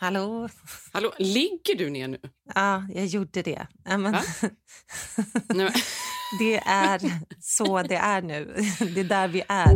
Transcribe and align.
Hallå? 0.00 0.48
Hallå, 0.92 1.12
ligger 1.18 1.74
du 1.74 1.90
ner 1.90 2.08
nu? 2.08 2.18
Ja, 2.54 2.84
jag 2.94 3.06
gjorde 3.06 3.42
det. 3.42 3.66
Men, 3.84 4.12
det 6.38 6.56
är 6.56 7.00
så 7.40 7.82
det 7.82 7.94
är 7.94 8.22
nu. 8.22 8.54
Det 8.94 9.00
är 9.00 9.04
där 9.04 9.28
vi 9.28 9.42
är. 9.48 9.74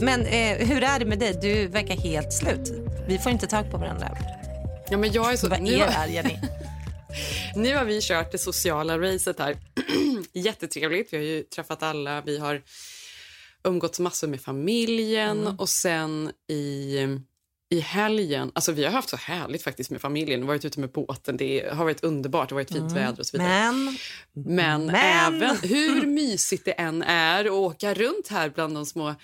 Men 0.00 0.20
eh, 0.20 0.68
hur 0.68 0.82
är 0.82 0.98
det 0.98 1.04
med 1.04 1.18
dig? 1.18 1.38
Du 1.42 1.66
verkar 1.66 1.96
helt 1.96 2.32
slut. 2.32 2.72
Vi 3.08 3.18
får 3.18 3.32
inte 3.32 3.46
tag 3.46 3.70
på 3.70 3.78
varandra. 3.78 4.16
Ja, 4.90 4.96
men 4.96 5.12
jag 5.12 5.32
är 5.32 5.36
så, 5.36 5.48
Vad 5.48 5.62
nu, 5.62 5.72
är 5.72 5.86
det 5.86 5.92
här, 5.92 6.08
Jenny? 6.08 6.38
nu 7.56 7.76
har 7.76 7.84
vi 7.84 8.00
kört 8.02 8.32
det 8.32 8.38
sociala 8.38 8.98
racet 8.98 9.38
här. 9.38 9.56
Jättetrevligt. 10.32 11.12
Vi 11.12 11.16
har 11.16 11.24
ju 11.24 11.42
träffat 11.42 11.82
alla. 11.82 12.20
Vi 12.20 12.38
har 12.38 12.62
umgåtts 13.64 14.00
massor 14.00 14.28
med 14.28 14.40
familjen. 14.40 15.46
Och 15.46 15.68
sen 15.68 16.32
i, 16.48 16.96
i 17.70 17.80
helgen... 17.80 18.52
Alltså 18.54 18.72
vi 18.72 18.84
har 18.84 18.92
haft 18.92 19.08
så 19.08 19.16
härligt 19.16 19.62
faktiskt 19.62 19.90
med 19.90 20.00
familjen. 20.00 20.46
Varit 20.46 20.64
ute 20.64 20.80
med 20.80 20.90
båten. 20.92 21.36
Det 21.36 21.70
har 21.72 21.84
varit 21.84 22.04
underbart. 22.04 22.48
Det 22.48 22.54
har 22.54 22.60
varit 22.60 22.72
fint 22.72 22.92
väder 22.92 23.20
och 23.20 23.26
så 23.26 23.36
vidare. 23.36 23.50
Men 23.72 23.96
Men, 24.32 24.86
Men- 24.86 24.94
även 24.94 25.56
hur 25.62 26.06
mysigt 26.06 26.64
det 26.64 26.72
än 26.72 27.02
är 27.02 27.44
att 27.44 27.50
åka 27.50 27.94
runt 27.94 28.28
här 28.28 28.48
bland 28.50 28.74
de 28.74 28.86
små 28.86 29.14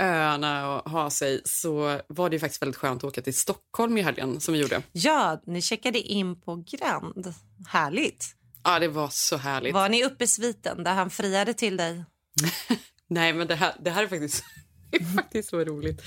öarna 0.00 0.76
och 0.76 0.90
ha 0.90 1.10
sig 1.10 1.40
så 1.44 2.00
var 2.08 2.30
det 2.30 2.38
faktiskt 2.38 2.62
väldigt 2.62 2.76
skönt 2.76 3.04
att 3.04 3.08
åka 3.08 3.22
till 3.22 3.34
Stockholm 3.34 3.98
i 3.98 4.02
helgen 4.02 4.40
som 4.40 4.54
vi 4.54 4.60
gjorde. 4.60 4.82
ja, 4.92 5.42
ni 5.46 5.62
checkade 5.62 5.98
in 5.98 6.40
på 6.40 6.64
Grand. 6.70 7.34
Härligt. 7.68 8.24
Ja, 8.64 8.78
det 8.78 8.88
var 8.88 9.08
så 9.12 9.36
härligt. 9.36 9.74
Var 9.74 9.88
ni 9.88 10.04
uppe 10.04 10.24
i 10.24 10.26
sviten 10.26 10.84
där 10.84 10.94
han 10.94 11.10
friade 11.10 11.54
till 11.54 11.76
dig? 11.76 12.04
Nej, 13.08 13.32
men 13.32 13.46
det 13.46 13.54
här, 13.54 13.74
det 13.80 13.90
här 13.90 14.02
är, 14.02 14.08
faktiskt, 14.08 14.44
är 14.92 15.14
faktiskt 15.16 15.48
så 15.50 15.64
roligt. 15.64 16.02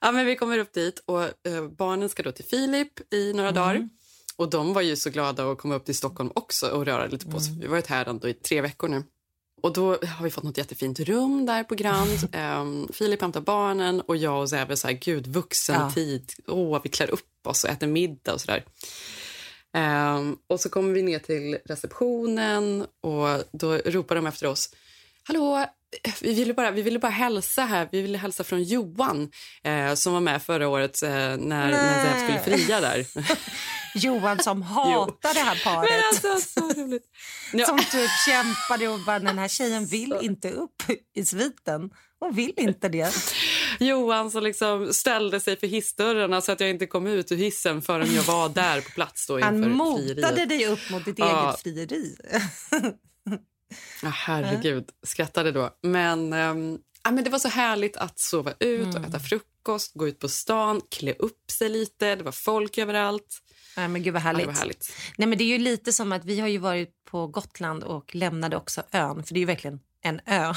Ja, 0.00 0.12
men 0.12 0.26
vi 0.26 0.36
kommer 0.36 0.58
upp 0.58 0.72
dit 0.72 1.02
och 1.06 1.22
eh, 1.22 1.68
barnen 1.78 2.08
ska 2.08 2.22
då 2.22 2.32
till 2.32 2.44
Filip 2.44 3.14
i 3.14 3.32
några 3.32 3.52
dagar. 3.52 3.88
Och 4.36 4.50
de 4.50 4.72
var 4.72 4.82
ju 4.82 4.96
så 4.96 5.10
glada 5.10 5.50
att 5.52 5.58
komma 5.58 5.74
upp 5.74 5.84
till 5.84 5.96
Stockholm 5.96 6.30
också 6.34 6.68
och 6.68 6.86
röra 6.86 7.06
lite 7.06 7.26
på 7.26 7.40
sig. 7.40 7.54
Vi 7.58 7.64
har 7.66 7.70
varit 7.70 7.86
här 7.86 8.08
ändå 8.08 8.28
i 8.28 8.34
tre 8.34 8.60
veckor 8.60 8.88
nu. 8.88 9.04
Och 9.62 9.72
då 9.72 9.88
har 9.90 10.24
vi 10.24 10.30
fått 10.30 10.44
något 10.44 10.58
jättefint 10.58 11.00
rum 11.00 11.46
där 11.46 11.64
på 11.64 11.74
Grand. 11.74 12.18
Ehm, 12.32 12.88
Filip 12.92 13.20
hämtar 13.20 13.40
barnen 13.40 14.00
och 14.00 14.16
jag 14.16 14.40
och 14.40 14.50
Säve 14.50 14.76
så 14.76 14.86
här, 14.88 14.94
gud, 14.94 15.26
vuxen 15.26 15.74
Ja. 15.80 15.90
tid. 15.90 16.32
Åh, 16.46 16.80
vi 16.82 16.88
klär 16.88 17.10
upp 17.10 17.46
oss 17.46 17.64
och 17.64 17.70
äter 17.70 17.86
middag 17.86 18.32
och 18.34 18.40
sådär. 18.40 18.64
Ehm, 19.74 20.36
och 20.46 20.60
så 20.60 20.68
kommer 20.68 20.92
vi 20.92 21.02
ner 21.02 21.18
till 21.18 21.58
receptionen 21.64 22.86
och 23.00 23.44
då 23.52 23.72
ropar 23.76 24.14
de 24.14 24.26
efter 24.26 24.46
oss. 24.46 24.70
Hallå, 25.22 25.66
vi 26.20 26.34
ville 26.34 26.54
bara, 26.54 26.70
vi 26.70 26.82
ville 26.82 26.98
bara 26.98 27.12
hälsa 27.12 27.62
här. 27.64 27.88
Vi 27.92 28.02
ville 28.02 28.18
hälsa 28.18 28.44
från 28.44 28.62
Johan 28.62 29.30
eh, 29.64 29.94
som 29.94 30.12
var 30.12 30.20
med 30.20 30.42
förra 30.42 30.68
året 30.68 31.02
eh, 31.02 31.10
när, 31.10 31.36
när 31.70 32.04
Zev 32.04 32.24
skulle 32.24 32.56
fria 32.56 32.80
där. 32.80 33.06
Johan 33.94 34.38
som 34.38 34.62
hatar 34.62 35.34
det 35.34 35.40
här 35.40 35.60
paret. 35.64 35.90
Men 35.90 36.00
alltså, 36.08 36.60
så 36.60 36.80
roligt. 36.82 37.04
Ja. 37.52 37.66
Som 37.66 37.78
typ 37.78 38.10
kämpade 38.26 38.88
och 38.88 39.00
bara 39.06 39.18
den 39.18 39.38
här 39.38 39.48
tjejen 39.48 39.86
vill 39.86 40.14
inte 40.20 40.50
upp 40.50 40.82
i 41.16 41.24
sviten. 41.24 41.90
Hon 42.20 42.32
vill 42.34 42.52
inte 42.56 42.88
det. 42.88 43.14
Johan 43.80 44.30
som 44.30 44.42
liksom 44.42 44.92
ställde 44.92 45.40
sig 45.40 45.56
för 45.56 45.66
hissdörrarna 45.66 46.40
så 46.40 46.52
att 46.52 46.60
jag 46.60 46.70
inte 46.70 46.86
kom 46.86 47.06
ut 47.06 47.32
ur 47.32 47.36
hissen 47.36 47.82
förrän 47.82 48.14
jag 48.14 48.22
var 48.22 48.48
där 48.48 48.80
på 48.80 48.90
plats. 48.90 49.26
Då 49.26 49.40
Han 49.40 49.70
motade 49.72 50.26
frieriet. 50.28 50.48
dig 50.48 50.66
upp 50.66 50.90
mot 50.90 51.04
ditt 51.04 51.18
Ja. 51.18 51.48
eget 51.48 51.62
frieri. 51.62 52.16
Ja, 54.02 54.08
herregud, 54.14 54.88
skrattade 55.06 55.52
då. 55.52 55.70
Men, 55.82 56.32
ehm, 56.32 56.78
ja, 57.04 57.10
men 57.10 57.24
det 57.24 57.30
var 57.30 57.38
så 57.38 57.48
härligt 57.48 57.96
att 57.96 58.18
sova 58.18 58.52
ut 58.60 58.94
och 58.94 59.04
äta 59.04 59.20
frukost, 59.20 59.94
gå 59.94 60.08
ut 60.08 60.18
på 60.18 60.28
stan, 60.28 60.80
klä 60.90 61.12
upp 61.18 61.50
sig 61.50 61.68
lite. 61.68 62.14
Det 62.16 62.22
var 62.24 62.32
folk 62.32 62.78
överallt. 62.78 63.38
Nej, 63.76 63.88
men 63.88 64.02
gud 64.02 64.12
vad 64.14 64.22
Ja, 64.22 64.26
härligt. 64.26 64.46
det 64.46 64.52
var 64.52 64.58
härligt. 64.58 64.92
Nej, 65.16 65.28
men 65.28 65.38
det 65.38 65.44
är 65.44 65.48
ju 65.48 65.58
lite 65.58 65.92
som 65.92 66.12
att 66.12 66.24
vi 66.24 66.40
har 66.40 66.48
ju 66.48 66.58
varit 66.58 67.04
på 67.10 67.26
Gotland 67.26 67.82
och 67.84 68.14
lämnade 68.14 68.56
också 68.56 68.82
ön. 68.92 69.24
För 69.24 69.34
det 69.34 69.38
är 69.38 69.40
ju 69.42 69.46
verkligen 69.46 69.80
en 70.02 70.20
ö. 70.26 70.54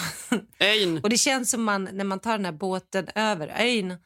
Ön. 0.59 0.97
Och 1.03 1.09
det 1.09 1.17
känns 1.17 1.51
som 1.51 1.63
man, 1.63 1.89
när 1.93 2.03
man 2.03 2.19
tar 2.19 2.31
den 2.31 2.45
här 2.45 2.51
båten 2.51 3.07
över 3.15 3.47
ön, 3.57 3.97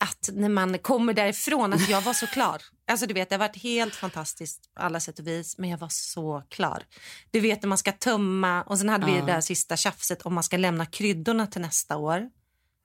att 0.00 0.28
när 0.32 0.48
man 0.48 0.78
kommer 0.78 1.12
därifrån, 1.14 1.72
att 1.72 1.88
jag 1.88 2.00
var 2.00 2.12
så 2.14 2.26
klar. 2.26 2.62
Alltså 2.90 3.06
du 3.06 3.14
vet, 3.14 3.28
det 3.28 3.34
har 3.34 3.38
varit 3.48 3.62
helt 3.62 3.94
fantastiskt 3.94 4.74
på 4.74 4.82
alla 4.82 5.00
sätt 5.00 5.18
och 5.18 5.26
vis, 5.26 5.58
men 5.58 5.70
jag 5.70 5.78
var 5.78 5.88
så 5.90 6.42
klar. 6.48 6.82
Du 7.30 7.40
vet 7.40 7.62
när 7.62 7.68
man 7.68 7.78
ska 7.78 7.92
tömma 7.92 8.62
och 8.62 8.78
sen 8.78 8.88
hade 8.88 9.06
vi 9.06 9.16
Ja. 9.16 9.24
det 9.24 9.32
här 9.32 9.40
sista 9.40 9.76
tjafset 9.76 10.22
om 10.22 10.34
man 10.34 10.44
ska 10.44 10.56
lämna 10.56 10.86
kryddorna 10.86 11.46
till 11.46 11.60
nästa 11.60 11.96
år. 11.96 12.30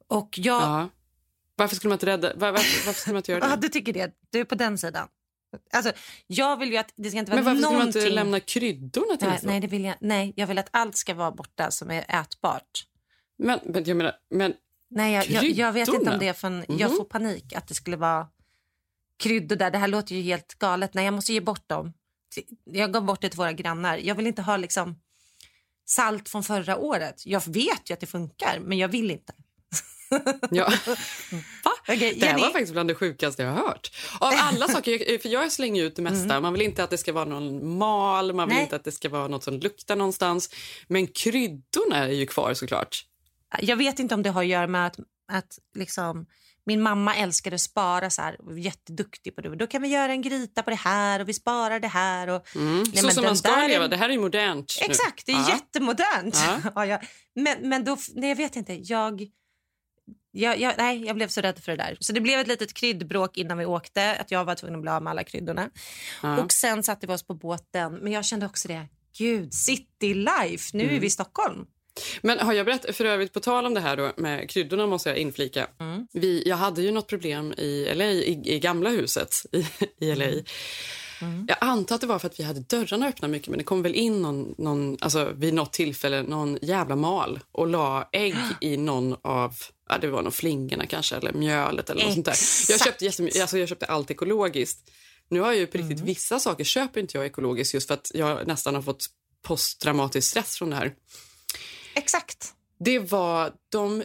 Och 0.07 0.29
jag, 0.39 0.61
Ja. 0.61 0.89
Varför 1.57 1.75
skulle 1.75 1.89
man 1.89 1.95
inte 1.95 2.05
rädda? 2.05 2.35
Var, 2.35 2.51
varför, 2.51 2.85
varför 2.85 2.99
skulle 3.01 3.13
man 3.13 3.19
inte 3.19 3.31
göra 3.31 3.45
ja, 3.49 3.55
det? 3.55 3.61
du 3.61 3.69
tycker 3.69 3.93
det, 3.93 4.11
du 4.29 4.39
är 4.39 4.45
på 4.45 4.55
den 4.55 4.77
sidan. 4.77 5.07
Alltså, 5.73 5.91
jag 6.27 6.57
vill 6.59 6.71
ju 6.71 6.77
att 6.77 6.93
det 6.95 7.09
ska 7.09 7.19
inte 7.19 7.31
vara 7.31 7.43
Men 7.43 7.45
varför 7.45 7.57
skulle 7.61 7.71
man 7.71 7.79
någonting... 7.79 8.01
inte 8.01 8.15
lämna 8.15 8.39
kryddorna 8.39 9.17
till 9.17 9.27
nej, 9.27 9.39
nej, 9.43 9.59
det 9.59 9.67
vill 9.67 9.83
jag, 9.83 9.95
nej, 10.01 10.33
jag 10.35 10.47
vill 10.47 10.57
att 10.57 10.69
allt 10.71 10.95
ska 10.97 11.13
vara 11.13 11.31
borta 11.31 11.71
som 11.71 11.91
är 11.91 12.21
ätbart. 12.21 12.83
Men, 13.37 13.59
men 13.63 13.83
jag 13.83 13.97
menar, 13.97 14.13
men 14.29 14.53
Nej, 14.95 15.13
jag, 15.13 15.25
jag, 15.29 15.43
jag 15.45 15.73
vet 15.73 15.87
inte 15.87 16.11
om 16.11 16.19
det 16.19 16.33
för 16.33 16.65
jag 16.67 16.89
Mhm. 16.89 16.97
får 16.97 17.03
panik 17.05 17.53
att 17.53 17.67
det 17.67 17.73
skulle 17.73 17.97
vara 17.97 18.27
kryddor 19.23 19.55
där. 19.55 19.71
Det 19.71 19.77
här 19.77 19.87
låter 19.87 20.15
ju 20.15 20.21
helt 20.21 20.53
galet. 20.59 20.93
Nej, 20.93 21.05
jag 21.05 21.13
måste 21.13 21.33
ge 21.33 21.41
bort 21.41 21.69
dem. 21.69 21.93
Jag 22.63 22.93
gav 22.93 23.03
bort 23.05 23.21
det 23.21 23.29
till 23.29 23.37
våra 23.37 23.53
grannar. 23.53 23.97
Jag 23.97 24.15
vill 24.15 24.27
inte 24.27 24.41
ha 24.41 24.57
liksom 24.57 24.95
salt 25.85 26.29
från 26.29 26.43
förra 26.43 26.77
året. 26.77 27.25
Jag 27.25 27.41
vet 27.47 27.89
ju 27.89 27.93
att 27.93 27.99
det 27.99 28.05
funkar, 28.05 28.59
men 28.59 28.77
jag 28.77 28.87
vill 28.87 29.11
inte. 29.11 29.33
ja. 30.51 30.69
Va? 31.63 31.71
Okej, 31.87 32.17
det 32.19 32.25
här 32.25 32.39
var 32.39 32.49
faktiskt 32.49 32.71
bland 32.73 32.89
det 32.89 32.95
sjukaste 32.95 33.43
jag 33.43 33.51
har 33.51 33.57
hört. 33.67 33.91
Av 34.19 34.33
alla 34.37 34.67
saker, 34.67 35.17
för 35.19 35.29
jag 35.29 35.51
slänger 35.51 35.83
ut 35.83 35.95
det 35.95 36.01
mesta. 36.01 36.39
Man 36.41 36.53
vill 36.53 36.61
inte 36.61 36.83
att 36.83 36.89
det 36.89 36.97
ska 36.97 37.13
vara 37.13 37.25
någon 37.25 37.77
mal, 37.77 38.33
man 38.33 38.47
vill 38.47 38.55
Nej. 38.55 38.63
inte 38.63 38.75
att 38.75 38.83
det 38.83 38.91
ska 38.91 39.09
vara 39.09 39.27
något 39.27 39.43
som 39.43 39.59
luktar 39.59 39.95
någonstans. 39.95 40.49
Men 40.87 41.07
kryddorna 41.07 41.97
är 41.97 42.07
ju 42.11 42.25
kvar 42.25 42.53
såklart. 42.53 43.05
Jag 43.61 43.75
vet 43.75 43.99
inte 43.99 44.15
om 44.15 44.23
det 44.23 44.29
har 44.29 44.41
att 44.41 44.47
göra 44.47 44.67
med 44.67 44.87
att, 44.87 44.99
att 45.31 45.59
liksom, 45.75 46.25
min 46.65 46.81
mamma 46.81 47.15
älskade 47.15 47.53
att 47.55 47.61
spara 47.61 48.09
så 48.09 48.21
här, 48.21 48.37
jätteduktig 48.57 49.35
på 49.35 49.41
det. 49.41 49.55
Då 49.55 49.67
kan 49.67 49.81
vi 49.81 49.87
göra 49.87 50.11
en 50.11 50.21
gryta 50.21 50.63
på 50.63 50.69
det 50.69 50.75
här 50.75 51.19
och 51.19 51.29
vi 51.29 51.33
sparar 51.33 51.79
det 51.79 51.87
här. 51.87 52.27
Och, 52.27 52.47
Nej, 52.55 52.85
så 52.85 53.05
men 53.05 53.11
som 53.15 53.23
man 53.23 53.37
ska 53.37 53.51
där 53.51 53.63
är- 53.65 53.69
leva. 53.69 53.87
Det 53.87 53.97
här 53.97 54.09
är 54.09 54.17
modernt 54.19 54.73
nu. 54.81 54.85
Exakt, 54.85 55.25
det 55.25 55.31
är 55.31 55.35
Ja. 55.35 55.49
jättemodernt. 55.49 56.35
Ja. 56.47 56.71
Ja, 56.75 56.85
ja. 56.85 57.01
Men, 57.35 57.69
men 57.69 57.83
då, 57.83 57.97
nej, 58.15 58.29
jag 58.29 58.35
vet 58.35 58.55
inte. 58.55 58.73
Jag, 58.73 59.27
jag, 60.31 60.59
jag, 60.59 60.73
nej, 60.77 61.05
jag 61.05 61.15
blev 61.15 61.27
så 61.27 61.41
rädd 61.41 61.59
för 61.59 61.71
det 61.71 61.77
där. 61.83 61.97
Så 61.99 62.13
det 62.13 62.21
blev 62.21 62.39
ett 62.39 62.47
litet 62.47 62.73
kryddbråk 62.73 63.37
innan 63.37 63.57
vi 63.57 63.65
åkte. 63.65 64.15
Att 64.15 64.31
jag 64.31 64.45
var 64.45 64.55
tvungen 64.55 64.75
att 64.75 64.81
bli 64.81 64.91
av 64.91 65.03
med 65.03 65.11
alla 65.11 65.23
kryddorna. 65.23 65.69
Ja. 66.23 66.37
Och 66.43 66.51
sen 66.51 66.83
satte 66.83 67.07
vi 67.07 67.13
oss 67.13 67.23
på 67.27 67.33
båten. 67.33 67.93
Men 67.93 68.11
jag 68.11 68.25
kände 68.25 68.45
också 68.45 68.67
det. 68.67 68.87
Gud, 69.17 69.53
city 69.53 70.13
life. 70.13 70.77
Nu 70.77 70.83
Mm. 70.83 70.95
är 70.95 70.99
vi 70.99 71.07
i 71.07 71.09
Stockholm. 71.09 71.65
Men 72.21 72.39
har 72.39 72.53
jag 72.53 72.65
berättat, 72.65 72.95
för 72.95 73.05
övrigt 73.05 73.33
på 73.33 73.39
tal 73.39 73.65
om 73.65 73.73
det 73.73 73.79
här 73.79 73.97
då, 73.97 74.11
med 74.17 74.49
kryddorna 74.49 74.87
måste 74.87 75.09
jag 75.09 75.17
inflika. 75.17 75.67
Mm. 75.79 76.07
Vi, 76.13 76.43
jag 76.45 76.55
hade 76.57 76.81
ju 76.81 76.91
något 76.91 77.07
problem 77.07 77.53
i 77.57 77.93
LA, 77.95 78.05
i, 78.05 78.41
i 78.45 78.59
gamla 78.59 78.89
huset 78.89 79.35
i, 79.51 79.65
i 80.05 80.15
LA. 80.15 80.25
Mm. 81.21 81.45
Jag 81.47 81.57
antar 81.61 81.95
att 81.95 82.01
det 82.01 82.07
var 82.07 82.19
för 82.19 82.27
att 82.27 82.39
vi 82.39 82.43
hade 82.43 82.59
dörrarna 82.59 83.07
öppna 83.07 83.27
mycket 83.27 83.49
men 83.49 83.57
det 83.57 83.63
kom 83.63 83.81
väl 83.81 83.95
in 83.95 84.21
någon, 84.21 84.55
någon 84.57 84.97
alltså 85.01 85.31
vid 85.35 85.53
något 85.53 85.73
tillfälle 85.73 86.23
någon 86.23 86.57
jävla 86.61 86.95
mal 86.95 87.39
och 87.51 87.67
la 87.67 88.09
ägg 88.11 88.35
i 88.61 88.77
någon 88.77 89.15
av 89.21 89.53
ja, 89.89 89.97
det 89.97 90.07
var 90.07 90.21
nog 90.21 90.33
flingorna 90.33 90.85
kanske 90.85 91.15
eller 91.15 91.33
mjölet 91.33 91.89
eller 91.89 92.05
något 92.05 92.13
sånt 92.13 92.25
där. 92.25 92.35
Jag 92.69 92.83
köpte, 92.83 93.05
alltså 93.41 93.57
jag 93.57 93.69
köpte 93.69 93.85
allt 93.85 94.11
ekologiskt. 94.11 94.91
Nu 95.29 95.39
har 95.39 95.47
jag 95.47 95.57
ju 95.57 95.67
på 95.67 95.77
riktigt, 95.77 95.97
Mm. 95.97 96.05
vissa 96.05 96.39
saker 96.39 96.63
köper 96.63 96.99
inte 96.99 97.17
jag 97.17 97.25
ekologiskt 97.25 97.73
just 97.73 97.87
för 97.87 97.93
att 97.93 98.11
jag 98.13 98.47
nästan 98.47 98.75
har 98.75 98.81
fått 98.81 99.05
posttraumatisk 99.41 100.29
stress 100.29 100.57
från 100.57 100.69
det 100.69 100.75
här. 100.75 100.93
Exakt. 101.95 102.53
Det 102.79 102.99
var, 102.99 103.53
de 103.69 104.03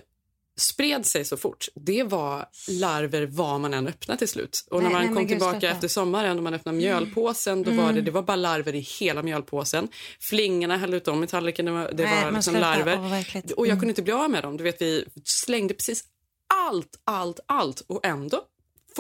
spred 0.61 1.07
sig 1.07 1.25
så 1.25 1.37
fort. 1.37 1.69
Det 1.75 2.03
var 2.03 2.47
larver 2.69 3.27
vad 3.27 3.61
man 3.61 3.75
än 3.75 3.87
öppnade 3.89 4.19
till 4.19 4.29
slut. 4.29 4.67
Och 4.71 4.83
när 4.83 4.91
Nej, 4.91 4.93
man 4.93 5.03
nej, 5.07 5.15
kom 5.15 5.23
gud, 5.23 5.29
tillbaka 5.29 5.61
sluta. 5.61 5.75
efter 5.75 5.89
sommaren 5.89 6.37
och 6.37 6.43
man 6.43 6.55
öppnade 6.55 6.79
mjölpåsen, 6.79 7.63
då 7.63 7.71
var 7.71 7.93
det, 7.93 8.01
det 8.01 8.11
var 8.11 8.23
bara 8.23 8.37
larver 8.37 8.75
i 8.75 8.81
hela 8.81 9.23
mjölpåsen. 9.23 9.89
Flingorna 10.21 10.77
hällde 10.77 10.97
ut 10.97 11.05
dem 11.05 11.25
i 11.25 11.27
tallriken, 11.27 11.65
det 11.67 11.73
var, 11.73 11.93
det 11.93 12.05
Nej, 12.05 12.25
var 12.25 12.33
liksom 12.33 12.55
larver. 12.55 13.25
Och 13.57 13.67
jag 13.67 13.79
kunde 13.79 13.89
inte 13.89 14.03
bli 14.03 14.13
av 14.13 14.31
med 14.31 14.43
dem. 14.43 14.57
Du 14.57 14.65
vet, 14.65 14.83
vi 14.83 15.05
slängde 15.25 15.75
precis 15.75 16.05
allt, 16.69 17.01
allt, 17.05 17.41
allt 17.47 17.81
och 17.81 18.07
ändå 18.07 18.43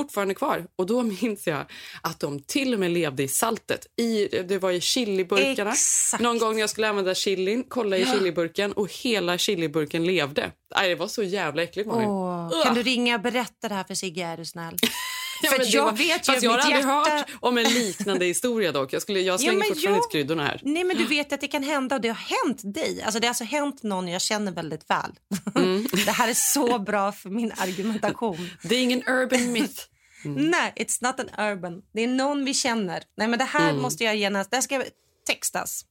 fortfarande 0.03 0.35
kvar. 0.35 0.67
Och 0.77 0.87
då 0.87 1.03
minns 1.03 1.47
jag 1.47 1.65
att 2.03 2.21
de 2.21 2.41
till 2.41 2.75
och 2.75 2.81
med 2.81 2.91
levde 2.91 3.23
i 3.23 3.29
saltet. 3.29 3.87
I, 3.97 4.27
det 4.43 4.59
var 4.59 4.71
i 4.71 4.81
chiliburkarna. 4.81 5.71
Exakt. 5.71 6.23
Någon 6.23 6.39
gång 6.39 6.53
när 6.53 6.61
jag 6.61 6.71
skulle 6.71 6.89
använda 6.89 7.15
chilin, 7.15 7.65
kolla 7.69 7.97
i 7.97 8.07
chiliburken 8.07 8.73
och 8.73 8.93
hela 8.93 9.39
chiliburken 9.39 10.05
levde. 10.05 10.53
Nej, 10.77 10.89
det 10.89 10.95
var 10.95 11.09
så 11.09 11.23
jävla 11.23 11.63
äckligt, 11.63 11.89
Malin. 11.89 12.09
Åh, 12.09 12.65
kan 12.65 12.75
du 12.75 12.83
ringa 12.83 13.15
och 13.15 13.21
berätta 13.21 13.69
det 13.69 13.75
här 13.75 13.85
för 13.85 13.95
Sigge, 13.95 14.25
är 14.25 14.37
du 14.37 14.45
snäll? 14.45 14.77
Ja, 15.43 15.51
för 15.51 15.75
jag 15.77 15.85
var- 15.85 15.93
vet 15.93 16.29
ju 16.29 16.33
fast 16.33 16.43
jag 16.43 16.51
har 16.51 16.59
aldrig 16.59 16.77
hjärta... 16.77 16.89
hört 17.11 17.27
om 17.41 17.59
en 17.59 17.65
liknande 17.65 18.25
historia 18.25 18.73
dock. 18.73 18.93
Jag, 18.93 19.03
skulle, 19.03 19.21
jag 19.21 19.41
slänger 19.41 19.59
men 19.59 19.69
fortfarande 19.69 20.01
jag- 20.05 20.11
kryddorna 20.13 20.45
här. 20.45 20.61
Nej, 20.65 20.85
men 20.85 20.97
du 20.97 21.05
vet 21.05 21.33
att 21.33 21.41
det 21.41 21.49
kan 21.49 21.63
hända 21.63 21.95
och 21.97 22.01
det 22.03 22.09
har 22.09 22.47
hänt 22.47 22.75
dig. 22.75 23.03
Alltså, 23.03 23.21
det 23.21 23.27
har 23.27 23.31
alltså 23.31 23.45
hänt 23.45 23.83
någon 23.83 24.09
jag 24.09 24.23
känner 24.23 24.53
väldigt 24.53 24.91
väl. 24.91 25.11
Mm. 25.55 25.87
det 26.07 26.11
här 26.11 26.29
är 26.29 26.35
så 26.35 26.79
bra 26.79 27.13
för 27.13 27.31
min 27.31 27.53
argumentation. 27.57 28.51
Det 28.63 28.75
är 28.77 28.83
ingen 28.83 29.03
urban 29.09 29.53
myth. 29.53 29.83
Nej, 30.25 30.73
it's 30.77 30.99
not 31.05 31.21
an 31.21 31.47
urban. 31.53 31.83
Det 31.95 32.01
är 32.05 32.09
någon 32.09 32.45
vi 32.45 32.55
känner. 32.55 33.03
Nej, 33.17 33.29
men 33.29 33.39
det 33.39 33.45
här 33.45 33.71
Mm. 33.71 33.83
måste 33.83 34.05
jag 34.05 34.17
genast... 34.17 34.51
Det 34.51 34.63
ska 34.63 34.83
textas. 35.27 35.85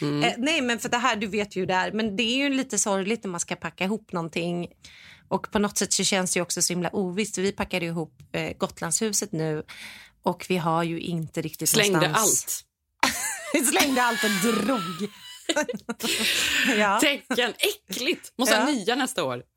Eh, 0.00 0.32
nej, 0.38 0.60
men 0.62 0.78
för 0.78 0.88
det 0.88 0.96
här, 0.96 1.16
du 1.16 1.26
vet 1.26 1.56
ju 1.56 1.60
hur 1.60 1.66
det 1.66 1.74
är. 1.74 1.92
Men 1.92 2.16
det 2.16 2.22
är 2.22 2.36
ju 2.36 2.48
lite 2.50 2.78
sorgligt 2.78 3.24
när 3.24 3.30
man 3.30 3.40
ska 3.40 3.56
packa 3.56 3.84
ihop 3.84 4.12
någonting. 4.12 4.68
Och 5.28 5.50
på 5.50 5.58
något 5.58 5.78
sätt 5.78 5.92
så 5.92 6.04
känns 6.04 6.32
det 6.32 6.40
också 6.40 6.62
så 6.62 6.72
himla 6.72 6.90
ovisst. 6.92 7.38
Vi 7.38 7.52
packade 7.52 7.86
ihop 7.86 8.12
eh, 8.32 8.56
Gotlandshuset 8.56 9.32
nu 9.32 9.62
och 10.22 10.46
vi 10.48 10.56
har 10.56 10.82
ju 10.82 11.00
inte 11.00 11.42
riktigt 11.42 11.68
Slängde 11.68 11.92
någonstans... 12.00 12.64
allt. 13.02 13.12
Vi 13.52 13.64
slängde 13.78 14.02
allt 14.02 14.24
och 14.24 14.30
drog. 14.30 15.10
ja. 16.78 17.00
Tecken, 17.00 17.52
äckligt! 17.58 18.32
Måste 18.38 18.56
ha 18.56 18.62
Ja. 18.68 18.74
nya 18.74 18.94
nästa 18.94 19.24
år. 19.24 19.42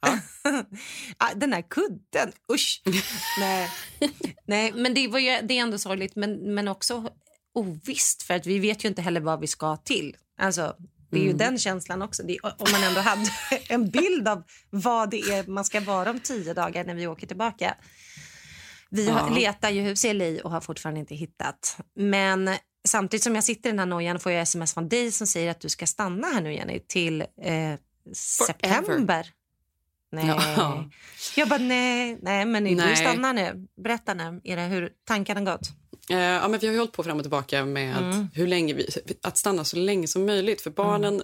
Ja. 1.19 1.29
Den 1.35 1.53
här 1.53 1.61
kudden, 1.69 2.31
usch. 2.53 2.81
Nej. 3.39 3.69
Nej, 4.47 4.71
men 4.75 4.93
det, 4.93 5.07
var 5.07 5.19
ju, 5.19 5.39
det 5.41 5.53
är 5.57 5.61
ändå 5.61 5.77
sorgligt, 5.77 6.15
men, 6.15 6.53
men 6.53 6.67
också 6.67 7.09
ovisst. 7.53 8.23
För 8.23 8.33
att 8.33 8.45
vi 8.45 8.59
vet 8.59 8.85
ju 8.85 8.89
inte 8.89 9.01
heller 9.01 9.21
vad 9.21 9.39
vi 9.39 9.47
ska 9.47 9.77
till. 9.77 10.15
Alltså, 10.41 10.75
det 11.09 11.17
är 11.19 11.23
ju 11.23 11.33
den 11.33 11.57
känslan 11.57 12.01
också. 12.01 12.23
Det, 12.23 12.39
om 12.39 12.71
man 12.71 12.83
ändå 12.83 13.01
hade 13.01 13.29
en 13.69 13.89
bild 13.89 14.27
av 14.27 14.43
vad 14.69 15.09
det 15.09 15.17
är 15.19 15.47
man 15.47 15.65
ska 15.65 15.79
vara 15.81 16.09
om 16.09 16.19
tio 16.19 16.53
dagar 16.53 16.83
när 16.83 16.95
vi 16.95 17.07
åker 17.07 17.27
tillbaka. 17.27 17.75
Vi 18.89 19.09
har, 19.09 19.19
Ja. 19.19 19.35
letar 19.35 19.69
ju 19.69 19.81
hus 19.81 20.05
i 20.05 20.13
LA 20.13 20.43
och 20.43 20.51
har 20.51 20.61
fortfarande 20.61 20.99
inte 20.99 21.15
hittat. 21.15 21.77
Men 21.95 22.49
samtidigt 22.87 23.23
som 23.23 23.35
jag 23.35 23.43
sitter 23.43 23.69
i 23.69 23.71
den 23.71 23.79
här 23.79 23.85
nojan 23.85 24.19
får 24.19 24.31
jag 24.31 24.41
sms 24.41 24.73
från 24.73 24.89
dig 24.89 25.11
som 25.11 25.27
säger 25.27 25.51
att 25.51 25.59
du 25.59 25.69
ska 25.69 25.87
stanna 25.87 26.27
här 26.27 26.41
nu, 26.41 26.53
Jenny, 26.53 26.79
till 26.87 27.21
eh, 27.21 27.27
september. 28.15 29.27
Nej. 30.11 30.25
Ja. 30.27 30.89
Jag 31.35 31.49
bara, 31.49 31.59
nej, 31.59 32.19
nej 32.21 32.45
men 32.45 32.63
du 32.63 32.95
stannar 32.95 33.33
nu. 33.33 33.67
Berätta 33.83 34.13
nu, 34.13 34.41
era, 34.43 34.61
hur 34.61 34.91
tankarna 35.07 35.41
gått. 35.41 35.69
Eh, 36.09 36.17
ja, 36.19 36.47
men 36.47 36.59
vi 36.59 36.67
har 36.67 36.73
ju 36.73 36.79
hållit 36.79 36.93
på 36.93 37.03
fram 37.03 37.17
och 37.17 37.23
tillbaka 37.23 37.65
med 37.65 37.97
Mm. 37.97 38.27
hur 38.33 38.47
länge 38.47 38.73
vi, 38.73 38.87
att 39.21 39.37
stanna 39.37 39.63
så 39.63 39.77
länge 39.77 40.07
som 40.07 40.25
möjligt. 40.25 40.61
För 40.61 40.69
barnen 40.69 41.21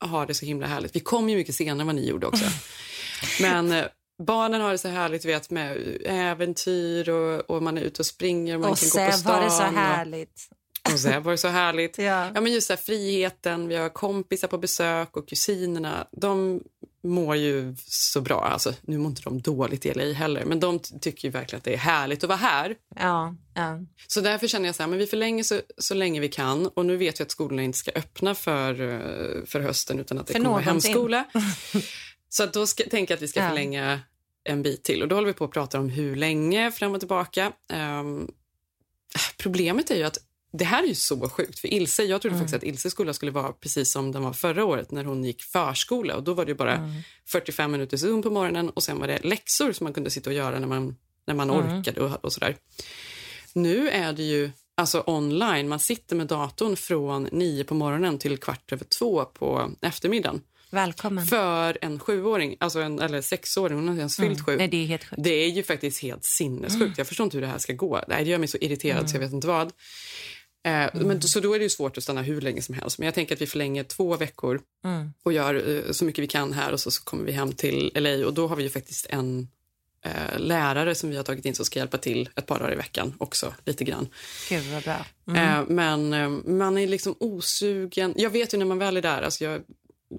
har 0.00 0.26
det 0.26 0.34
så 0.34 0.46
himla 0.46 0.66
härligt. 0.66 0.96
Vi 0.96 1.00
kom 1.00 1.28
ju 1.28 1.36
mycket 1.36 1.54
senare 1.54 1.80
än 1.80 1.86
vad 1.86 1.96
ni 1.96 2.08
gjorde 2.08 2.26
också. 2.26 2.44
men 3.40 3.72
eh, 3.72 3.84
barnen 4.22 4.60
har 4.60 4.72
det 4.72 4.78
så 4.78 4.88
härligt 4.88 5.24
vet, 5.24 5.50
med 5.50 5.96
äventyr 6.04 7.08
och, 7.08 7.50
och 7.50 7.62
man 7.62 7.78
är 7.78 7.82
ute 7.82 8.02
och 8.02 8.06
springer 8.06 8.54
och 8.54 8.60
man 8.60 8.70
Och 8.70 8.78
kan 8.78 8.88
gå 9.04 9.10
på 9.10 9.16
stan. 9.18 9.34
var 9.34 9.44
det 9.44 9.50
så 9.50 9.62
härligt. 9.62 10.48
Och 10.92 11.00
så 11.00 11.20
var 11.20 11.30
det 11.32 11.38
så 11.38 11.48
härligt. 11.48 11.98
Ja. 11.98 12.30
Ja, 12.34 12.40
men 12.40 12.52
just 12.52 12.68
här, 12.68 12.76
friheten, 12.76 13.68
vi 13.68 13.76
har 13.76 13.88
kompisar 13.88 14.48
på 14.48 14.58
besök 14.58 15.16
och 15.16 15.28
kusinerna. 15.28 16.06
De 16.12 16.60
mår 17.04 17.36
ju 17.36 17.76
så 17.86 18.20
bra. 18.20 18.40
Alltså, 18.44 18.74
nu 18.80 18.98
mår 18.98 19.08
inte 19.08 19.22
de 19.22 19.40
dåligt 19.40 19.86
i 19.86 19.94
LA 19.94 20.12
heller, 20.12 20.44
men 20.44 20.60
de 20.60 20.78
ty- 20.78 20.98
tycker 20.98 21.28
ju 21.28 21.32
verkligen 21.32 21.58
att 21.58 21.64
det 21.64 21.72
är 21.74 21.78
härligt 21.78 22.24
att 22.24 22.28
vara 22.28 22.38
här. 22.38 22.74
Ja, 22.96 23.34
ja. 23.54 23.78
Så 24.06 24.20
därför 24.20 24.46
känner 24.46 24.66
jag 24.68 24.74
så 24.74 24.82
här, 24.82 24.90
men 24.90 24.98
vi 24.98 25.06
förlänger 25.06 25.42
så, 25.42 25.60
så 25.78 25.94
länge 25.94 26.20
vi 26.20 26.28
kan. 26.28 26.66
Och 26.66 26.86
nu 26.86 26.96
vet 26.96 27.18
jag 27.18 27.26
att 27.26 27.30
skolorna 27.30 27.62
inte 27.62 27.78
ska 27.78 27.90
öppna 27.94 28.34
för, 28.34 28.80
eh, 28.80 29.44
för 29.46 29.60
hösten 29.60 29.98
utan 30.00 30.18
att 30.18 30.26
det 30.26 30.32
För 30.32 30.38
kommer 30.40 30.50
vara 30.50 30.62
hemskola. 30.62 31.24
så 32.28 32.46
då 32.46 32.66
ska, 32.66 32.84
tänker 32.84 33.12
jag 33.12 33.16
att 33.16 33.22
vi 33.22 33.28
ska 33.28 33.40
Ja. 33.40 33.48
förlänga 33.48 34.00
en 34.44 34.62
bit 34.62 34.84
till. 34.84 35.02
Och 35.02 35.08
då 35.08 35.14
håller 35.14 35.26
vi 35.28 35.32
på 35.34 35.44
att 35.44 35.50
prata 35.52 35.78
om 35.80 35.88
hur 35.88 36.16
länge 36.16 36.70
fram 36.72 36.94
och 36.94 37.00
tillbaka. 37.00 37.52
Ehm, 37.72 38.28
problemet 39.38 39.90
är 39.90 39.96
ju 39.96 40.02
att 40.04 40.18
det 40.52 40.64
här 40.64 40.82
är 40.82 40.86
ju 40.86 40.94
så 40.94 41.28
sjukt. 41.28 41.58
För 41.58 41.68
Ilse, 41.68 42.02
jag 42.02 42.22
trodde 42.22 42.36
faktiskt 42.36 42.56
att 42.56 42.62
Ilses 42.62 42.92
skola 42.92 43.12
skulle 43.12 43.32
vara 43.32 43.52
precis 43.52 43.92
som 43.92 44.12
den 44.12 44.22
var 44.22 44.32
förra 44.32 44.64
året 44.64 44.90
när 44.90 45.04
hon 45.04 45.24
gick 45.24 45.42
förskola. 45.42 46.16
Och 46.16 46.22
då 46.22 46.34
var 46.34 46.44
det 46.44 46.54
bara 46.54 46.90
45 47.26 47.72
minuter 47.72 47.96
Zoom 47.96 48.22
på 48.22 48.30
morgonen 48.30 48.70
och 48.70 48.82
sen 48.82 48.98
var 48.98 49.06
det 49.06 49.24
läxor 49.24 49.72
som 49.72 49.84
man 49.84 49.92
kunde 49.92 50.10
sitta 50.10 50.30
och 50.30 50.36
göra 50.36 50.58
när 50.58 50.68
man, 50.68 50.96
när 51.26 51.34
man 51.34 51.50
orkade 51.50 52.00
och, 52.00 52.24
och 52.24 52.32
sådär. 52.32 52.56
Nu 53.52 53.88
är 53.88 54.12
det 54.12 54.22
ju 54.22 54.50
alltså 54.74 55.02
online. 55.06 55.68
Man 55.68 55.80
sitter 55.80 56.16
med 56.16 56.26
datorn 56.26 56.76
från 56.76 57.28
nio 57.32 57.64
på 57.64 57.74
morgonen 57.74 58.18
till 58.18 58.38
kvart 58.38 58.72
över 58.72 58.84
två 58.84 59.24
på 59.24 59.70
eftermiddagen. 59.80 60.40
Välkommen. 60.70 61.26
För 61.26 61.78
en 61.80 61.98
sjuåring, 61.98 62.56
alltså 62.60 62.80
en, 62.80 62.98
eller 62.98 63.20
sexåring, 63.20 63.76
hon 63.76 63.88
har 63.88 63.92
inte 63.92 64.00
ens 64.00 64.16
fyllt 64.16 64.46
sju. 64.46 64.56
Nej, 64.56 64.68
det 64.68 64.76
är 64.76 64.86
helt 64.86 65.04
sjukt. 65.04 65.22
Det 65.24 65.30
är 65.30 65.48
ju 65.48 65.62
faktiskt 65.62 66.02
helt 66.02 66.24
sinnessjukt. 66.24 66.98
Jag 66.98 67.06
förstår 67.06 67.24
inte 67.24 67.36
hur 67.36 67.42
det 67.42 67.48
här 67.48 67.58
ska 67.58 67.72
gå. 67.72 68.00
Nej, 68.08 68.24
det 68.24 68.30
gör 68.30 68.38
mig 68.38 68.48
så 68.48 68.58
irriterad 68.60 69.10
så 69.10 69.16
jag 69.16 69.20
vet 69.20 69.32
inte 69.32 69.46
vad. 69.46 69.72
Eh, 70.66 70.90
men, 70.94 71.22
så 71.22 71.40
då 71.40 71.54
är 71.54 71.58
det 71.58 71.62
ju 71.62 71.70
svårt 71.70 71.96
att 71.96 72.02
stanna 72.02 72.22
hur 72.22 72.40
länge 72.40 72.62
som 72.62 72.74
helst. 72.74 72.98
Men 72.98 73.06
jag 73.06 73.14
tänker 73.14 73.34
att 73.34 73.40
vi 73.40 73.46
förlänger 73.46 73.84
två 73.84 74.16
veckor 74.16 74.60
och 75.22 75.32
gör 75.32 75.84
eh, 75.86 75.92
så 75.92 76.04
mycket 76.04 76.22
vi 76.22 76.26
kan 76.26 76.52
här 76.52 76.72
och 76.72 76.80
så, 76.80 76.90
så 76.90 77.04
kommer 77.04 77.24
vi 77.24 77.32
hem 77.32 77.52
till 77.52 77.92
LA 77.94 78.26
och 78.26 78.34
då 78.34 78.46
har 78.46 78.56
vi 78.56 78.62
ju 78.62 78.70
faktiskt 78.70 79.06
en 79.06 79.48
eh, 80.04 80.38
lärare 80.38 80.94
som 80.94 81.10
vi 81.10 81.16
har 81.16 81.24
tagit 81.24 81.44
in 81.44 81.54
som 81.54 81.64
ska 81.64 81.78
hjälpa 81.78 81.98
till 81.98 82.28
ett 82.36 82.46
par 82.46 82.58
dagar 82.58 82.72
i 82.72 82.76
veckan 82.76 83.14
också 83.18 83.54
lite 83.64 83.84
grann. 83.84 84.08
Gud, 84.48 84.64
vad 84.72 84.82
bra. 84.82 85.06
Eh, 85.36 85.64
men 85.68 86.12
eh, 86.12 86.28
man 86.28 86.78
är 86.78 86.86
liksom 86.86 87.14
osugen. 87.20 88.14
Jag 88.16 88.30
vet 88.30 88.54
ju 88.54 88.58
när 88.58 88.66
man 88.66 88.78
väl 88.78 88.96
är 88.96 89.02
där, 89.02 89.22
alltså 89.22 89.44
jag, 89.44 89.62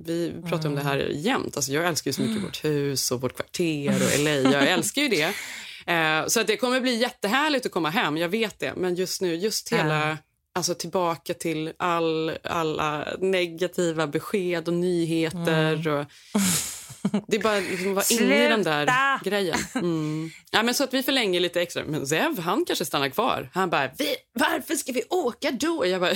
vi 0.05 0.33
pratar 0.49 0.69
om 0.69 0.75
det 0.75 0.81
här 0.81 0.97
jämt. 0.97 1.55
Alltså 1.55 1.71
jag 1.71 1.87
älskar 1.87 2.09
ju 2.09 2.13
så 2.13 2.21
mycket 2.21 2.43
vårt 2.43 2.63
hus 2.63 3.11
och 3.11 3.21
vårt 3.21 3.35
kvarter 3.35 3.89
och 3.89 4.19
LA. 4.19 4.31
Jag 4.53 4.67
älskar 4.67 5.01
ju 5.01 5.07
det. 5.07 5.33
Eh, 5.93 6.27
så 6.27 6.41
att 6.41 6.47
det 6.47 6.57
kommer 6.57 6.81
bli 6.81 6.95
jättehärligt 6.95 7.65
att 7.65 7.71
komma 7.71 7.89
hem, 7.89 8.17
jag 8.17 8.29
vet 8.29 8.59
det. 8.59 8.73
Men 8.75 8.95
just 8.95 9.21
nu, 9.21 9.35
just 9.35 9.73
hela... 9.73 10.17
Alltså 10.55 10.75
tillbaka 10.75 11.33
till 11.33 11.73
all, 11.79 12.37
alla 12.43 13.05
negativa 13.19 14.07
besked 14.07 14.67
och 14.67 14.73
nyheter. 14.73 15.87
Och, 15.87 16.05
det 17.27 17.37
är 17.37 17.43
bara 17.43 17.59
liksom 17.59 17.93
vara 17.93 18.05
inne 18.09 18.45
i 18.45 18.47
den 18.47 18.63
där 18.63 19.19
grejen. 19.23 19.59
Mm. 19.75 20.29
Ja, 20.51 20.63
men 20.63 20.73
så 20.73 20.83
att 20.83 20.93
vi 20.93 21.03
förlänger 21.03 21.39
lite 21.39 21.61
extra. 21.61 21.83
Men 21.85 22.07
Zev, 22.07 22.39
han 22.39 22.65
kanske 22.65 22.85
stannar 22.85 23.09
kvar. 23.09 23.49
Han 23.53 23.69
bara, 23.69 23.89
vi, 23.97 24.15
varför 24.33 24.75
ska 24.75 24.91
vi 24.91 25.03
åka 25.09 25.51
då? 25.51 25.85
Jag 25.85 26.01
bara, 26.01 26.13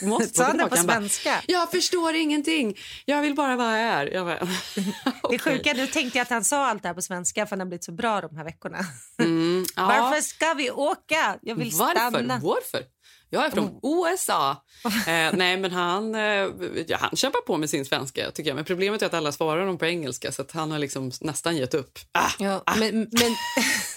vi 0.00 0.06
måste 0.06 0.28
Sa 0.34 0.44
han 0.44 0.56
det 0.56 0.66
på 0.68 0.76
Han 0.76 0.86
bara, 0.86 0.92
svenska? 0.92 1.42
jag 1.46 1.70
förstår 1.70 2.14
ingenting. 2.14 2.76
Jag 3.04 3.22
vill 3.22 3.34
bara 3.34 3.56
vara 3.56 3.68
här. 3.70 4.06
Jag 4.06 4.26
bara, 4.26 4.38
Det 4.74 4.92
okej. 5.22 5.38
sjuka, 5.38 5.72
nu 5.72 5.86
tänkte 5.86 6.18
jag 6.18 6.22
att 6.22 6.30
han 6.30 6.44
sa 6.44 6.66
allt 6.66 6.82
det 6.82 6.88
här 6.88 6.94
på 6.94 7.02
svenska 7.02 7.46
för 7.46 7.50
han 7.50 7.60
har 7.60 7.66
blivit 7.66 7.84
så 7.84 7.92
bra 7.92 8.20
de 8.20 8.36
här 8.36 8.44
veckorna. 8.44 8.78
Mm, 9.18 9.66
ja. 9.76 9.86
Varför 9.86 10.20
ska 10.20 10.54
vi 10.54 10.70
åka? 10.70 11.38
Jag 11.42 11.54
vill 11.54 11.72
stanna. 11.72 12.40
Varför? 12.42 12.97
Jag 13.30 13.46
är 13.46 13.50
från 13.50 13.80
USA. 13.82 14.64
Eh, 14.84 15.32
nej, 15.32 15.56
men 15.56 15.72
han, 15.72 16.14
eh, 16.14 16.48
ja, 16.86 16.96
han 17.00 17.16
kämpar 17.16 17.40
på 17.40 17.56
med 17.56 17.70
sin 17.70 17.84
svenska. 17.84 18.30
tycker 18.30 18.50
jag. 18.50 18.54
Men 18.54 18.64
Problemet 18.64 19.02
är 19.02 19.06
att 19.06 19.14
alla 19.14 19.32
svarar 19.32 19.60
honom 19.60 19.78
på 19.78 19.86
engelska 19.86 20.32
så 20.32 20.44
han 20.52 20.70
har 20.70 20.78
liksom 20.78 21.10
nästan 21.20 21.56
gett 21.56 21.74
upp. 21.74 21.98
Ah, 22.12 22.30
Ja, 22.38 22.62
men, 22.76 22.98
men, 22.98 23.36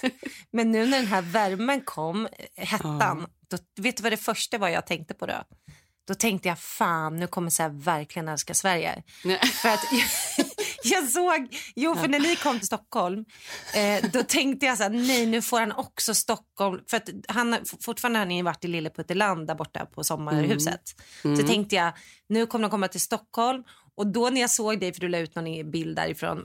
men 0.52 0.72
nu 0.72 0.86
när 0.86 0.98
den 0.98 1.06
här 1.06 1.22
värmen 1.22 1.80
kom, 1.80 2.26
eh, 2.26 2.66
hettan, 2.66 3.26
då, 3.50 3.58
vet 3.80 3.96
du 3.96 4.02
vad 4.02 4.12
det 4.12 4.16
första 4.16 4.58
var 4.58 4.68
jag 4.68 4.86
tänkte 4.86 5.14
på 5.14 5.26
då? 5.26 5.42
Då 6.08 6.14
tänkte 6.14 6.48
jag 6.48 6.58
fan, 6.58 7.16
nu 7.16 7.26
kommer 7.26 7.50
så 7.50 7.68
verkligen 7.72 8.28
älska 8.28 8.54
Sverige. 8.54 9.02
nej. 9.24 9.38
För 9.38 9.68
att 9.68 9.80
jag 10.90 11.08
såg, 11.08 11.56
jo 11.76 11.94
för 11.94 12.08
när 12.08 12.18
ni 12.20 12.36
kom 12.36 12.58
till 12.58 12.66
Stockholm, 12.66 13.24
eh, 13.74 14.10
då 14.12 14.22
tänkte 14.22 14.66
jag 14.66 14.76
så 14.76 14.82
här, 14.82 14.90
nej 14.90 15.26
nu 15.26 15.42
får 15.42 15.60
han 15.60 15.72
också 15.72 16.14
Stockholm. 16.14 16.80
För 16.90 16.96
att 16.96 17.08
han, 17.28 17.56
fortfarande 17.80 18.18
har 18.18 18.26
ni 18.26 18.42
varit 18.42 18.64
i 18.64 18.68
Lilleputteland 18.68 19.46
där 19.46 19.54
borta 19.54 19.86
på 19.86 20.04
sommarhuset. 20.04 20.82
Så 21.22 21.46
tänkte 21.46 21.76
jag, 21.76 21.92
nu 22.28 22.46
kommer 22.46 22.62
de 22.62 22.70
komma 22.70 22.88
till 22.88 23.00
Stockholm. 23.00 23.64
Och 23.96 24.06
då 24.06 24.30
när 24.30 24.40
jag 24.40 24.50
såg 24.50 24.80
dig, 24.80 24.92
för 24.92 25.00
du 25.00 25.08
la 25.08 25.18
ut 25.18 25.34
någon 25.34 25.70
bild 25.70 25.96
därifrån, 25.96 26.44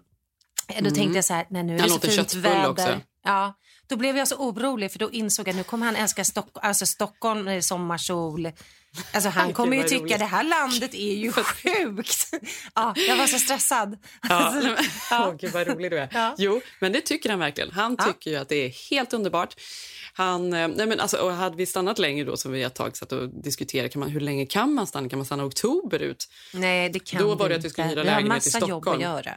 Eh, 0.70 0.84
Då 0.84 0.89
tänkte 0.91 1.17
jag 1.17 1.25
så 1.25 1.34
här, 1.34 1.46
nej 1.50 1.63
nu 1.63 1.75
är 1.77 1.84
det 1.84 1.89
så 1.89 2.00
fint 2.00 2.34
väder. 2.34 2.70
också. 2.70 3.00
Ja, 3.24 3.53
då 3.88 3.96
blev 3.96 4.17
jag 4.17 4.27
så 4.27 4.36
orolig 4.36 4.91
för 4.91 5.00
då 5.00 5.12
insåg 5.12 5.48
jag 5.48 5.56
nu 5.56 5.63
kommer 5.63 5.86
han 5.86 5.96
älska 5.96 6.24
Stock 6.25 6.50
alltså 6.53 6.86
Stockholm, 6.86 7.48
eh, 7.48 7.60
sommarsol. 7.62 8.51
Alltså 9.13 9.29
han 9.29 9.53
kommer 9.53 9.77
ju 9.77 9.84
tycka 9.84 10.01
roligt. 10.03 10.20
det 10.20 10.25
här 10.25 10.44
landet 10.44 10.94
är 10.94 11.13
ju 11.13 11.32
sjukt. 11.32 12.29
Ja, 12.75 12.94
jag 13.08 13.17
var 13.17 13.27
så 13.27 13.39
stressad. 13.39 13.98
Ja, 14.29 14.36
Alltså, 14.36 14.70
nej, 14.70 14.77
ja. 15.12 15.27
Åh, 15.27 15.36
gud 15.39 15.51
vad 15.51 15.67
rolig 15.67 15.91
du 15.91 16.00
är. 16.00 16.10
Ja. 16.13 16.36
Jo, 16.38 16.62
men 16.79 16.91
det 16.91 17.01
tycker 17.01 17.29
han 17.29 17.39
verkligen. 17.39 17.72
Han 17.72 17.96
Ja. 18.00 18.06
tycker 18.06 18.32
ju 18.32 18.38
att 18.38 18.50
det 18.50 18.56
är 18.56 18.89
helt 18.89 19.13
underbart. 19.13 19.56
Han, 20.13 20.53
eh, 20.53 20.67
nej 20.67 20.88
men 20.88 21.00
alltså, 21.00 21.17
och 21.17 21.32
hade 21.32 21.56
vi 21.58 21.65
stannat 21.65 22.00
längre 22.00 22.25
då, 22.25 22.38
som 22.38 22.51
vi 22.51 22.63
ett 22.63 22.75
tag 22.75 22.98
satt 22.98 23.12
och 23.12 23.29
diskuterade, 23.44 23.89
kan 23.89 24.00
man, 24.00 24.10
hur 24.10 24.20
länge 24.20 24.46
kan 24.46 24.74
man 24.74 24.88
stanna? 24.88 25.10
Kan 25.10 25.20
man 25.20 25.25
stanna 25.25 25.46
oktober 25.46 26.00
ut? 26.00 26.27
Nej, 26.53 26.89
det 26.89 27.00
kan 27.00 27.22
Då 27.22 27.36
var 27.36 27.46
vi 27.48 27.53
det 27.53 27.60
att 27.60 27.65
vi 27.65 27.70
skulle 27.70 27.88
hyra 27.88 28.03
Vi 28.03 28.10
har 28.10 28.15
lägenhet 28.22 28.48
i 28.48 28.48
massa 28.48 28.60
jobb 28.60 28.63
att 28.63 28.70
Stockholm. 28.84 29.01
göra. 29.01 29.32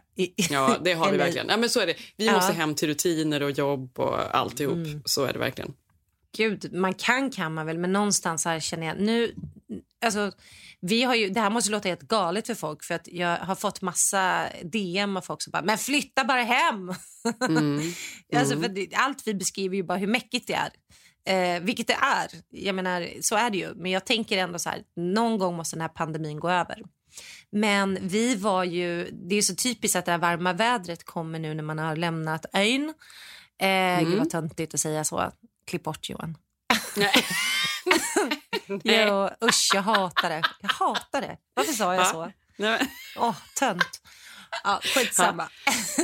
Ja, 0.50 0.76
det 0.84 0.92
har 0.92 1.10
vi 1.12 1.18
verkligen. 1.24 1.46
Ja, 1.48 1.56
men 1.56 1.70
så 1.70 1.80
är 1.80 1.86
det. 1.86 1.94
Vi 2.16 2.26
Ja. 2.26 2.32
måste 2.32 2.52
hem 2.52 2.74
till 2.74 2.88
rutiner 2.88 3.42
och 3.42 3.50
jobb 3.50 3.98
och 4.00 4.36
alltihop. 4.40 4.74
Mm. 4.74 5.02
Så 5.04 5.24
är 5.24 5.32
det 5.32 5.38
verkligen. 5.38 5.74
Gud, 6.36 6.72
man 6.72 6.94
kan 6.94 7.30
kan 7.30 7.54
man 7.54 7.66
väl, 7.66 7.78
men 7.78 7.92
någonstans 7.92 8.44
här 8.44 8.60
känner 8.60 8.86
jag 8.86 9.00
nu... 9.00 9.34
Alltså, 10.04 10.32
vi 10.80 11.02
har 11.02 11.14
ju, 11.14 11.28
det 11.28 11.40
här 11.40 11.50
måste 11.50 11.70
låta 11.70 11.88
helt 11.88 12.02
galet 12.02 12.46
för 12.46 12.54
folk 12.54 12.84
för 12.84 12.94
att 12.94 13.08
jag 13.08 13.36
har 13.36 13.54
fått 13.54 13.82
massa 13.82 14.48
DM 14.62 15.16
av 15.16 15.20
folk 15.20 15.42
som 15.42 15.50
bara 15.50 15.62
“men 15.62 15.78
flytta 15.78 16.24
bara 16.24 16.42
hem”. 16.42 16.92
Mm. 17.48 17.92
Alltså, 18.36 18.60
för 18.60 18.68
det, 18.68 18.94
allt 18.94 19.26
vi 19.26 19.34
beskriver 19.34 19.76
ju 19.76 19.82
bara 19.82 19.98
hur 19.98 20.06
mäckigt 20.06 20.46
det 20.46 20.54
är. 20.54 20.70
Eh, 21.24 21.60
vilket 21.62 21.86
det 21.86 21.96
är. 22.00 22.28
Jag 22.50 22.74
menar, 22.74 23.08
så 23.20 23.36
är 23.36 23.50
det 23.50 23.58
ju. 23.58 23.74
Men 23.74 23.90
jag 23.90 24.06
tänker 24.06 24.38
ändå 24.38 24.58
så 24.58 24.70
här, 24.70 24.82
någon 24.96 25.38
gång 25.38 25.56
måste 25.56 25.76
den 25.76 25.80
här 25.80 25.88
pandemin 25.88 26.40
gå 26.40 26.50
över. 26.50 26.82
Men 27.52 27.98
vi 28.00 28.36
var 28.36 28.64
ju, 28.64 29.10
det 29.10 29.36
är 29.36 29.42
så 29.42 29.54
typiskt 29.54 29.96
att 29.96 30.04
det 30.04 30.12
här 30.12 30.18
varma 30.18 30.52
vädret 30.52 31.04
kommer 31.04 31.38
nu 31.38 31.54
när 31.54 31.62
man 31.62 31.78
har 31.78 31.96
lämnat 31.96 32.46
ön. 32.52 32.94
Eh, 33.60 34.00
Gud 34.00 34.18
vad 34.18 34.30
töntigt 34.30 34.74
att 34.74 34.80
säga 34.80 35.04
så. 35.04 35.32
Klipp 35.66 35.82
bort 35.82 36.08
Johan. 36.08 36.36
Nej. 36.96 37.26
Jo, 38.84 39.28
usch, 39.48 39.70
jag 39.74 39.82
hatar 39.82 40.30
det. 40.30 40.42
Jag 40.60 40.68
hatar 40.68 41.20
det. 41.20 41.36
Varför 41.54 41.72
sa 41.72 41.94
jag 41.94 42.00
Va? 42.00 42.10
så? 42.10 42.32
Nej, 42.56 42.80
Åh, 43.16 43.36
tönt. 43.58 44.00
Ja, 44.64 44.80
skitsamma. 44.94 45.48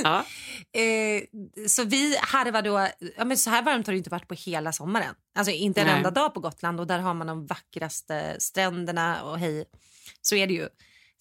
ja. 0.03 0.25
Eh, 0.73 1.23
så 1.67 1.83
vi 1.83 2.17
harvar 2.21 2.61
då... 2.61 2.87
Ja, 3.17 3.25
men 3.25 3.37
så 3.37 3.49
här 3.49 3.61
varmt 3.61 3.87
har 3.87 3.93
det 3.93 3.97
inte 3.97 4.09
varit 4.09 4.27
på 4.27 4.33
hela 4.33 4.71
sommaren. 4.71 5.15
Alltså 5.37 5.51
inte 5.51 5.81
en 5.81 5.87
Nej. 5.87 5.95
enda 5.95 6.11
dag 6.11 6.33
på 6.33 6.39
Gotland. 6.39 6.79
Och 6.79 6.87
där 6.87 6.99
har 6.99 7.13
man 7.13 7.27
de 7.27 7.45
vackraste 7.47 8.35
stränderna 8.39 9.23
och 9.23 9.39
hej. 9.39 9.65
Så 10.21 10.35
är 10.35 10.47
det 10.47 10.53
ju. 10.53 10.69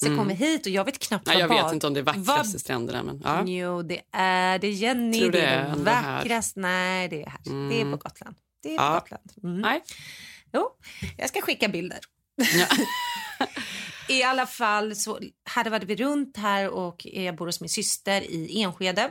Så 0.03 0.07
jag 0.09 0.19
kommer 0.19 0.35
hit 0.35 0.67
och 0.67 0.73
jag 0.73 0.85
vet 0.85 0.99
knappt 0.99 1.26
Nej, 1.26 1.35
vad 1.37 1.43
jag 1.43 1.50
bad... 1.50 1.65
vet 1.65 1.73
inte 1.73 1.87
om 1.87 1.95
det 1.95 2.00
är 2.00 2.05
vad- 2.05 2.17
vackraste 2.17 2.59
stränderna. 2.59 3.03
Men, 3.03 3.21
ja. 3.25 3.43
Jo, 3.47 3.83
det 3.83 4.03
är 4.12 4.59
det 4.59 4.71
Jenny. 4.71 5.21
Det 5.21 5.31
det 5.31 5.41
är 5.47 5.76
det 5.76 5.83
vackraste. 5.83 6.61
Nej, 6.61 7.09
det 7.09 7.23
är 7.23 7.31
här. 7.31 7.69
Det 7.71 7.81
är 7.81 7.85
på 7.91 7.97
Gotland. 7.97 8.37
Det 8.62 8.75
är 8.75 8.79
på 8.79 8.85
Ja. 8.85 8.95
Gotland. 9.00 9.33
Mm. 9.43 9.61
Nej. 9.61 9.83
Jo, 10.53 10.69
jag 11.17 11.29
ska 11.29 11.41
skicka 11.41 11.69
bilder. 11.69 11.99
Ja. 12.37 12.67
I 14.09 14.23
alla 14.23 14.47
fall 14.47 14.97
så 14.97 15.21
hade 15.45 15.79
vi 15.87 15.97
runt 15.97 16.37
här 16.37 16.69
och 16.71 17.07
jag 17.07 17.37
bor 17.37 17.47
hos 17.47 17.61
min 17.61 17.69
syster 17.69 18.21
i 18.21 18.62
Enskede. 18.62 19.11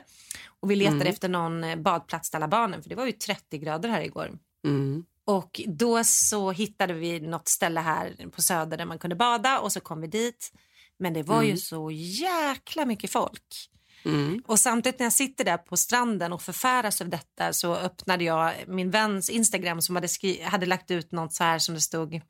Och 0.59 0.71
vi 0.71 0.75
letade 0.75 1.05
efter 1.05 1.29
någon 1.29 1.83
badplats 1.83 2.29
till 2.29 2.37
alla 2.37 2.47
barnen 2.47 2.81
för 2.83 2.89
det 2.89 2.95
var 2.95 3.05
ju 3.05 3.11
30 3.11 3.57
grader 3.57 3.89
här 3.89 4.01
igår. 4.01 4.31
Mm. 4.67 5.05
Och 5.25 5.61
då 5.67 6.03
så 6.03 6.51
hittade 6.51 6.93
vi 6.93 7.19
något 7.19 7.47
ställe 7.47 7.79
här 7.79 8.15
på 8.31 8.41
Söder 8.41 8.77
där 8.77 8.85
man 8.85 8.99
kunde 8.99 9.15
bada 9.15 9.59
och 9.59 9.71
så 9.71 9.79
kom 9.79 10.01
vi 10.01 10.07
dit. 10.07 10.51
Men 10.99 11.13
det 11.13 11.23
var 11.23 11.43
ju 11.43 11.57
så 11.57 11.91
jäkla 11.91 12.85
mycket 12.85 13.11
folk. 13.11 13.69
Mm. 14.05 14.43
Och 14.47 14.59
samtidigt 14.59 14.99
när 14.99 15.05
jag 15.05 15.13
sitter 15.13 15.43
där 15.43 15.57
på 15.57 15.77
stranden 15.77 16.33
och 16.33 16.41
förfäras 16.41 17.01
av 17.01 17.09
detta 17.09 17.53
så 17.53 17.75
öppnade 17.75 18.23
jag 18.23 18.53
min 18.67 18.91
väns 18.91 19.29
Instagram 19.29 19.81
som 19.81 19.95
hade, 19.95 20.07
skri- 20.07 20.41
hade 20.43 20.65
lagt 20.65 20.91
ut 20.91 21.11
något 21.11 21.33
så 21.33 21.43
här 21.43 21.59
som 21.59 21.75
det 21.75 21.81
stod 21.81 22.21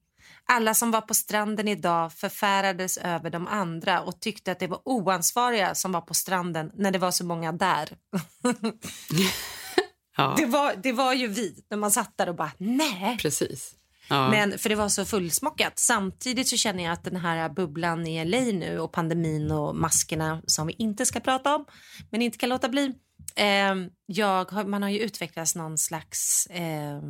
alla 0.48 0.74
som 0.74 0.92
var 0.92 1.02
på 1.02 1.14
stranden 1.14 1.68
idag 1.68 2.14
förfärades 2.14 2.98
över 2.98 3.30
de 3.30 3.48
andra 3.48 4.02
och 4.02 4.20
tyckte 4.20 4.52
att 4.52 4.60
det 4.60 4.68
var 4.68 4.82
oansvariga 4.86 5.76
som 5.76 5.92
var 5.92 6.02
på 6.02 6.14
stranden 6.14 6.72
när 6.74 6.92
det 6.92 7.00
var 7.00 7.12
så 7.12 7.26
många 7.26 7.52
där. 7.52 7.90
Ja, 10.18 10.34
Det 10.38 10.46
var, 10.46 10.76
det 10.76 10.92
var 10.92 11.14
ju 11.14 11.28
vi 11.28 11.64
när 11.70 11.78
man 11.78 11.92
satt 11.92 12.18
där 12.18 12.30
och 12.30 12.36
bara 12.36 12.52
nej. 12.58 13.18
precis. 13.22 13.74
Ja. 14.08 14.30
Men 14.30 14.58
för 14.58 14.70
det 14.70 14.76
var 14.76 14.90
så 14.90 15.06
fullsmockat. 15.06 15.80
Samtidigt 15.80 16.48
så 16.48 16.58
känner 16.58 16.84
jag 16.84 16.94
att 16.94 17.04
den 17.04 17.16
här 17.16 17.50
bubblan 17.50 18.08
i 18.08 18.26
LA 18.26 18.40
nu 18.40 18.80
och 18.80 18.92
pandemin 18.92 19.52
och 19.52 19.76
maskerna 19.76 20.42
som 20.46 20.68
vi 20.68 20.74
inte 20.74 21.06
ska 21.06 21.20
prata 21.20 21.56
om, 21.56 21.66
men 22.10 22.22
inte 22.22 22.38
kan 22.38 22.50
låta 22.50 22.70
bli. 22.70 22.94
Eh, 23.36 23.76
jag 24.06 24.68
man 24.68 24.84
har 24.84 24.90
ju 24.90 25.00
utvecklats 25.00 25.56
någon 25.56 25.78
slags 25.78 26.48
eh, 26.48 27.02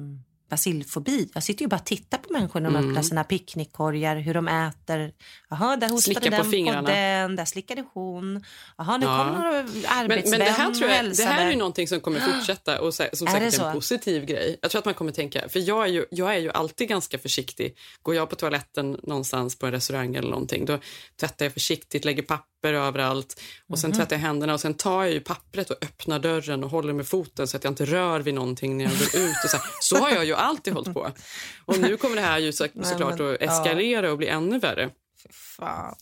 basilfobi. 0.50 1.30
Jag 1.34 1.44
sitter 1.44 1.62
ju 1.62 1.68
bara 1.68 1.75
och 1.75 1.86
tittar 1.86 2.18
på 2.18 2.34
människor 2.34 2.60
när 2.60 2.70
de 2.70 2.75
Mm. 2.75 2.90
öppnar 2.90 3.02
sina 3.02 3.24
picknickkorgar, 3.24 4.16
hur 4.16 4.34
de 4.34 4.48
äter. 4.48 5.12
Jaha, 5.50 5.75
där 5.75 5.90
hostade 5.90 6.02
Slicka 6.20 6.38
på 6.38 6.44
den 6.44 6.52
fingrarna. 6.52 6.82
på 6.82 6.88
den, 6.96 7.36
där 7.36 7.46
slickade 7.46 7.84
hon. 7.94 8.44
Jaha, 8.78 8.98
nu 8.98 9.06
Ja. 9.06 9.18
kom 9.18 9.34
några 9.42 9.52
Men, 9.52 9.84
arbetsvän 9.88 10.30
men 10.32 10.40
det 10.40 10.46
här 10.46 10.72
tror 10.74 10.90
jag, 10.90 11.06
det 11.18 11.24
här 11.24 11.46
är 11.46 11.50
ju 11.52 11.56
någonting 11.56 11.88
som 11.88 12.00
kommer 12.00 12.20
fortsätta 12.20 12.82
och 12.82 12.94
som 12.94 13.06
Är 13.06 13.10
säkert 13.32 13.60
är 13.60 13.66
en 13.68 13.74
positiv 13.74 14.25
grej. 14.25 14.58
Jag 14.62 14.72
tror 14.72 14.80
att 14.80 14.86
man 14.86 14.94
kommer 14.94 15.12
tänka, 15.12 15.50
för 15.50 15.60
jag 15.60 15.84
är, 15.84 15.88
ju, 15.90 16.06
jag 16.12 16.36
är 16.36 16.40
ju 16.40 16.52
alltid 16.52 16.90
ganska 16.90 17.18
försiktig. 17.18 17.78
Går 18.02 18.16
jag 18.16 18.30
på 18.30 18.36
toaletten 18.36 19.00
någonstans 19.04 19.60
på 19.60 19.66
en 19.66 19.72
restaurang 19.72 20.16
eller 20.16 20.30
någonting, 20.30 20.66
då 20.66 20.80
tvättar 21.20 21.46
jag 21.46 21.54
försiktigt, 21.54 22.06
lägger 22.06 22.24
papper 22.24 22.74
överallt 22.74 23.42
och 23.70 23.80
sen 23.80 23.92
tvättar 23.92 24.16
jag 24.16 24.22
händerna 24.22 24.54
och 24.54 24.60
sen 24.62 24.74
tar 24.74 25.04
jag 25.04 25.14
ju 25.14 25.20
pappret 25.20 25.70
och 25.70 25.78
öppnar 25.84 26.20
dörren 26.20 26.64
och 26.64 26.70
håller 26.70 26.94
med 26.94 27.08
foten 27.08 27.48
så 27.48 27.58
att 27.58 27.64
jag 27.64 27.72
inte 27.72 27.86
rör 27.86 28.20
vid 28.20 28.34
någonting 28.34 28.78
när 28.78 28.86
jag 28.86 28.94
går 28.94 29.22
ut. 29.22 29.36
Och 29.44 29.50
så, 29.50 29.58
här. 29.58 29.66
så 29.82 29.98
har 29.98 30.10
jag 30.10 30.25
ju 30.25 30.35
alltid 30.36 30.74
hållit 30.74 30.94
på. 30.94 31.12
Och 31.65 31.80
nu 31.80 31.98
kommer 31.98 32.15
det 32.15 32.22
här 32.22 32.39
ju 32.39 32.54
så, 32.54 32.68
såklart 32.84 33.20
men, 33.20 33.34
att 33.34 33.42
eskalera 33.42 34.12
och 34.12 34.18
bli 34.18 34.27
ännu 34.27 34.60
värre. 34.60 34.89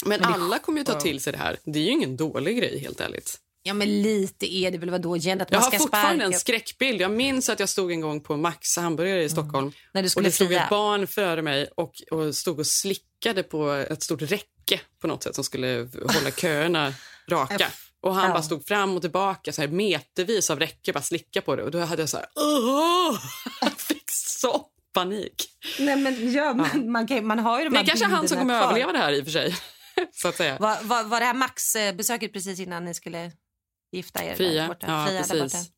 Men 0.05 0.21
är 0.21 0.25
alla 0.25 0.59
kommer 0.59 0.79
ju 0.79 0.85
ta 0.85 0.99
till 0.99 1.19
sig 1.19 1.33
det 1.33 1.39
här. 1.39 1.57
Det 1.65 1.79
är 1.79 1.83
ju 1.83 1.89
ingen 1.91 2.17
dålig 2.17 2.57
grej 2.57 2.79
helt 2.79 2.99
ärligt. 3.01 3.39
Ja, 3.65 3.73
men 3.73 4.01
lite 4.01 4.55
är 4.55 4.71
det 4.71 4.77
väl 4.77 4.89
vadå 4.89 5.17
igen 5.17 5.41
att 5.41 5.51
Jag 5.51 5.57
man 5.57 5.63
har 5.63 5.69
ska 5.71 5.79
fortfarande 5.79 6.23
sparka. 6.23 6.35
en 6.35 6.39
skräckbild. 6.39 7.01
Jag 7.01 7.11
minns 7.11 7.49
att 7.49 7.59
jag 7.59 7.69
stod 7.69 7.91
en 7.91 8.01
gång 8.01 8.21
på 8.21 8.37
Max 8.37 8.77
hamburgare 8.77 9.23
i 9.23 9.29
Stockholm. 9.29 9.71
När 9.93 10.01
du 10.01 10.05
och 10.05 10.11
skulle 10.11 10.27
det 10.27 10.31
stod 10.31 10.47
fria. 10.47 10.63
ett 10.63 10.69
barn 10.69 11.07
före 11.07 11.41
mig 11.41 11.67
och, 11.75 11.93
och 12.11 12.35
stod 12.35 12.59
och 12.59 12.67
slickade 12.67 13.43
på 13.43 13.71
ett 13.71 14.03
stort 14.03 14.21
räcke 14.21 14.79
på 15.01 15.07
något 15.07 15.23
sätt 15.23 15.35
som 15.35 15.43
skulle 15.43 15.89
hålla 15.93 16.31
köerna 16.31 16.93
raka. 17.29 17.67
Och 18.03 18.15
han 18.15 18.25
Ja. 18.27 18.33
bara 18.33 18.43
stod 18.43 18.67
fram 18.67 18.95
och 18.95 19.01
tillbaka 19.01 19.53
så 19.53 19.61
här 19.61 19.67
metervis 19.67 20.49
av 20.49 20.59
räcke, 20.59 20.93
bara 20.93 21.01
slicka 21.03 21.41
på 21.41 21.55
det. 21.55 21.63
Och 21.63 21.71
då 21.71 21.79
hade 21.79 22.01
jag 22.01 22.09
så 22.09 22.17
här, 22.17 22.25
Åh! 22.35 23.19
Jag 23.61 23.71
fick 23.79 24.03
så 24.11 24.65
panik. 24.93 25.45
Nej, 25.79 25.95
men, 25.95 26.31
ja, 26.33 26.53
men 26.53 26.91
man, 26.91 27.07
kan, 27.07 27.25
man 27.27 27.39
har 27.39 27.59
ju 27.59 27.65
de 27.65 27.73
Det 27.73 27.79
är 27.79 27.85
kanske 27.85 28.05
han 28.05 28.27
som 28.27 28.37
kommer 28.37 28.59
kvar. 28.59 28.67
överleva 28.69 28.91
det 28.91 28.97
här 28.97 29.11
i 29.11 29.21
och 29.21 29.25
för 29.25 29.31
sig. 29.31 29.55
så 30.13 30.27
att 30.27 30.35
säga. 30.35 30.57
Var, 30.59 30.83
var, 30.83 31.03
var 31.03 31.19
det 31.19 31.25
här 31.25 31.33
Max-besöket 31.33 32.33
precis 32.33 32.59
innan 32.59 32.85
ni 32.85 32.93
skulle 32.93 33.31
gifta 33.91 34.23
er? 34.23 34.35
Fria. 34.35 34.61
Där 34.61 34.67
borta? 34.67 34.87
Ja, 34.89 35.05
Fria 35.07 35.21
där 35.21 35.41
precis. 35.41 35.69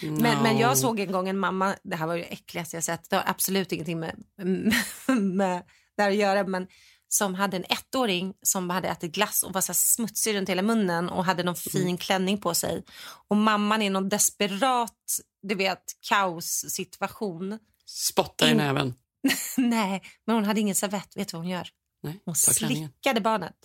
borta. 0.00 0.22
Men, 0.22 0.42
men 0.42 0.58
Ja. 0.58 0.60
jag 0.68 0.78
såg 0.78 1.00
en 1.00 1.12
gång 1.12 1.28
en 1.28 1.38
mamma, 1.38 1.74
det 1.82 1.96
här 1.96 2.06
var 2.06 2.14
ju 2.14 2.20
det 2.22 2.26
äckligaste 2.28 2.76
jag 2.76 2.84
sett, 2.84 3.10
det 3.10 3.16
har 3.16 3.24
absolut 3.26 3.72
ingenting 3.72 4.00
med, 4.00 4.16
med 5.20 5.62
det 5.96 6.02
här 6.02 6.10
att 6.10 6.16
göra, 6.16 6.46
men 6.46 6.66
som 7.14 7.34
hade 7.34 7.56
en 7.56 7.64
ettåring 7.68 8.34
som 8.42 8.70
hade 8.70 8.88
ätit 8.88 9.12
glass 9.12 9.42
och 9.42 9.52
var 9.52 9.60
så 9.60 9.74
smutsig 9.74 10.34
runt 10.34 10.48
hela 10.48 10.62
munnen 10.62 11.08
och 11.08 11.24
hade 11.24 11.42
någon 11.42 11.54
fin 11.56 11.82
Mm. 11.82 11.98
klänning 11.98 12.38
på 12.40 12.54
sig. 12.54 12.82
Och 13.28 13.36
mamman 13.36 13.82
i 13.82 13.90
någon 13.90 14.08
desperat, 14.08 15.18
du 15.42 15.54
vet, 15.54 15.82
kaossituation. 16.08 17.58
Spottar 17.86 18.46
i 18.46 18.50
In- 18.50 18.56
näven. 18.56 18.94
Nej, 19.56 20.02
men 20.26 20.36
hon 20.36 20.44
hade 20.44 20.60
ingen 20.60 20.74
servett. 20.74 21.16
Vet 21.16 21.28
du 21.28 21.36
vad 21.36 21.42
hon 21.44 21.50
gör? 21.52 21.68
Nej, 22.02 22.20
Hon 22.24 22.34
klänningen. 22.34 22.88
slickade 22.90 23.20
barnet 23.20 23.56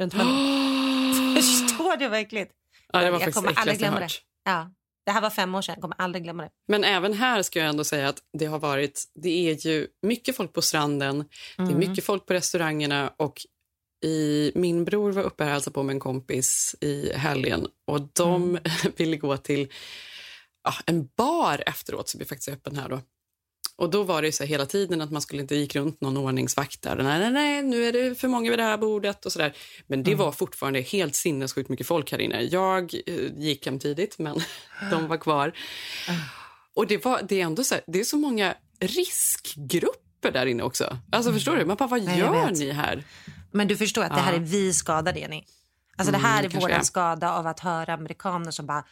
runt 0.00 0.14
munnen. 0.16 1.36
Förstår 1.42 1.96
du 1.96 2.08
vad 2.08 2.18
äckligt? 2.20 2.52
Ja, 2.92 2.98
det 2.98 3.04
var 3.04 3.12
jag 3.12 3.20
faktiskt 3.20 3.34
kommer 3.36 3.58
aldrig 3.60 3.78
glömma 3.78 4.00
det. 4.00 4.08
Ja, 4.44 4.70
det 5.06 5.12
här 5.12 5.20
var 5.20 5.30
fem 5.30 5.54
år 5.54 5.62
sedan, 5.62 5.72
jag 5.72 5.82
kommer 5.82 5.96
aldrig 6.00 6.24
glömma 6.24 6.42
det. 6.42 6.50
Men 6.68 6.84
även 6.84 7.12
här 7.12 7.42
ska 7.42 7.58
jag 7.58 7.68
ändå 7.68 7.84
säga 7.84 8.08
att 8.08 8.18
det 8.38 8.46
har 8.46 8.58
varit, 8.58 9.04
det 9.14 9.50
är 9.50 9.66
ju 9.66 9.86
mycket 10.02 10.36
folk 10.36 10.52
på 10.52 10.62
stranden, 10.62 11.18
det 11.56 11.62
är 11.62 11.66
Mm. 11.66 11.78
mycket 11.78 12.04
folk 12.04 12.26
på 12.26 12.34
restaurangerna 12.34 13.12
och 13.16 13.40
i, 14.04 14.52
min 14.54 14.84
bror 14.84 15.12
var 15.12 15.22
uppe 15.22 15.44
här 15.44 15.50
och 15.50 15.52
hälsade 15.54 15.74
på 15.74 15.82
med 15.82 15.94
en 15.94 16.00
kompis 16.00 16.76
i 16.80 17.12
helgen 17.14 17.66
och 17.86 18.00
de 18.12 18.44
Mm. 18.44 18.62
ville 18.96 19.16
gå 19.16 19.36
till 19.36 19.72
ja, 20.64 20.74
en 20.86 21.08
bar 21.16 21.62
efteråt 21.66 22.08
som 22.08 22.20
är 22.20 22.24
faktiskt 22.24 22.48
öppen 22.48 22.76
här 22.76 22.88
då. 22.88 23.00
Och 23.78 23.90
då 23.90 24.02
var 24.02 24.22
det 24.22 24.28
ju 24.28 24.32
så 24.32 24.44
hela 24.44 24.66
tiden 24.66 25.00
att 25.00 25.10
man 25.10 25.22
skulle 25.22 25.42
inte 25.42 25.56
gick 25.56 25.76
runt 25.76 26.00
någon 26.00 26.16
ordningsvakt 26.16 26.82
där. 26.82 26.96
Nej, 26.96 27.18
nej, 27.18 27.30
nej, 27.30 27.62
nu 27.62 27.84
är 27.84 27.92
det 27.92 28.14
för 28.14 28.28
många 28.28 28.50
vid 28.50 28.58
det 28.58 28.62
här 28.62 28.78
bordet 28.78 29.26
och 29.26 29.32
så 29.32 29.38
där. 29.38 29.56
Men 29.86 30.02
det 30.02 30.14
var 30.14 30.32
fortfarande 30.32 30.80
helt 30.80 31.14
sinnessjukt 31.14 31.68
mycket 31.68 31.86
folk 31.86 32.12
här 32.12 32.20
inne. 32.20 32.42
Jag 32.42 32.94
eh, 33.06 33.14
gick 33.36 33.66
hem 33.66 33.78
tidigt, 33.78 34.18
men 34.18 34.40
de 34.90 35.08
var 35.08 35.16
kvar. 35.16 35.52
Och 36.74 36.86
det, 36.86 37.04
var, 37.04 37.22
det 37.28 37.40
är 37.40 37.44
ändå 37.44 37.64
så 37.64 37.74
här, 37.74 37.84
det 37.86 38.00
är 38.00 38.04
så 38.04 38.16
många 38.16 38.54
riskgrupper 38.80 40.32
där 40.32 40.46
inne 40.46 40.62
också. 40.62 40.98
Alltså 41.12 41.32
förstår 41.32 41.56
du? 41.56 41.64
Man 41.64 41.76
bara, 41.76 41.88
vad 41.88 42.04
Nej, 42.04 42.18
gör 42.18 42.50
ni 42.50 42.70
här? 42.70 43.04
Men 43.52 43.68
du 43.68 43.76
förstår 43.76 44.04
att 44.04 44.14
det 44.14 44.20
här 44.20 44.32
är 44.32 44.38
vi 44.38 44.72
skadade, 44.72 45.20
Jenny. 45.20 45.44
Alltså 45.96 46.12
det 46.12 46.18
här 46.18 46.44
är 46.44 46.48
kanske 46.48 46.60
vår 46.60 46.70
är. 46.70 46.82
skada 46.82 47.32
av 47.32 47.46
att 47.46 47.60
höra 47.60 47.94
amerikaner 47.94 48.50
som 48.50 48.66
bara 48.66 48.84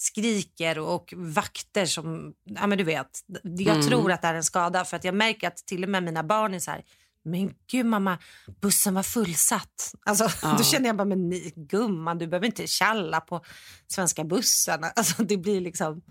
skriker 0.00 0.78
och 0.78 1.14
vakter 1.16 1.86
som, 1.86 2.34
ja 2.44 2.66
men 2.66 2.78
du 2.78 2.84
vet. 2.84 3.20
Jag 3.42 3.88
tror 3.88 4.12
att 4.12 4.22
det 4.22 4.28
är 4.28 4.34
en 4.34 4.44
skada 4.44 4.84
för 4.84 4.96
att 4.96 5.04
jag 5.04 5.14
märker 5.14 5.48
att 5.48 5.56
till 5.56 5.84
och 5.84 5.90
med 5.90 6.02
mina 6.02 6.22
barn 6.22 6.54
är 6.54 6.58
så 6.58 6.70
här, 6.70 6.82
men 7.24 7.54
gud 7.70 7.86
mamma, 7.86 8.18
bussen 8.60 8.94
var 8.94 9.02
fullsatt. 9.02 9.94
Alltså, 10.06 10.28
Då 10.58 10.64
känner 10.64 10.86
jag 10.86 10.96
bara, 10.96 11.04
men 11.04 11.28
ni, 11.28 11.52
gumman 11.56 12.18
du 12.18 12.26
behöver 12.26 12.46
inte 12.46 12.66
tjalla 12.66 13.20
på 13.20 13.44
svenska 13.86 14.24
bussarna. 14.24 14.86
Alltså 14.96 15.22
det 15.22 15.36
blir 15.36 15.60
liksom, 15.60 16.02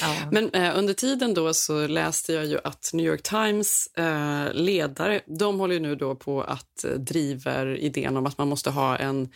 ja. 0.00 0.16
Men 0.32 0.50
eh, 0.50 0.78
under 0.78 0.94
tiden 0.94 1.34
då 1.34 1.54
så 1.54 1.86
läste 1.86 2.32
jag 2.32 2.46
ju 2.46 2.58
att 2.64 2.90
New 2.92 3.06
York 3.06 3.22
Times 3.22 3.86
eh, 3.96 4.52
ledare, 4.52 5.20
de 5.26 5.60
håller 5.60 5.74
ju 5.74 5.80
nu 5.80 5.96
då 5.96 6.14
på 6.14 6.42
att 6.42 6.84
eh, 6.84 6.90
driver 6.90 7.76
idén 7.76 8.16
om 8.16 8.26
att 8.26 8.38
man 8.38 8.48
måste 8.48 8.70
ha 8.70 8.96
en 8.96 9.28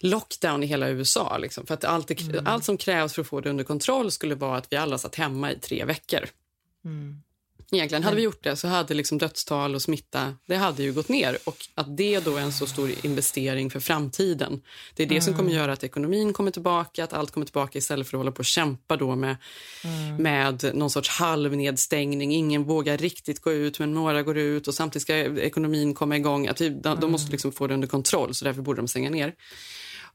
lockdown 0.00 0.62
i 0.62 0.66
hela 0.66 0.88
USA. 0.88 1.38
Liksom. 1.38 1.66
För 1.66 1.74
att 1.74 1.84
allt, 1.84 2.08
det, 2.08 2.42
allt 2.44 2.64
som 2.64 2.76
krävs 2.76 3.14
för 3.14 3.22
att 3.22 3.28
få 3.28 3.40
det 3.40 3.50
under 3.50 3.64
kontroll 3.64 4.10
skulle 4.10 4.34
vara 4.34 4.56
att 4.56 4.72
vi 4.72 4.76
alla 4.76 4.98
satt 4.98 5.14
hemma 5.14 5.52
i 5.52 5.58
tre 5.58 5.84
veckor. 5.84 6.28
Egentligen 7.70 8.02
hade 8.02 8.16
vi 8.16 8.22
gjort 8.22 8.44
det 8.44 8.56
så 8.56 8.68
hade 8.68 8.94
liksom 8.94 9.18
dödstal 9.18 9.74
och 9.74 9.82
smitta 9.82 10.34
det 10.46 10.56
hade 10.56 10.82
ju 10.82 10.92
gått 10.92 11.08
ner. 11.08 11.38
Och 11.44 11.56
att 11.74 11.96
det 11.96 12.20
då 12.20 12.36
är 12.36 12.40
en 12.40 12.52
så 12.52 12.66
stor 12.66 12.90
investering 13.02 13.70
för 13.70 13.80
framtiden. 13.80 14.62
Det 14.94 15.02
är 15.02 15.06
det 15.06 15.20
som 15.20 15.34
kommer 15.34 15.52
göra 15.52 15.72
att 15.72 15.84
ekonomin 15.84 16.32
kommer 16.32 16.50
tillbaka, 16.50 17.04
att 17.04 17.12
allt 17.12 17.30
kommer 17.30 17.44
tillbaka 17.44 17.78
istället 17.78 18.08
för 18.08 18.16
att 18.16 18.20
hålla 18.20 18.32
på 18.32 18.38
och 18.38 18.44
kämpa 18.44 18.96
då 18.96 19.16
med, 19.16 19.36
med 20.18 20.70
någon 20.74 20.90
sorts 20.90 21.08
halvnedstängning. 21.08 22.34
Ingen 22.34 22.64
vågar 22.64 22.98
riktigt 22.98 23.40
gå 23.40 23.52
ut, 23.52 23.78
men 23.78 23.94
några 23.94 24.22
går 24.22 24.38
ut 24.38 24.68
och 24.68 24.74
samtidigt 24.74 25.02
ska 25.02 25.16
ekonomin 25.40 25.94
komma 25.94 26.16
igång. 26.16 26.46
Att 26.46 26.56
de, 26.56 26.70
de 26.70 27.12
måste 27.12 27.32
liksom 27.32 27.52
få 27.52 27.66
det 27.66 27.74
under 27.74 27.88
kontroll, 27.88 28.34
så 28.34 28.44
därför 28.44 28.62
borde 28.62 28.80
de 28.80 28.88
stänga 28.88 29.10
ner. 29.10 29.34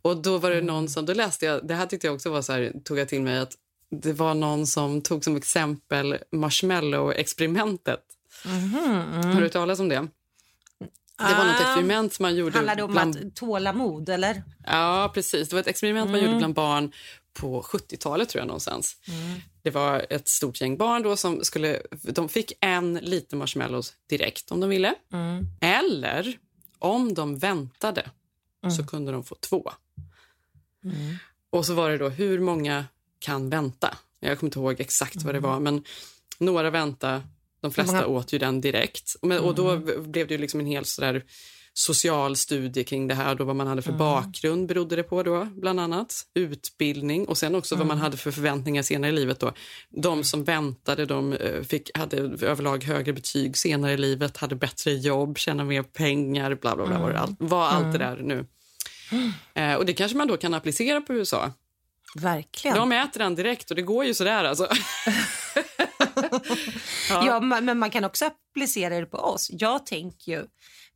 Och 0.01 0.21
då 0.21 0.37
var 0.37 0.51
det 0.51 0.61
någon 0.61 0.89
som, 0.89 1.05
då 1.05 1.13
läste 1.13 1.45
jag, 1.45 1.67
det 1.67 1.75
här 1.75 1.85
tyckte 1.85 2.07
jag 2.07 2.15
också 2.15 2.29
var 2.29 2.41
så 2.41 2.53
här, 2.53 2.73
tog 2.83 2.99
jag 2.99 3.09
till 3.09 3.21
mig 3.21 3.39
att 3.39 3.53
det 3.91 4.13
var 4.13 4.33
någon 4.33 4.67
som 4.67 5.01
tog 5.01 5.23
som 5.23 5.35
exempel 5.35 6.17
marshmallow-experimentet. 6.31 7.99
Har 8.43 9.35
du 9.35 9.41
hört 9.41 9.51
talas 9.51 9.79
om 9.79 9.89
det? 9.89 10.07
Det 11.17 11.35
var 11.37 11.45
något 11.45 11.55
Ah, 11.59 11.69
experiment 11.69 12.13
som 12.13 12.23
man 12.23 12.35
gjorde 12.35 12.57
Handlar 12.57 12.75
det 12.75 12.83
om 12.83 12.91
bland... 12.91 13.15
att 13.15 13.35
tålamod 13.35 14.09
eller? 14.09 14.43
Ja, 14.65 15.11
precis. 15.13 15.49
Det 15.49 15.55
var 15.55 15.61
ett 15.61 15.67
experiment 15.67 16.11
man 16.11 16.21
gjorde 16.23 16.37
bland 16.37 16.53
barn 16.53 16.91
på 17.33 17.61
70-talet 17.61 18.29
tror 18.29 18.39
jag 18.39 18.47
någonstans. 18.47 18.97
Det 19.61 19.69
var 19.69 20.05
ett 20.09 20.27
stort 20.27 20.61
gäng 20.61 20.77
barn 20.77 21.03
då 21.03 21.15
som 21.17 21.43
skulle... 21.43 21.81
De 22.01 22.29
fick 22.29 22.53
en 22.59 22.93
liten 22.93 23.39
marshmallows 23.39 23.93
direkt 24.09 24.51
om 24.51 24.59
de 24.59 24.69
ville. 24.69 24.95
Eller 25.61 26.37
om 26.79 27.13
de 27.13 27.37
väntade 27.37 28.09
så 28.77 28.85
kunde 28.87 29.11
de 29.11 29.23
få 29.23 29.35
två. 29.35 29.71
Och 31.49 31.65
så 31.65 31.73
var 31.73 31.89
det 31.89 31.97
då 31.97 32.09
hur 32.09 32.39
många 32.39 32.85
kan 33.19 33.49
vänta. 33.49 33.97
Jag 34.19 34.39
kommer 34.39 34.47
inte 34.47 34.59
ihåg 34.59 34.79
exakt 34.79 35.23
vad 35.23 35.35
det 35.35 35.39
var, 35.39 35.59
men 35.59 35.83
några 36.39 36.69
vänta. 36.69 37.23
De 37.61 37.71
flesta 37.71 37.93
Många- 37.93 38.05
åt 38.05 38.33
ju 38.33 38.37
den 38.37 38.61
direkt. 38.61 39.15
Och, 39.21 39.27
men, 39.27 39.39
och 39.39 39.55
då 39.55 39.77
blev 40.01 40.27
det 40.27 40.33
ju 40.33 40.37
liksom 40.37 40.59
en 40.59 40.65
hel 40.65 40.85
sådär 40.85 41.23
social 41.73 42.35
studie 42.35 42.83
kring 42.83 43.07
det 43.07 43.15
här. 43.15 43.35
Då 43.35 43.43
vad 43.43 43.55
man 43.55 43.67
hade 43.67 43.81
för 43.81 43.91
bakgrund 43.91 44.67
berodde 44.67 44.95
det 44.95 45.03
på 45.03 45.23
då, 45.23 45.47
bland 45.55 45.79
annat. 45.79 46.25
Utbildning 46.33 47.27
och 47.27 47.37
sen 47.37 47.55
också 47.55 47.75
vad 47.75 47.87
man 47.87 47.97
hade 47.97 48.17
för 48.17 48.31
förväntningar 48.31 48.83
senare 48.83 49.11
i 49.11 49.13
livet. 49.13 49.39
Då. 49.39 49.53
De 49.89 50.23
som 50.23 50.43
väntade 50.43 51.05
de 51.05 51.33
eh, 51.33 51.61
fick, 51.61 51.97
hade 51.97 52.17
överlag 52.17 52.83
högre 52.83 53.13
betyg 53.13 53.57
senare 53.57 53.93
i 53.93 53.97
livet, 53.97 54.37
hade 54.37 54.55
bättre 54.55 54.91
jobb, 54.91 55.37
tjänade 55.37 55.69
mer 55.69 55.83
pengar, 55.83 56.55
bla 56.55 56.75
bla 56.75 56.85
bla. 56.87 56.99
Var, 56.99 57.11
allt, 57.11 57.35
var 57.39 57.67
allt 57.67 57.91
det 57.91 57.97
där 57.97 58.17
nu. 58.23 58.45
Eh, 59.53 59.73
och 59.75 59.85
det 59.85 59.93
kanske 59.93 60.17
man 60.17 60.27
då 60.27 60.37
kan 60.37 60.53
applicera 60.53 61.01
på 61.01 61.13
USA. 61.13 61.51
Verkligen. 62.15 62.77
De 62.77 62.91
äter 62.91 63.19
den 63.19 63.35
direkt 63.35 63.69
och 63.69 63.75
det 63.75 63.81
går 63.81 64.05
ju 64.05 64.13
sådär 64.13 64.43
alltså. 64.43 64.67
Ja. 67.09 67.39
ma- 67.39 67.61
men 67.61 67.79
man 67.79 67.89
kan 67.89 68.03
också 68.03 68.25
applicera 68.25 68.99
det 68.99 69.05
på 69.05 69.17
oss. 69.17 69.47
Jag 69.53 69.85
tänker 69.85 70.31
ju, 70.31 70.45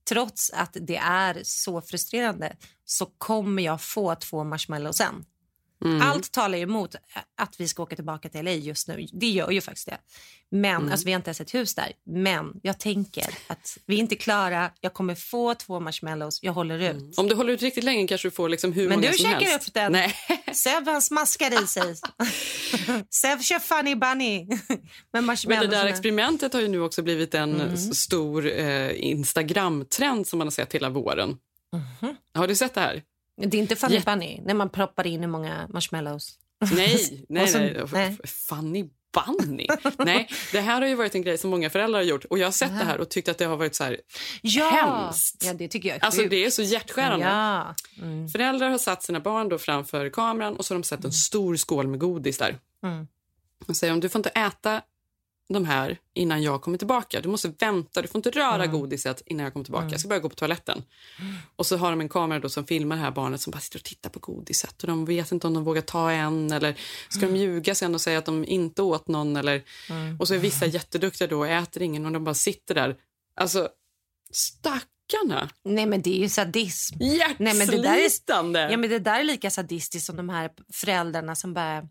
trots 0.09 0.51
att 0.53 0.77
det 0.81 0.97
är 0.97 1.39
så 1.43 1.81
frustrerande 1.81 2.55
så 2.85 3.05
kommer 3.17 3.63
jag 3.63 3.81
få 3.81 4.15
två 4.15 4.43
marshmallows 4.43 4.97
sen. 4.97 5.25
Mm. 5.85 6.01
Allt 6.01 6.31
talar 6.31 6.57
emot 6.57 6.95
att 7.37 7.59
vi 7.59 7.67
ska 7.67 7.83
åka 7.83 7.95
tillbaka 7.95 8.29
till 8.29 8.45
LA 8.45 8.51
just 8.51 8.87
nu. 8.87 9.07
Det 9.13 9.27
gör 9.27 9.51
ju 9.51 9.61
faktiskt 9.61 9.87
det. 9.87 9.97
Men, 10.51 10.75
Mm. 10.75 10.91
alltså, 10.91 11.05
vi 11.05 11.11
har 11.11 11.15
inte 11.19 11.27
ens 11.29 11.41
ett 11.41 11.53
hus 11.53 11.75
där. 11.75 11.91
Men 12.05 12.51
jag 12.63 12.79
tänker 12.79 13.25
att 13.47 13.77
vi 13.85 13.95
är 13.95 13.99
inte 13.99 14.15
klara. 14.15 14.71
Jag 14.81 14.93
kommer 14.93 15.15
få 15.15 15.53
två 15.55 15.79
marshmallows. 15.79 16.39
Jag 16.43 16.53
håller 16.53 16.79
ut. 16.79 17.17
Om 17.17 17.27
du 17.27 17.35
håller 17.35 17.53
ut 17.53 17.61
riktigt 17.61 17.83
länge 17.83 18.07
kanske 18.07 18.27
du 18.27 18.31
får 18.31 18.49
liksom 18.49 18.73
hur 18.73 18.89
Men 18.89 18.99
många 18.99 19.11
du 19.11 19.17
som 19.17 19.31
käkar 19.31 19.45
helst. 19.45 19.67
upp 19.67 19.73
den. 19.73 19.91
Nej. 19.91 20.13
Sev 20.53 20.87
han 20.87 21.01
smaskar 21.01 21.63
i 21.63 21.67
sig. 21.67 21.95
Sev 23.09 23.41
kör 23.41 23.59
funny 23.59 23.95
bunny. 23.95 24.47
Med 25.13 25.23
Men 25.47 25.59
det 25.59 25.67
där 25.67 25.85
experimentet 25.85 26.53
har 26.53 26.61
ju 26.61 26.67
nu 26.67 26.81
också 26.81 27.01
blivit 27.03 27.33
en 27.33 27.61
Mm. 27.61 27.77
stor 27.77 28.47
eh, 28.59 28.91
Instagram-trend 29.05 30.27
som 30.27 30.37
man 30.39 30.47
har 30.47 30.51
sett 30.51 30.73
hela 30.75 30.89
våren. 30.89 31.37
Mhm. 31.73 32.15
Har 32.33 32.47
du 32.47 32.55
sett 32.55 32.73
det 32.73 32.81
här? 32.81 33.01
Det 33.37 33.57
är 33.57 33.61
inte 33.61 33.75
funny 33.75 33.93
Jätte- 33.95 34.11
bunny 34.11 34.41
när 34.45 34.53
man 34.53 34.69
proppar 34.69 35.07
in 35.07 35.19
hur 35.21 35.27
många 35.27 35.67
marshmallows. 35.73 36.33
Nej, 36.75 37.25
nej, 37.29 37.47
så- 37.51 37.57
nej. 37.59 37.75
nej. 37.93 38.17
Funny 38.49 38.89
Bunny. 39.37 39.67
nej, 39.97 40.29
det 40.51 40.59
här 40.61 40.81
har 40.81 40.87
ju 40.87 40.95
varit 40.95 41.15
en 41.15 41.21
grej 41.21 41.37
som 41.37 41.49
många 41.49 41.69
föräldrar 41.69 41.99
har 41.99 42.03
gjort. 42.05 42.25
Och 42.25 42.37
jag 42.39 42.47
har 42.47 42.51
sett 42.51 42.79
det 42.79 42.85
här 42.85 42.97
och 42.99 43.09
tyckt 43.09 43.29
att 43.29 43.37
det 43.37 43.45
har 43.45 43.57
varit 43.57 43.75
så 43.75 43.83
här 43.83 43.97
Ja, 44.41 44.69
hemskt. 44.69 45.43
ja 45.45 45.53
det 45.53 45.67
tycker 45.67 45.89
jag 45.89 45.97
är 45.97 46.03
Alltså 46.05 46.21
det 46.21 46.45
är 46.45 46.49
så 46.49 46.61
hjärtskärande. 46.61 47.25
Ja. 47.25 47.75
Mm. 48.01 48.27
Föräldrar 48.29 48.69
har 48.69 48.77
satt 48.77 49.03
sina 49.03 49.19
barn 49.19 49.49
då 49.49 49.57
framför 49.57 50.09
kameran 50.09 50.55
och 50.55 50.65
så 50.65 50.73
har 50.73 50.79
de 50.79 50.83
sett 50.83 51.05
en 51.05 51.11
stor 51.11 51.55
skål 51.55 51.87
med 51.87 51.99
godis 51.99 52.37
där. 52.37 52.57
Mm. 52.83 53.07
Och 53.67 53.75
säger 53.77 53.93
om 53.93 53.99
du 53.99 54.09
får 54.09 54.19
inte 54.19 54.29
äta 54.29 54.81
de 55.53 55.65
här 55.65 55.97
innan 56.13 56.43
jag 56.43 56.61
kommer 56.61 56.77
tillbaka. 56.77 57.21
Du 57.21 57.29
måste 57.29 57.53
vänta, 57.59 58.01
du 58.01 58.07
får 58.07 58.19
inte 58.19 58.29
röra 58.29 58.63
Mm. 58.63 58.71
godiset 58.71 59.21
innan 59.25 59.43
jag 59.43 59.53
kommer 59.53 59.63
tillbaka. 59.63 59.87
Jag 59.91 59.99
ska 59.99 60.09
bara 60.09 60.19
gå 60.19 60.29
på 60.29 60.35
toaletten. 60.35 60.83
Och 61.55 61.65
så 61.65 61.77
har 61.77 61.89
de 61.89 62.01
en 62.01 62.09
kamera 62.09 62.39
då 62.39 62.49
som 62.49 62.65
filmar 62.65 62.95
det 62.95 63.01
här 63.01 63.11
barnet 63.11 63.41
som 63.41 63.51
bara 63.51 63.59
sitter 63.59 63.79
och 63.79 63.83
tittar 63.83 64.09
på 64.09 64.19
godiset. 64.19 64.81
Och 64.81 64.87
de 64.87 65.05
vet 65.05 65.31
inte 65.31 65.47
om 65.47 65.53
de 65.53 65.63
vågar 65.63 65.81
ta 65.81 66.11
en 66.11 66.51
eller 66.51 66.75
ska 67.09 67.19
Mm. 67.25 67.33
de 67.33 67.39
ljuga 67.39 67.75
sen 67.75 67.95
och 67.95 68.01
säga 68.01 68.17
att 68.19 68.25
de 68.25 68.45
inte 68.45 68.81
åt 68.81 69.07
någon 69.07 69.35
eller... 69.35 69.63
Och 70.19 70.27
så 70.27 70.33
är 70.33 70.37
vissa 70.39 70.65
jätteduktiga 70.65 71.27
då 71.27 71.39
och 71.39 71.47
äter 71.47 71.83
ingen 71.83 72.05
och 72.05 72.11
de 72.11 72.23
bara 72.23 72.35
sitter 72.35 72.75
där. 72.75 72.95
Alltså, 73.39 73.69
stackarna. 74.31 75.49
Nej 75.63 75.85
men 75.85 76.01
det 76.01 76.09
är 76.17 76.19
ju 76.19 76.29
sadism. 76.29 76.95
Nej, 76.99 77.35
men 77.37 77.67
det 77.67 77.81
där 77.81 77.93
är- 77.93 78.01
Hjärtslitande. 78.01 78.59
Ja 78.71 78.77
men 78.77 78.89
det 78.89 78.99
där 78.99 79.19
är 79.19 79.23
lika 79.23 79.49
sadistiskt 79.51 80.05
som 80.05 80.15
de 80.15 80.29
här 80.29 80.49
föräldrarna 80.73 81.35
som 81.35 81.53
bara 81.53 81.87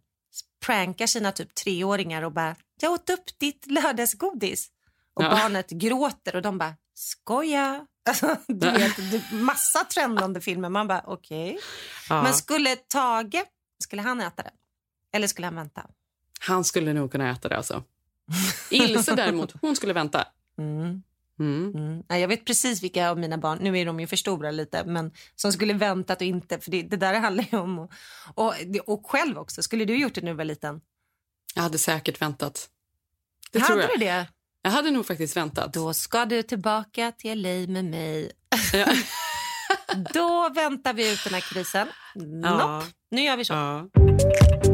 prankar 0.67 1.07
sina 1.07 1.33
typ 1.33 1.55
treåringar 1.55 2.23
och 2.23 2.33
bara 2.33 2.57
jag 2.81 2.93
åt 2.93 3.11
upp 3.11 3.39
ditt 3.39 3.67
lördagsgodis. 3.67 4.69
Och 5.15 5.23
Ja. 5.25 5.31
barnet 5.31 5.71
gråter 5.71 6.37
och 6.37 6.43
de 6.43 6.59
bara 6.59 6.75
skoja. 6.95 7.87
Alltså, 8.09 8.37
du 8.47 8.71
vet, 8.71 8.97
massa 9.33 9.85
trendande 9.85 10.41
filmer. 10.41 10.69
Man 10.69 10.89
bara 10.89 11.03
okej. 11.07 11.59
Ja. 12.09 12.23
Men 12.23 12.35
skulle 12.35 12.77
Tage, 12.77 13.45
skulle 13.83 14.03
han 14.03 14.21
äta 14.21 14.43
det? 14.43 14.51
Eller 15.13 15.27
skulle 15.27 15.47
han 15.47 15.55
vänta? 15.57 15.87
Han 16.41 16.65
skulle 16.65 16.93
nog 16.93 17.13
kunna 17.13 17.31
äta 17.31 17.49
det 17.49 17.57
alltså. 17.57 17.85
Ilse 18.71 19.15
däremot, 19.15 19.53
hon 19.61 19.77
skulle 19.77 19.93
vänta. 19.93 20.27
Mm. 20.59 21.03
Mm. 21.41 21.75
Mm. 21.75 22.03
Jag 22.21 22.29
vet 22.29 22.45
precis 22.45 22.83
vilka 22.83 23.11
av 23.11 23.19
mina 23.19 23.39
barn, 23.39 23.59
nu 23.61 23.79
är 23.79 23.87
de 23.87 24.01
ju 24.01 24.07
för 24.07 24.17
stora 24.17 24.51
lite, 24.51 24.85
men 24.85 25.13
som 25.35 25.53
skulle 25.53 25.73
väntat 25.73 26.21
och 26.21 26.27
inte, 26.27 26.59
för 26.59 26.71
det, 26.71 26.83
det 26.83 26.97
där 26.97 27.21
handlar 27.21 27.45
ju 27.53 27.59
om... 27.59 27.79
Och, 27.79 27.93
och, 28.35 28.55
och 28.87 29.07
själv 29.07 29.39
också, 29.39 29.63
skulle 29.63 29.85
du 29.85 29.97
gjort 29.97 30.15
det 30.15 30.21
när 30.21 30.31
du 30.31 30.37
var 30.37 30.45
liten? 30.45 30.81
Jag 31.55 31.63
hade 31.63 31.79
säkert 31.79 32.23
väntat. 32.23 32.69
Det 33.53 33.59
Hade 33.59 33.81
jag. 33.81 33.91
du 33.91 33.97
det? 33.97 34.27
Jag 34.63 34.71
hade 34.71 34.91
nog 34.91 35.07
faktiskt 35.07 35.37
väntat. 35.37 35.73
Då 35.73 35.95
ska 35.95 36.25
du 36.25 36.43
tillbaka 36.43 37.13
till 37.13 37.43
LA 37.43 37.73
med 37.73 37.85
mig. 37.85 38.33
Ja. 38.73 38.87
Då 40.15 40.49
väntar 40.55 40.95
vi 40.95 41.13
ut 41.13 41.25
den 41.25 41.35
här 41.35 41.41
krisen. 41.41 41.89
Ja. 42.15 42.79
Nopp, 42.79 42.85
nu 43.11 43.23
gör 43.23 43.37
vi 43.37 43.45
så. 43.45 43.53
Ja. 43.55 44.74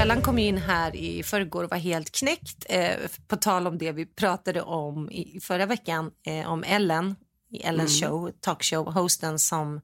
Bellan 0.00 0.22
kom 0.22 0.38
in 0.38 0.58
här 0.58 0.96
i 0.96 1.22
förrgår 1.22 1.64
och 1.64 1.70
var 1.70 1.78
helt 1.78 2.12
knäckt. 2.12 2.66
Eh, 2.68 2.96
på 3.28 3.36
tal 3.36 3.66
om 3.66 3.78
det 3.78 3.92
vi 3.92 4.06
pratade 4.06 4.62
om 4.62 5.10
i 5.10 5.40
förra 5.42 5.66
veckan, 5.66 6.10
eh, 6.26 6.52
om 6.52 6.64
Ellen, 6.66 7.16
i 7.50 7.62
Ellens 7.62 8.00
show, 8.00 8.30
talkshow, 8.40 8.92
hosten 8.92 9.38
som 9.38 9.80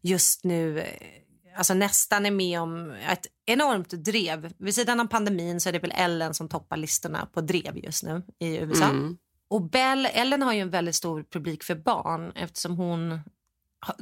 just 0.00 0.44
nu 0.44 0.80
eh, 0.80 0.86
alltså 1.56 1.74
nästan 1.74 2.26
är 2.26 2.30
med 2.30 2.60
om 2.60 2.90
ett 2.90 3.26
enormt 3.46 3.90
drev. 3.90 4.52
Vid 4.58 4.74
sidan 4.74 5.00
av 5.00 5.04
pandemin 5.04 5.60
så 5.60 5.68
är 5.68 5.72
det 5.72 5.78
väl 5.78 5.94
Ellen 5.96 6.34
som 6.34 6.48
toppar 6.48 6.76
listorna 6.76 7.26
på 7.26 7.40
drev 7.40 7.78
just 7.78 8.02
nu 8.02 8.22
i 8.38 8.56
USA. 8.56 8.84
Mm. 8.84 9.16
Och 9.50 9.70
Bell, 9.70 10.08
Ellen 10.12 10.42
har 10.42 10.52
ju 10.52 10.60
en 10.60 10.70
väldigt 10.70 10.94
stor 10.94 11.24
publik 11.32 11.62
för 11.62 11.74
barn 11.74 12.32
eftersom 12.34 12.76
hon 12.76 13.20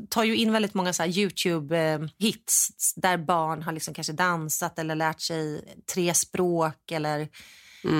tar 0.09 0.25
ju 0.25 0.37
in 0.37 0.53
väldigt 0.53 0.75
många 0.75 0.93
så 0.93 1.03
Youtube-hits 1.03 2.71
där 2.97 3.16
barn 3.16 3.62
har 3.62 3.73
liksom 3.73 3.95
kanske 3.95 4.12
dansat 4.12 4.79
eller 4.79 4.95
lärt 4.95 5.21
sig 5.21 5.64
tre 5.95 6.14
språk 6.14 6.90
eller 6.90 7.29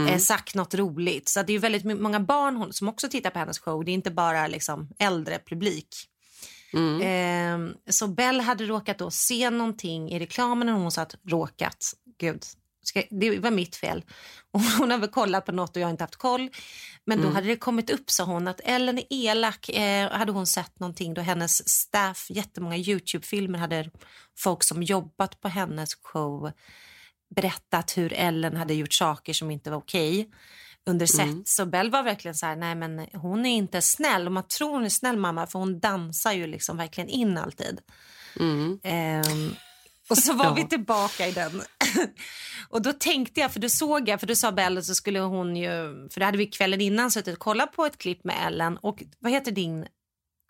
eh, 0.09 0.19
sagt 0.19 0.55
något 0.55 0.75
roligt. 0.75 1.29
Så 1.29 1.43
det 1.43 1.53
är 1.53 1.59
väldigt 1.59 2.01
många 2.01 2.21
barn 2.21 2.73
som 2.73 2.89
också 2.89 3.09
tittar 3.09 3.31
på 3.31 3.39
hennes 3.39 3.59
show. 3.59 3.85
Det 3.85 3.91
är 3.91 3.95
inte 3.95 4.11
bara 4.11 4.47
liksom 4.47 4.89
äldre 4.99 5.39
publik. 5.47 5.89
Eh, 7.03 7.59
så 7.91 8.09
Bell 8.09 8.41
hade 8.41 8.65
råkat 8.65 8.99
då 8.99 9.11
se 9.11 9.51
någonting 9.51 10.11
i 10.11 10.19
reklamen 10.19 10.67
när 10.67 10.75
hon 10.75 10.91
sa 10.91 11.03
att 11.03 11.15
råkat. 11.29 11.93
Gud, 12.19 12.45
ska, 12.83 13.03
det 13.11 13.39
var 13.39 13.51
mitt 13.51 13.77
fel. 13.77 14.05
Och 14.53 14.61
hon 14.61 14.91
har 14.91 14.99
väl 14.99 15.09
kollat 15.09 15.47
på 15.47 15.53
något 15.53 15.77
och 15.77 15.83
jag 15.83 15.87
har 15.87 15.91
inte 15.91 16.05
haft 16.05 16.17
koll. 16.17 16.49
Men 17.05 17.23
då 17.23 17.29
hade 17.29 17.47
det 17.47 17.57
kommit 17.57 17.91
upp, 17.91 18.11
sa 18.11 18.25
hon, 18.25 18.49
att 18.49 18.61
Ellen 18.65 18.99
är 18.99 19.05
elak. 19.11 19.69
Eh, 19.69 20.11
hade 20.11 20.33
hon 20.33 20.47
sett 20.47 20.81
någonting 20.81 21.15
då 21.15 21.21
hennes 21.21 21.69
staff, 21.69 22.27
jättemånga 22.31 22.77
Youtube-filmer 22.77 23.59
hade 23.59 23.91
folk 24.39 24.65
som 24.65 24.83
jobbat 24.83 25.41
på 25.41 25.49
hennes 25.49 25.95
show 25.95 26.53
berättat 27.35 27.99
hur 27.99 28.13
Ellen 28.13 28.57
hade 28.57 28.75
gjort 28.75 28.93
saker 28.93 29.33
som 29.33 29.51
inte 29.51 29.71
var 29.71 29.79
okej 29.79 30.31
under 30.87 31.07
set. 31.07 31.49
Så 31.49 31.67
Bell 31.67 31.91
var 31.91 32.03
verkligen 32.03 32.35
så 32.35 32.47
här, 32.47 32.57
nej 32.57 32.75
men 32.75 33.07
hon 33.13 33.47
är 33.47 33.57
inte 33.57 33.83
snäll. 33.83 34.27
Och 34.27 34.33
man 34.33 34.49
tror 34.49 34.71
hon 34.71 34.85
är 34.85 34.89
snäll 34.89 35.17
mamma 35.17 35.47
för 35.47 35.59
hon 35.59 35.81
dansar 35.81 36.33
ju 36.33 36.47
liksom 36.47 36.77
verkligen 36.77 37.09
in 37.09 37.39
alltid. 37.39 37.81
Ehm, 38.83 39.55
och 40.11 40.19
så 40.19 40.33
var 40.33 40.55
vi 40.55 40.69
tillbaka 40.69 41.27
i 41.27 41.33
den. 41.33 41.63
och 42.69 42.83
då 42.83 42.93
tänkte 42.93 43.41
jag, 43.41 43.53
för 43.53 43.61
då 43.61 43.69
såg 43.69 44.09
jag, 44.09 44.21
för 44.21 44.27
då 44.27 44.35
sa 44.35 44.53
Bell 44.53 44.85
så 44.85 44.95
skulle 44.95 45.19
hon 45.21 45.57
ju, 45.57 46.09
för 46.11 46.21
det 46.21 46.25
hade 46.25 46.39
vi 46.39 46.47
kvällen 46.47 46.81
innan 46.81 47.11
suttit 47.11 47.35
och 47.35 47.41
kollat 47.41 47.73
på 47.73 47.87
ett 47.87 47.99
klipp 47.99 48.25
med 48.25 48.37
Ellen 48.47 48.77
och 48.77 49.03
vad 49.19 49.33
heter 49.33 49.53
din 49.53 49.87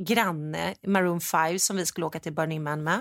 granne 0.03 0.75
Maroon 0.87 1.21
5 1.21 1.59
som 1.59 1.77
vi 1.77 1.87
skulle 1.87 2.07
åka 2.07 2.21
till 2.21 2.33
Burning 2.33 2.63
Man 2.63 2.83
med? 2.83 3.01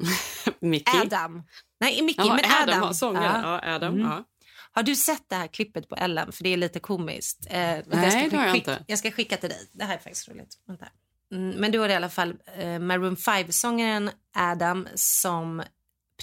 Mickey. 0.60 0.98
Adam. 1.02 1.42
Nej, 1.80 2.02
Mickey, 2.02 2.22
Jaha, 2.26 2.36
men 2.42 2.62
Adam. 2.62 2.82
Adam 2.82 2.94
sångaren. 2.94 3.42
Ja. 3.44 3.60
Ja, 3.62 3.74
Adam. 3.74 3.94
Mm. 3.94 4.06
Ja. 4.06 4.24
Har 4.72 4.82
du 4.82 4.96
sett 4.96 5.24
det 5.28 5.36
här 5.36 5.46
klippet 5.46 5.88
på 5.88 5.96
Ellen? 5.96 6.32
För 6.32 6.44
det 6.44 6.52
är 6.52 6.56
lite 6.56 6.80
komiskt. 6.80 7.46
Eh, 7.46 7.56
Nej, 7.56 7.84
jag 7.90 8.12
ska 8.12 8.28
det 8.28 8.36
har 8.36 8.44
jag 8.44 8.54
skicka, 8.54 8.72
inte. 8.72 8.84
Jag 8.86 8.98
ska 8.98 9.10
skicka 9.10 9.36
till 9.36 9.48
dig. 9.48 9.70
Det 9.72 9.84
här 9.84 9.94
är 9.94 9.98
faktiskt 9.98 10.28
roligt. 10.28 10.54
Vänta. 10.66 10.86
Mm, 11.32 11.50
men 11.50 11.72
då 11.72 11.82
är 11.82 11.88
det 11.88 11.92
i 11.92 11.96
alla 11.96 12.08
fall 12.08 12.34
eh, 12.56 12.78
Maroon 12.78 13.16
5-sångaren 13.16 14.10
Adam 14.36 14.88
som 14.94 15.62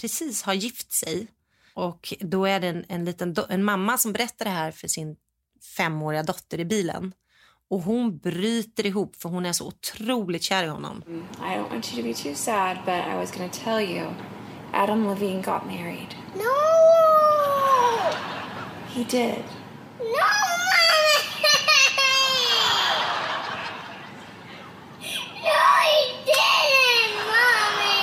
precis 0.00 0.42
har 0.42 0.54
gift 0.54 0.92
sig. 0.92 1.26
Och 1.74 2.14
då 2.20 2.44
är 2.46 2.60
det 2.60 2.68
en, 2.68 2.84
en 2.88 3.04
liten 3.04 3.34
do- 3.34 3.46
en 3.48 3.64
mamma 3.64 3.98
som 3.98 4.12
berättar 4.12 4.44
det 4.44 4.50
här 4.50 4.70
för 4.72 4.88
sin 4.88 5.16
femåriga 5.76 6.22
dotter 6.22 6.60
i 6.60 6.64
bilen. 6.64 7.12
Och 7.70 7.80
hon 7.80 8.18
bryter 8.18 8.86
ihop 8.86 9.16
för 9.16 9.28
hon 9.28 9.46
är 9.46 9.52
så 9.52 9.66
otroligt 9.66 10.42
kär 10.42 10.64
i 10.64 10.66
honom. 10.68 11.02
I 11.08 11.40
don't 11.42 11.68
want 11.70 11.92
you 11.94 12.02
to 12.02 12.08
be 12.08 12.14
too 12.14 12.34
sad, 12.34 12.76
but 12.84 12.94
I 12.94 13.16
was 13.16 13.30
to 13.52 13.58
tell 13.64 13.80
you 13.90 14.14
Adam 14.72 15.06
Levine 15.08 15.42
got 15.42 15.66
married. 15.66 16.14
No! 16.34 16.54
He 18.94 19.04
did. 19.04 19.44
No, 19.98 20.30
No, 25.44 25.62
he 25.90 26.00
didn't, 26.24 27.14
Mommy! 27.30 28.00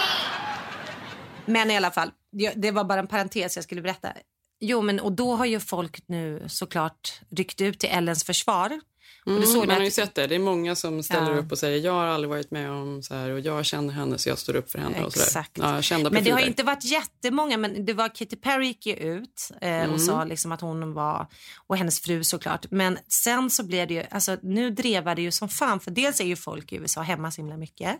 Men 1.46 1.72
i 1.72 1.78
alla 1.78 1.92
fall, 1.92 2.12
det- 2.56 2.72
var 2.72 2.84
bara 2.84 3.00
en 3.00 3.08
parentes 3.08 3.56
jag 3.56 3.64
skulle 3.64 3.82
berätta. 3.82 4.14
Jo, 4.60 4.82
men 4.82 5.00
och 5.00 5.12
då 5.12 5.36
har 5.36 5.46
ju 5.46 5.60
folk 5.60 6.04
nu 6.08 6.44
såklart 6.48 7.22
ryckt 7.30 7.62
ut 7.62 7.80
till 7.80 7.90
Ellens 7.92 8.24
försvar. 8.24 8.80
Mm, 9.28 9.44
man 9.68 9.70
har 9.70 9.80
ju 9.84 9.92
sett 9.92 10.16
det. 10.16 10.28
Det 10.28 10.36
är 10.36 10.40
många 10.40 10.76
som 10.76 11.04
ställer 11.04 11.32
Ja. 11.32 11.38
upp 11.38 11.52
och 11.52 11.58
säger 11.58 11.80
jag 11.86 11.92
har 11.94 12.06
aldrig 12.06 12.30
varit 12.30 12.52
med 12.52 12.72
om 12.72 13.04
så 13.04 13.16
här 13.16 13.30
och 13.30 13.40
jag 13.40 13.66
känner 13.66 13.94
henne 13.94 14.18
så 14.18 14.30
jag 14.30 14.38
står 14.38 14.56
upp 14.56 14.72
för 14.72 14.80
henne. 14.80 15.04
Och 15.04 15.14
så 15.14 15.20
där. 15.20 15.26
Exakt. 15.26 15.58
Ja, 15.58 15.82
kända 15.82 16.10
Men 16.10 16.24
det 16.24 16.32
har 16.32 16.40
inte 16.40 16.64
varit 16.64 16.84
jättemånga, 16.86 17.58
men 17.58 17.86
det 17.86 17.94
var 17.94 18.08
Katy 18.08 18.36
Perry 18.36 18.68
gick 18.68 18.86
ju 18.86 18.94
ut 18.94 19.52
eh, 19.62 19.70
Mm. 19.70 19.94
och 19.94 20.02
sa 20.02 20.24
liksom 20.24 20.52
att 20.52 20.62
hon 20.62 20.94
var, 20.94 21.28
och 21.68 21.78
hennes 21.78 22.00
fru 22.00 22.24
såklart. 22.24 22.66
Men 22.72 22.98
sen 23.08 23.50
så 23.50 23.64
blev 23.64 23.88
det 23.88 23.94
ju, 23.94 24.04
alltså 24.12 24.38
nu 24.42 24.70
drevar 24.72 25.16
det 25.16 25.22
ju 25.22 25.32
som 25.32 25.50
fan, 25.50 25.80
för 25.80 25.92
dels 25.92 26.20
är 26.20 26.26
ju 26.26 26.36
folk 26.36 26.72
i 26.72 26.76
USA 26.76 27.02
hemma 27.02 27.32
så 27.32 27.42
himla 27.42 27.58
mycket. 27.58 28.00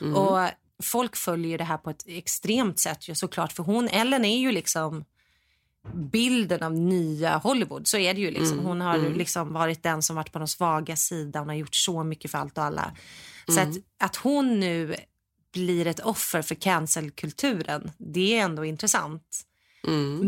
Mm. 0.00 0.16
Och 0.16 0.48
folk 0.82 1.16
följer 1.16 1.50
ju 1.50 1.56
det 1.56 1.64
här 1.64 1.78
på 1.78 1.90
ett 1.90 2.04
extremt 2.06 2.78
sätt 2.78 3.08
ju 3.08 3.14
såklart, 3.14 3.52
för 3.52 3.62
hon, 3.62 3.88
Ellen 3.88 4.24
är 4.24 4.38
ju 4.38 4.52
liksom 4.52 5.04
bilden 5.94 6.62
av 6.62 6.74
nya 6.74 7.36
Hollywood. 7.36 7.86
Så 7.86 7.98
är 7.98 8.14
det 8.14 8.20
ju. 8.20 8.30
liksom. 8.30 8.58
Hon 8.58 8.80
har 8.80 8.98
liksom 9.14 9.52
varit 9.52 9.82
den 9.82 10.02
som 10.02 10.16
varit 10.16 10.32
på 10.32 10.38
de 10.38 10.48
svaga 10.48 10.96
sidan 10.96 11.42
och 11.42 11.48
har 11.48 11.54
gjort 11.54 11.74
så 11.74 12.04
mycket 12.04 12.30
för 12.30 12.38
allt 12.38 12.58
och 12.58 12.64
alla. 12.64 12.92
Så 13.46 13.60
att, 13.60 13.76
att 14.00 14.16
hon 14.16 14.60
nu 14.60 14.94
blir 15.52 15.86
ett 15.86 16.00
offer 16.00 16.42
för 16.42 16.54
cancelkulturen, 16.54 17.90
det 17.98 18.38
är 18.38 18.44
ändå 18.44 18.64
intressant. 18.64 19.44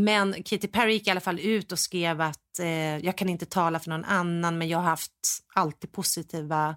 Men 0.05 0.43
Katy 0.43 0.69
Perry 0.69 0.93
gick 0.93 1.07
i 1.07 1.11
alla 1.11 1.21
fall 1.21 1.41
ut 1.41 1.73
och 1.73 1.79
skrev 1.79 2.21
att 2.21 2.59
eh, 2.59 2.99
jag 2.99 3.19
kan 3.19 3.29
inte 3.29 3.47
tala 3.47 3.79
för 3.79 3.91
någon 3.91 4.05
annan 4.05 4.59
men 4.59 4.69
jag 4.69 4.79
har 4.79 4.85
haft 4.85 5.13
alltid 5.55 5.93
positiva 5.93 6.77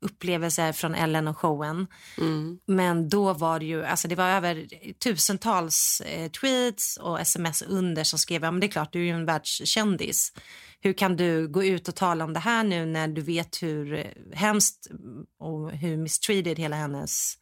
upplevelser 0.00 0.72
från 0.72 0.94
Ellen 0.94 1.28
och 1.28 1.38
showen. 1.38 1.86
Men 2.66 3.08
då 3.08 3.32
var 3.32 3.58
det 3.60 3.66
ju, 3.66 3.84
alltså 3.84 4.08
det 4.08 4.14
var 4.14 4.28
över 4.28 4.66
tusentals 4.98 6.02
eh, 6.06 6.30
tweets 6.30 6.96
och 6.96 7.20
sms 7.20 7.62
under 7.62 8.04
som 8.04 8.18
skrev, 8.18 8.42
ja 8.42 8.50
men 8.50 8.60
det 8.60 8.66
är 8.66 8.68
klart 8.68 8.92
du 8.92 9.00
är 9.00 9.04
ju 9.04 9.10
en 9.10 9.26
världskändis. 9.26 10.32
Hur 10.80 10.92
kan 10.92 11.16
du 11.16 11.48
gå 11.48 11.64
ut 11.64 11.88
och 11.88 11.94
tala 11.94 12.24
om 12.24 12.32
det 12.32 12.40
här 12.40 12.64
nu 12.64 12.86
när 12.86 13.08
du 13.08 13.20
vet 13.22 13.62
hur 13.62 13.94
eh, 13.94 14.04
hemskt 14.32 14.86
och 15.38 15.70
hur 15.72 15.96
mistreated 15.96 16.58
hela 16.58 16.76
hennes 16.76 17.34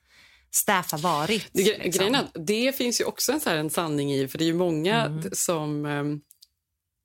staff 0.51 0.92
har 0.92 0.99
varit? 0.99 1.53
Gre- 1.53 1.83
liksom. 1.83 1.90
grejen 1.90 2.14
att 2.14 2.37
det 2.47 2.77
finns 2.77 3.01
ju 3.01 3.05
också 3.05 3.33
en, 3.33 3.40
så 3.40 3.51
en 3.51 3.71
sanning 3.71 4.12
i, 4.14 4.29
för 4.29 4.38
det 4.38 4.45
är 4.45 4.47
ju 4.47 4.55
många 4.55 5.05
Mm. 5.07 5.31
som... 5.33 5.87
ehm, 5.87 6.21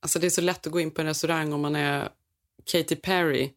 alltså 0.04 0.20
det 0.20 0.26
är 0.28 0.30
så 0.30 0.42
lätt 0.42 0.68
att 0.68 0.74
gå 0.74 0.80
in 0.80 0.92
på 0.92 1.02
en 1.02 1.08
restaurang 1.08 1.54
om 1.54 1.62
man 1.62 1.76
är 1.76 2.10
Katy 2.72 2.96
Perry 2.96 3.50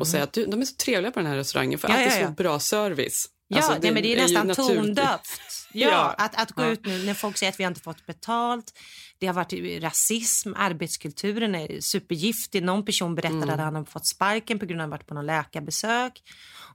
och 0.00 0.06
säga 0.06 0.22
att 0.22 0.32
du, 0.32 0.46
de 0.46 0.60
är 0.60 0.64
så 0.64 0.74
trevliga 0.76 1.12
på 1.12 1.18
den 1.20 1.26
här 1.28 1.36
restaurangen 1.36 1.78
för 1.78 1.88
Mm. 1.88 2.00
Ja, 2.00 2.06
allt 2.06 2.16
är 2.16 2.26
så 2.26 2.32
bra 2.32 2.58
service. 2.58 3.26
Ja, 3.48 3.56
Alltså, 3.56 3.72
nej, 3.82 3.92
men 3.92 4.02
det 4.02 4.08
är 4.14 4.16
ju 4.16 4.22
nästan 4.22 4.54
tondövt. 4.54 5.28
Ja. 5.74 6.14
Att, 6.18 6.42
att 6.42 6.52
gå 6.52 6.64
ut 6.64 6.86
nu 6.86 7.04
när 7.04 7.14
folk 7.14 7.36
säger 7.36 7.52
att 7.52 7.60
vi 7.60 7.64
inte 7.64 7.80
fått 7.80 8.06
betalt. 8.06 8.72
Det 9.18 9.26
har 9.26 9.34
varit 9.34 9.82
rasism, 9.82 10.52
arbetskulturen 10.56 11.54
är 11.54 11.80
supergiftig. 11.80 12.62
Någon 12.62 12.84
person 12.84 13.14
berättade 13.14 13.42
Mm. 13.42 13.54
att 13.54 13.60
han 13.60 13.74
har 13.74 13.84
fått 13.84 14.06
sparken 14.06 14.58
på 14.58 14.66
grund 14.66 14.80
av 14.80 14.84
att 14.84 14.90
han 14.90 14.90
varit 14.90 15.06
på 15.06 15.14
någon 15.14 15.26
läkarbesök. 15.26 16.22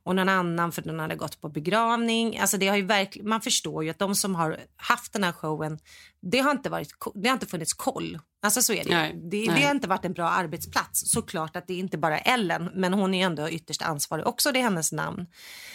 Och 0.04 0.16
någon 0.16 0.30
annan 0.30 0.72
för 0.72 0.82
att 0.82 0.88
den 0.88 1.00
hade 1.00 1.16
gått 1.16 1.42
på 1.42 1.50
begravning. 1.50 2.38
Alltså 2.40 2.58
det 2.58 2.68
har 2.68 2.76
ju 2.78 2.86
verkl- 2.88 3.24
man 3.28 3.42
förstår 3.42 3.84
ju 3.84 3.90
att 3.90 4.00
de 4.00 4.16
som 4.16 4.36
har 4.36 4.60
haft 4.78 5.14
den 5.14 5.24
här 5.24 5.32
showen, 5.32 5.80
det 6.22 6.40
har 6.40 6.52
inte, 6.52 6.70
varit, 6.70 6.90
det 7.16 7.30
har 7.30 7.34
inte 7.34 7.46
funnits 7.46 7.74
koll. 7.74 8.20
Alltså 8.42 8.62
så 8.62 8.74
är 8.74 8.84
det. 8.84 8.90
Nej, 8.90 9.14
det, 9.32 9.38
nej. 9.38 9.60
det 9.60 9.66
har 9.66 9.72
inte 9.72 9.88
varit 9.88 10.06
en 10.06 10.14
bra 10.14 10.30
arbetsplats. 10.30 11.12
Såklart 11.12 11.56
att 11.56 11.68
det 11.68 11.74
är 11.74 11.78
inte 11.78 11.98
bara 11.98 12.18
Ellen, 12.20 12.70
men 12.76 12.94
hon 12.94 13.14
är 13.14 13.26
ändå 13.26 13.50
ytterst 13.50 13.82
ansvarig 13.82 14.28
också. 14.28 14.52
Det 14.52 14.60
är 14.60 14.64
hennes 14.64 14.92
namn. 14.92 15.26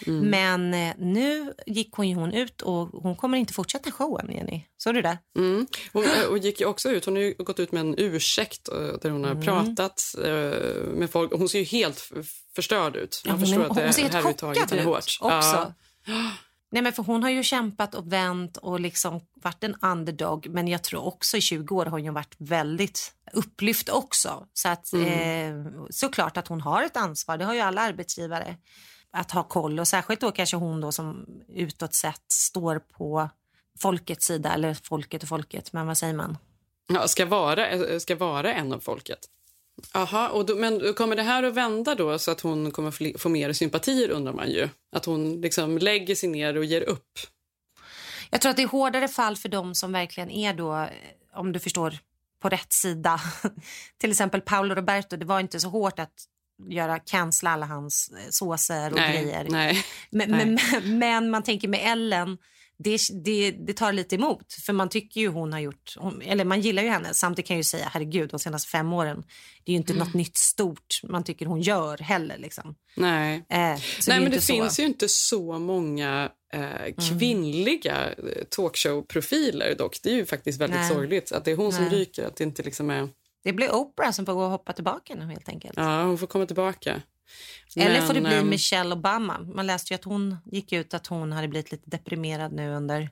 Mm. 0.06 0.30
Men 0.30 0.74
eh, 0.74 0.94
nu 0.98 1.52
gick 1.66 1.92
hon, 1.92 2.12
hon 2.12 2.32
ut 2.32 2.62
och 2.62 2.88
hon 3.02 3.16
kommer 3.16 3.38
inte 3.38 3.52
fortsätta 3.52 3.90
showen, 3.90 4.32
Jenny. 4.32 4.64
Såg 4.76 4.94
du 4.94 5.02
det? 5.02 5.18
Mm. 5.38 5.66
Hon 5.92 6.04
eh, 6.04 6.24
och 6.30 6.38
gick 6.38 6.60
ju 6.60 6.66
också 6.66 6.88
ut, 6.90 7.04
hon 7.04 7.16
har 7.16 7.44
gått 7.44 7.60
ut 7.60 7.72
med 7.72 7.80
en 7.80 7.94
ursäkt 7.98 8.68
eh, 8.68 8.74
där 8.78 9.10
hon 9.10 9.24
Mm. 9.24 9.36
har 9.36 9.44
pratat 9.44 10.02
eh, 10.24 10.84
med 10.94 11.10
folk. 11.10 11.32
Hon 11.32 11.48
ser 11.48 11.58
ju 11.58 11.64
helt 11.64 12.10
förstörd 12.56 12.96
ut. 12.96 13.22
Man 13.26 13.32
hon, 13.32 13.40
förstår 13.40 13.60
är- 13.64 13.68
att 13.70 13.74
det 13.76 13.84
hon 13.84 13.92
ser 13.92 14.02
helt 14.08 14.40
chockad 14.40 14.72
ut 14.72 14.84
hårt. 14.84 15.18
också. 15.20 15.72
Ja. 16.06 16.30
Nej, 16.72 16.82
men 16.82 16.92
för 16.92 17.02
hon 17.02 17.22
har 17.22 17.30
ju 17.30 17.42
kämpat 17.42 17.94
och 17.94 18.12
vänt 18.12 18.56
och 18.56 18.80
liksom 18.80 19.20
varit 19.34 19.64
en 19.64 19.74
underdog. 19.82 20.48
Men 20.48 20.68
jag 20.68 20.82
tror 20.82 21.04
också 21.04 21.36
i 21.36 21.40
20 21.40 21.76
år 21.76 21.86
har 21.86 22.00
hon 22.00 22.14
varit 22.14 22.34
väldigt 22.38 23.12
upplyft 23.32 23.88
också. 23.88 24.46
Så 24.52 24.68
att, 24.68 24.92
Mm. 24.92 25.66
eh, 25.66 25.72
såklart 25.90 26.36
att 26.36 26.48
hon 26.48 26.60
har 26.60 26.82
ett 26.82 26.96
ansvar. 26.96 27.36
Det 27.38 27.44
har 27.44 27.54
ju 27.54 27.60
alla 27.60 27.80
arbetsgivare. 27.80 28.56
Att 29.10 29.30
ha 29.30 29.42
koll 29.42 29.80
och 29.80 29.88
särskilt 29.88 30.20
då 30.20 30.32
kanske 30.32 30.56
hon 30.56 30.80
då 30.80 30.92
som 30.92 31.26
utåt 31.48 31.94
sett 31.94 32.22
står 32.32 32.78
på 32.78 33.28
folkets 33.80 34.26
sida. 34.26 34.54
Eller 34.54 34.74
folket 34.74 35.22
och 35.22 35.28
folket, 35.28 35.72
men 35.72 35.86
vad 35.86 35.98
säger 35.98 36.14
man? 36.14 36.38
Ja, 36.88 37.08
ska, 37.08 37.26
vara, 37.26 37.68
eh, 37.68 37.98
ska 37.98 38.16
vara 38.16 38.54
en 38.54 38.72
av 38.72 38.78
folket. 38.80 39.18
Aha, 39.94 40.28
och 40.28 40.46
då, 40.46 40.56
men 40.56 40.94
kommer 40.94 41.16
det 41.16 41.22
här 41.22 41.42
att 41.42 41.54
vända 41.54 41.94
då 41.94 42.18
så 42.18 42.30
att 42.30 42.40
hon 42.40 42.70
kommer 42.70 43.18
få 43.18 43.28
mer 43.28 43.52
sympatier 43.52 44.10
undrar 44.10 44.32
man 44.32 44.50
ju? 44.50 44.68
Att 44.96 45.04
hon 45.04 45.40
liksom 45.40 45.78
lägger 45.78 46.14
sig 46.14 46.28
ner 46.28 46.56
och 46.56 46.64
ger 46.64 46.82
upp? 46.82 47.18
Jag 48.30 48.40
tror 48.40 48.50
att 48.50 48.56
det 48.56 48.62
är 48.62 48.66
hårdare 48.68 49.08
fall 49.08 49.36
för 49.36 49.48
dem 49.48 49.74
som 49.74 49.92
verkligen 49.92 50.30
är 50.30 50.54
då, 50.54 50.74
eh, 50.74 50.88
om 51.34 51.52
du 51.52 51.58
förstår, 51.58 51.98
på 52.42 52.48
rätt 52.48 52.72
sida. 52.72 53.20
Till 54.00 54.10
exempel 54.10 54.40
Paolo 54.40 54.74
Roberto, 54.74 55.16
det 55.16 55.24
var 55.24 55.40
inte 55.40 55.60
så 55.60 55.68
hårt 55.68 55.98
att 55.98 56.14
göra 56.68 56.98
cancella 56.98 57.50
alla 57.50 57.66
hans 57.66 58.10
eh, 58.12 58.30
såser 58.30 58.90
och 58.90 58.98
grejer. 58.98 59.46
nej. 59.48 59.84
Men, 60.10 60.30
men, 60.30 60.58
men 60.98 61.30
man 61.30 61.42
tänker 61.42 61.68
med 61.68 61.80
Ellen, 61.92 62.38
det, 62.82 62.98
det, 63.24 63.50
det 63.50 63.72
tar 63.72 63.92
lite 63.92 64.14
emot. 64.14 64.52
För 64.52 64.72
man 64.72 64.88
tycker 64.88 65.20
ju 65.20 65.28
hon 65.28 65.52
har 65.52 65.60
gjort, 65.60 65.94
hon, 65.98 66.22
eller 66.22 66.44
man 66.44 66.60
gillar 66.60 66.82
ju 66.82 66.88
henne. 66.88 67.14
Samtidigt 67.14 67.46
kan 67.48 67.54
jag 67.56 67.58
ju 67.60 67.64
säga, 67.64 67.88
herregud, 67.92 68.30
de 68.30 68.38
senaste 68.38 68.68
fem 68.70 68.92
åren, 68.92 69.22
det 69.64 69.70
är 69.70 69.72
ju 69.72 69.76
inte 69.78 69.92
Mm. 69.92 70.04
något 70.06 70.14
nytt 70.14 70.36
stort 70.36 71.00
man 71.04 71.24
tycker 71.24 71.46
hon 71.46 71.60
gör 71.60 71.98
heller. 71.98 72.38
Liksom. 72.38 72.74
nej. 72.96 73.34
Eh, 73.48 73.76
så 74.00 74.10
Nej, 74.10 74.16
är 74.18 74.22
men 74.22 74.30
det 74.30 74.40
så. 74.40 74.52
finns 74.52 74.78
ju 74.80 74.84
inte 74.84 75.08
så 75.08 75.58
många 75.58 76.30
eh, 76.54 76.94
kvinnliga 77.08 78.10
eh, 78.10 78.44
talkshow-profiler 78.50 79.74
dock. 79.78 79.98
Det 80.02 80.10
är 80.10 80.14
ju 80.14 80.26
faktiskt 80.26 80.60
väldigt 80.60 80.80
Nej. 80.80 80.88
sorgligt 80.90 81.32
att 81.32 81.44
det 81.44 81.50
är 81.50 81.56
hon 81.56 81.72
som 81.72 81.84
Nej. 81.84 81.98
ryker, 81.98 82.26
att 82.26 82.36
det 82.36 82.44
inte 82.44 82.62
liksom 82.62 82.90
är... 82.90 83.08
det 83.44 83.52
blir 83.52 83.74
Oprah 83.74 84.10
som 84.10 84.26
får 84.26 84.32
gå 84.34 84.44
och 84.44 84.50
hoppa 84.50 84.72
tillbaka 84.72 85.14
nu 85.14 85.24
helt 85.26 85.48
enkelt. 85.48 85.74
Ja, 85.76 86.02
hon 86.04 86.18
får 86.18 86.26
komma 86.26 86.46
tillbaka. 86.46 87.02
Eller 87.76 88.00
får 88.06 88.14
det 88.14 88.20
Men, 88.20 88.30
bli 88.30 88.38
ehm, 88.38 88.48
Michelle 88.48 88.94
Obama? 88.94 89.38
Man 89.54 89.66
läste 89.66 89.92
ju 89.92 89.94
att 89.94 90.04
hon 90.04 90.36
gick 90.44 90.72
ut 90.72 90.94
att 90.94 91.06
hon 91.06 91.32
hade 91.32 91.48
blivit 91.48 91.72
lite 91.72 91.90
deprimerad 91.90 92.52
nu 92.52 92.74
under 92.74 93.10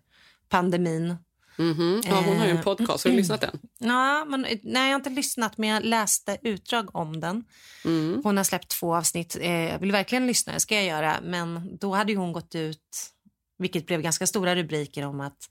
pandemin. 0.49 1.17
mhm. 1.57 2.03
Ja, 2.07 2.23
hon 2.27 2.37
har 2.39 2.45
ju 2.45 2.51
en 2.51 2.57
Eh, 2.57 2.63
podcast. 2.63 3.05
Har 3.05 3.11
du 3.11 3.17
lyssnat 3.17 3.41
den? 3.41 3.59
Ja, 3.79 4.25
men, 4.29 4.41
nej, 4.43 4.59
jag 4.73 4.83
har 4.83 4.95
inte 4.95 5.11
lyssnat, 5.11 5.59
men 5.59 5.69
jag 5.69 5.85
läste 5.85 6.39
utdrag 6.43 6.97
om 6.97 7.21
den. 7.21 7.45
Mm. 7.85 8.21
Hon 8.25 8.37
har 8.37 8.45
släppt 8.45 8.69
två 8.69 8.97
avsnitt. 8.97 9.37
Eh, 9.41 9.51
jag 9.53 9.79
vill 9.79 9.93
verkligen 9.93 10.27
lyssna, 10.27 10.53
det 10.53 10.61
ska 10.61 10.75
jag 10.75 10.85
göra. 10.85 11.17
Men 11.23 11.79
då 11.81 11.95
hade 11.95 12.15
hon 12.15 12.33
gått 12.33 12.55
ut, 12.55 13.11
vilket 13.59 13.87
blev 13.87 14.03
ganska 14.03 14.27
stora 14.27 14.57
rubriker 14.57 15.07
om 15.07 15.21
att 15.21 15.49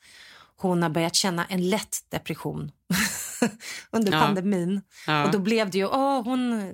hon 0.56 0.84
har 0.84 0.90
börjat 0.90 1.16
känna 1.16 1.46
en 1.46 1.70
lätt 1.70 1.98
depression 2.10 2.72
under 3.92 4.12
Ja. 4.12 4.20
pandemin. 4.20 4.82
Ja. 5.08 5.26
Och 5.26 5.32
då 5.32 5.40
blev 5.40 5.70
det 5.70 5.78
ju, 5.78 5.86
åh, 5.86 6.24
hon, 6.24 6.74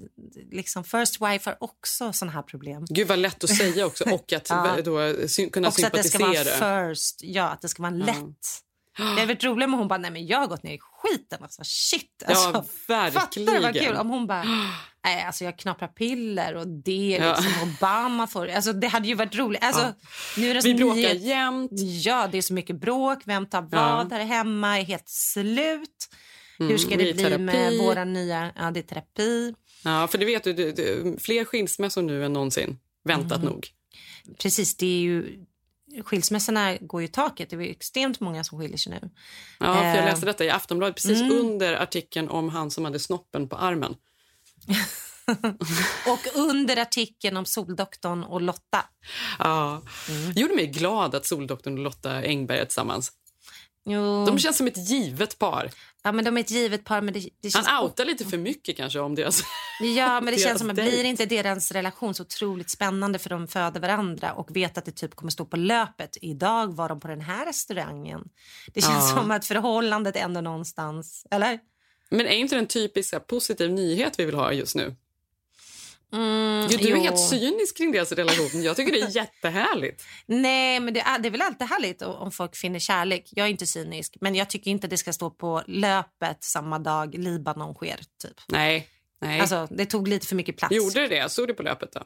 liksom, 0.51 0.83
first 0.83 1.21
wife 1.21 1.49
har 1.49 1.57
också 1.63 2.13
såna 2.13 2.31
här 2.31 2.41
problem. 2.41 2.85
Gud 2.89 3.07
vad 3.07 3.19
lätt 3.19 3.43
att 3.43 3.57
säga 3.57 3.85
också 3.85 4.03
och 4.13 4.33
att 4.33 4.49
Ja. 4.49 4.77
då, 4.85 5.13
sy- 5.27 5.49
kunna 5.49 5.67
Också 5.67 5.85
att 5.87 5.93
det 5.93 6.03
ska 6.03 6.19
vara 6.19 6.33
sympatisera. 6.33 6.89
first, 6.89 7.19
ja, 7.23 7.43
att 7.49 7.61
det 7.61 7.69
ska 7.69 7.83
vara 7.83 7.93
Ja. 7.95 8.05
lätt. 8.05 8.61
Det 8.97 9.03
hade 9.03 9.25
varit 9.25 9.43
roligt 9.43 9.65
om 9.65 9.73
hon 9.73 9.87
bara, 9.87 9.97
nej 9.99 10.11
men 10.11 10.27
jag 10.27 10.37
har 10.39 10.47
gått 10.47 10.63
ner 10.63 10.73
i 10.73 10.79
skiten. 10.81 11.39
Alltså, 11.43 11.61
shit. 11.65 12.23
Alltså, 12.25 12.65
Ja, 12.87 13.11
Fattar 13.11 13.39
du 13.39 13.45
vad 13.45 13.61
verkligen. 13.61 13.87
kul 13.87 13.95
om 13.97 14.09
hon 14.09 14.27
bara, 14.27 14.43
nej 15.05 15.23
alltså 15.23 15.43
jag 15.43 15.57
knaprar 15.59 15.87
piller 15.87 16.55
och 16.55 16.67
det 16.67 17.17
Ja. 17.21 17.35
liksom, 17.41 17.69
Obama 17.69 18.27
får, 18.27 18.47
alltså 18.47 18.73
det 18.73 18.87
hade 18.87 19.07
ju 19.07 19.13
varit 19.15 19.35
roligt. 19.35 19.63
Alltså, 19.63 19.81
Ja. 19.81 19.93
nu 20.37 20.49
är 20.49 20.53
det 20.53 20.61
så 20.61 20.67
Vi 20.67 20.73
bråkar 20.73 20.95
nyhet- 20.95 21.21
jämt. 21.21 21.71
Ja, 22.05 22.27
det 22.31 22.37
är 22.37 22.41
så 22.41 22.53
mycket 22.53 22.79
bråk, 22.79 23.19
vem 23.25 23.45
tar 23.45 23.61
vad 23.61 24.11
här 24.13 24.25
hemma 24.25 24.79
är 24.79 24.83
helt 24.83 25.09
slut. 25.09 26.09
Hur 26.57 26.77
ska 26.77 26.93
Mm, 26.93 27.05
det 27.05 27.13
bli 27.13 27.37
med 27.37 27.55
terapi. 27.55 27.77
våra 27.77 28.03
nya, 28.05 28.51
ja 28.55 28.71
det 28.71 28.79
är 28.79 28.81
terapi. 28.81 29.53
Ja, 29.83 30.07
för 30.07 30.17
det 30.17 30.25
vet 30.25 30.43
du, 30.43 30.53
det, 30.53 30.71
det, 30.71 31.21
fler 31.23 31.45
skilsmässor 31.45 32.01
nu 32.01 32.25
än 32.25 32.33
någonsin. 32.33 32.79
Väntat 33.03 33.37
Mm. 33.41 33.49
nog. 33.53 33.67
Precis, 34.39 34.77
det 34.77 34.85
är 34.85 34.99
ju, 34.99 35.45
skilsmässorna 36.03 36.77
går 36.81 37.01
ju 37.01 37.07
i 37.07 37.11
taket, 37.11 37.49
det 37.49 37.55
är 37.55 37.61
extremt 37.61 38.19
många 38.19 38.43
som 38.43 38.59
skiljer 38.59 38.77
sig 38.77 38.91
nu. 39.01 39.09
Ja, 39.59 39.73
för 39.73 39.83
jag 39.85 39.97
Eh. 39.97 40.05
läste 40.05 40.25
detta 40.25 40.45
i 40.45 40.49
Aftonbladet 40.49 40.95
precis 40.95 41.21
Mm. 41.21 41.37
under 41.37 41.73
artikeln 41.73 42.29
om 42.29 42.49
han 42.49 42.71
som 42.71 42.85
hade 42.85 42.99
snoppen 42.99 43.49
på 43.49 43.55
armen. 43.55 43.95
Och 46.07 46.35
under 46.39 46.77
artikeln 46.81 47.37
om 47.37 47.45
Soldoktorn 47.45 48.23
och 48.23 48.41
Lotta. 48.41 48.85
Ja. 49.39 49.81
Mm. 50.09 50.33
Det 50.33 50.41
gjorde 50.41 50.55
mig 50.55 50.67
glad 50.67 51.15
att 51.15 51.25
Soldoktorn 51.25 51.73
och 51.77 51.83
Lotta 51.83 52.11
Engberg 52.11 52.59
är 52.59 52.65
tillsammans. 52.65 53.11
Jo, 53.85 54.25
De 54.25 54.39
känns 54.39 54.57
som 54.57 54.67
ett 54.67 54.89
givet 54.89 55.39
par. 55.39 55.71
Ja, 56.05 56.11
men 56.11 56.25
de 56.25 56.37
är 56.37 56.41
ett 56.41 56.51
givet 56.51 56.83
par. 56.83 57.01
Men 57.01 57.13
det, 57.13 57.29
det 57.41 57.49
känns 57.49 57.67
Han 57.67 57.83
outar 57.83 58.05
lite 58.05 58.25
för 58.25 58.37
mycket 58.37 58.77
kanske 58.77 58.99
om 58.99 59.15
deras... 59.15 59.41
Ja, 59.95 60.21
men 60.21 60.33
det 60.33 60.39
känns 60.43 60.59
som 60.59 60.69
att 60.69 60.75
blir 60.75 61.03
inte 61.03 61.25
deras 61.25 61.71
relation 61.71 62.13
så 62.13 62.23
otroligt 62.23 62.69
spännande 62.69 63.19
för 63.19 63.29
de 63.29 63.47
föder 63.47 63.79
varandra 63.79 64.33
och 64.33 64.55
vet 64.55 64.77
att 64.77 64.85
det 64.85 64.91
typ 64.91 65.15
kommer 65.15 65.31
stå 65.31 65.45
på 65.45 65.57
löpet. 65.57 66.17
Idag 66.21 66.75
var 66.75 66.89
de 66.89 66.99
på 66.99 67.07
den 67.07 67.21
här 67.21 67.45
restaurangen. 67.45 68.21
Det 68.73 68.81
känns 68.81 69.11
Ja. 69.11 69.17
som 69.17 69.31
att 69.31 69.45
förhållandet 69.45 70.15
ändå 70.15 70.41
någonstans, 70.41 71.25
eller? 71.31 71.59
Men 72.09 72.21
är 72.25 72.35
inte 72.35 72.55
det 72.55 72.59
en 72.59 72.67
typisk 72.67 73.27
positiv 73.27 73.71
nyhet 73.71 74.19
vi 74.19 74.25
vill 74.25 74.35
ha 74.35 74.53
just 74.53 74.75
nu? 74.75 74.95
Mm, 76.13 76.67
du 76.67 76.75
är 76.75 76.89
jo. 76.89 76.97
helt 77.03 77.19
cynisk 77.19 77.77
kring 77.77 77.91
deras 77.91 78.11
relation. 78.11 78.63
Jag 78.63 78.75
tycker 78.75 78.91
det 78.91 78.99
är 79.01 79.09
jättehärligt. 79.15 80.03
Nej, 80.25 80.79
men 80.79 80.93
det 80.93 80.99
är, 80.99 81.19
det 81.19 81.27
är 81.29 81.31
väl 81.31 81.41
alltid 81.41 81.67
härligt 81.67 82.01
om 82.01 82.31
folk 82.31 82.55
finner 82.55 82.79
kärlek. 82.79 83.29
Jag 83.31 83.45
är 83.45 83.51
inte 83.51 83.65
cynisk, 83.65 84.17
men 84.21 84.35
jag 84.35 84.49
tycker 84.49 84.71
inte 84.71 84.87
det 84.87 84.97
ska 84.97 85.13
stå 85.13 85.29
på 85.29 85.63
löpet 85.67 86.43
samma 86.43 86.79
dag 86.79 87.15
Libanon 87.15 87.73
sker. 87.73 87.99
Typ. 88.23 88.41
Nej. 88.47 88.87
Nej. 89.21 89.39
Alltså, 89.41 89.67
det 89.71 89.85
tog 89.85 90.07
lite 90.07 90.27
för 90.27 90.35
mycket 90.35 90.57
plats. 90.57 90.75
Gjorde 90.75 91.07
det? 91.07 91.31
Stod 91.31 91.47
det 91.47 91.53
på 91.53 91.63
löpet 91.63 91.91
då? 91.93 92.01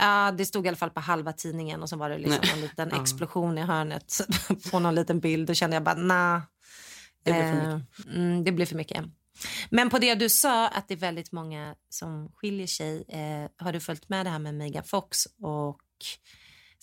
Ja, 0.00 0.30
det 0.38 0.46
stod 0.46 0.66
i 0.66 0.68
alla 0.68 0.76
fall 0.76 0.90
på 0.90 1.00
halva 1.00 1.32
tidningen 1.32 1.82
och 1.82 1.88
så 1.88 1.96
var 1.96 2.10
det 2.10 2.18
liksom 2.18 2.40
Nej. 2.42 2.52
en 2.54 2.60
liten 2.60 2.88
Ja. 2.92 3.02
explosion 3.02 3.58
i 3.58 3.62
hörnet 3.62 4.20
på 4.70 4.78
någon 4.78 4.94
liten 4.94 5.20
bild. 5.20 5.46
Då 5.46 5.54
kände 5.54 5.76
jag 5.76 5.82
bara, 5.82 5.94
nah. 5.94 6.40
Det 7.24 7.32
blev 7.32 7.42
för 7.42 7.70
Eh, 7.70 7.80
mm, 8.16 8.44
det 8.44 8.52
blir 8.52 8.66
för 8.66 8.76
mycket. 8.76 9.04
Men 9.70 9.90
på 9.90 9.98
det 9.98 10.14
du 10.14 10.28
sa 10.28 10.68
att 10.68 10.88
det 10.88 10.94
är 10.94 10.98
väldigt 10.98 11.32
många 11.32 11.74
som 11.88 12.28
skiljer 12.34 12.66
sig. 12.66 13.04
Eh, 13.08 13.64
har 13.64 13.72
du 13.72 13.80
följt 13.80 14.08
med 14.08 14.26
det 14.26 14.30
här 14.30 14.38
med 14.38 14.54
Megan 14.54 14.84
Fox 14.84 15.18
och 15.42 15.80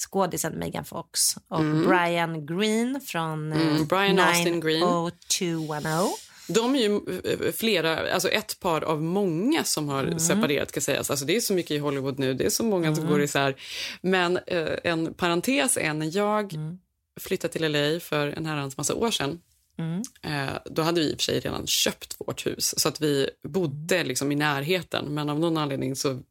skådisen 0.09 0.59
Megan 0.59 0.85
Fox 0.85 1.19
och 1.47 1.63
Brian 1.63 2.45
Green 2.45 3.01
från 3.01 3.53
eh, 3.53 3.61
Mm, 3.61 3.85
Brian 3.87 4.19
Austin 4.19 4.59
Green. 4.59 4.79
90210. 4.79 6.07
De 6.49 6.75
är 6.75 6.79
ju 6.79 7.21
eh, 7.23 7.51
flera, 7.51 8.13
alltså 8.13 8.29
ett 8.29 8.59
par 8.59 8.81
av 8.81 9.01
många 9.03 9.63
som 9.63 9.89
har 9.89 10.03
Mm. 10.03 10.19
separerat. 10.19 10.69
Ska 10.69 10.81
sägas. 10.81 11.11
Alltså 11.11 11.25
det 11.25 11.35
är 11.35 11.39
så 11.39 11.53
mycket 11.53 11.71
i 11.71 11.77
Hollywood 11.77 12.19
nu, 12.19 12.33
det 12.33 12.45
är 12.45 12.49
så 12.49 12.63
många 12.63 12.95
som 12.95 13.07
går 13.07 13.21
isär. 13.21 13.55
Men 14.01 14.37
eh, 14.47 14.69
en 14.83 15.13
parentes 15.13 15.77
är 15.77 15.93
när 15.93 16.17
jag 16.17 16.53
Mm. 16.53 16.77
flyttade 17.19 17.53
till 17.53 17.71
LA 17.71 17.99
för 17.99 18.27
en 18.27 18.45
herrans 18.45 18.77
massa 18.77 18.95
år 18.95 19.11
sedan. 19.11 19.41
Mm. 19.77 20.01
Eh, 20.23 20.57
då 20.65 20.81
hade 20.81 21.01
vi 21.01 21.07
i 21.11 21.13
och 21.13 21.17
för 21.17 21.23
sig 21.23 21.39
redan 21.39 21.67
köpt 21.67 22.15
vårt 22.19 22.45
hus 22.45 22.79
så 22.79 22.87
att 22.89 23.01
vi 23.01 23.29
bodde 23.47 24.03
liksom 24.03 24.31
i 24.31 24.35
närheten. 24.35 25.05
Men 25.13 25.29
av 25.29 25.39
någon 25.39 25.57
anledning 25.57 25.95
så 25.95 26.09
tror 26.09 26.23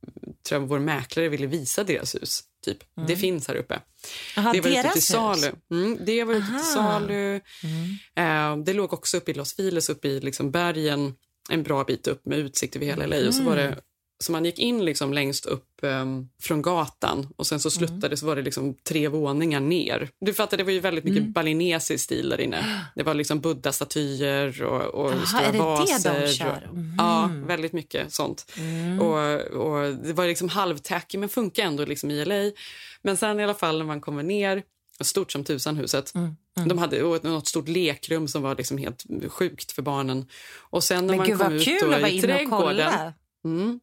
jag 0.49 0.61
vår 0.61 0.79
mäklare 0.79 1.29
ville 1.29 1.47
visa 1.47 1.85
deras 1.85 2.15
hus. 2.15 2.41
Typ. 2.65 2.79
Det 3.07 3.17
finns 3.17 3.49
här 3.49 3.55
uppe. 3.55 3.81
Jaha, 4.37 4.53
det 4.53 4.61
var 4.61 4.69
ute 4.71 4.79
Mm. 4.81 4.93
till 4.93 5.03
salu. 5.03 5.53
Mm, 5.71 5.99
det 6.05 6.25
var 6.25 6.35
ute 6.35 6.47
Aha. 6.47 6.59
till 6.59 6.73
salu. 6.73 7.41
Mm. 8.15 8.59
Eh, 8.59 8.65
det 8.65 8.73
låg 8.73 8.93
också 8.93 9.17
uppe 9.17 9.31
i 9.31 9.35
Los 9.35 9.55
Files, 9.57 9.89
uppe 9.91 10.09
i 10.09 10.21
liksom 10.21 10.51
bergen, 10.51 11.15
en 11.51 11.63
bra 11.63 11.85
bit 11.85 12.07
upp 12.07 12.27
med 12.27 12.39
utsikt 12.39 12.77
över 12.77 12.87
hela 12.87 13.07
LA. 13.07 13.27
Och 13.29 13.35
så 13.35 13.43
var 13.43 13.57
Mm. 13.57 13.71
det, 13.71 13.81
så 14.25 14.33
man 14.33 14.45
gick 14.45 14.59
in 14.59 14.85
liksom 14.85 15.13
längst 15.13 15.47
upp 15.47 15.85
ehm, 15.85 16.29
från 16.43 16.63
gatan 16.63 17.29
och 17.37 17.47
sen 17.47 17.61
så 17.61 17.69
Mm. 17.69 17.89
sluttade 17.89 18.17
så 18.17 18.27
var 18.27 18.37
det 18.37 18.43
liksom 18.43 18.75
tre 18.89 19.09
våningar 19.09 19.61
ner. 19.61 20.09
Du 20.21 20.35
fattar, 20.35 20.57
det 20.57 20.65
var 20.65 20.73
ju 20.73 20.81
väldigt 20.81 21.05
mycket 21.05 21.21
Mm. 21.21 21.33
balinesisk 21.33 22.05
stil 22.05 22.29
där 22.29 22.41
inne. 22.41 22.87
Det 22.95 23.03
var 23.03 23.15
liksom 23.15 23.41
buddha-statyer 23.41 24.63
och, 24.63 24.83
och 25.05 25.11
Jaha, 25.13 25.27
stora 25.27 25.41
är 25.43 25.47
det 25.47 25.53
det 25.53 25.59
de 25.59 25.65
vaser. 25.65 26.27
kör? 26.33 26.67
Och, 26.71 26.77
Mhm. 26.77 26.95
Ja, 26.99 27.31
väldigt 27.47 27.73
mycket 27.73 28.13
sånt. 28.15 28.53
Mm. 28.59 29.01
Och, 29.01 29.39
och 29.41 29.95
det 29.97 30.13
var 30.13 30.27
liksom 30.27 30.49
halvtacky 30.49 31.19
men 31.19 31.29
funkar 31.29 31.63
ändå 31.65 31.85
liksom 31.85 32.11
i 32.11 32.25
LA. 32.25 32.51
Men 33.03 33.17
sen 33.17 33.41
i 33.41 33.45
alla 33.45 33.55
fall 33.55 33.79
när 33.79 33.85
man 33.85 34.01
kommer 34.01 34.23
ner, 34.23 34.63
stort 35.01 35.33
som 35.33 35.45
tusan 35.45 35.77
huset. 35.77 36.13
Mm, 36.15 36.37
De 36.69 36.79
hade 36.79 37.03
och 37.03 37.25
något 37.25 37.49
stort 37.49 37.69
lekrum 37.69 38.29
som 38.29 38.43
var 38.43 38.55
liksom 38.57 38.79
helt 38.79 39.05
sjukt 39.29 39.73
för 39.73 39.83
barnen. 39.83 40.27
Och 40.59 40.85
sen 40.85 41.07
när 41.07 41.13
Men 41.13 41.19
man 41.19 41.27
gud 41.27 41.39
kom 41.39 41.53
ut 41.53 41.65
kul 41.65 41.91
då 42.01 42.09
i 42.09 42.19
och 42.19 42.23
trädgården. 42.23 42.93
Mm. 43.45 43.81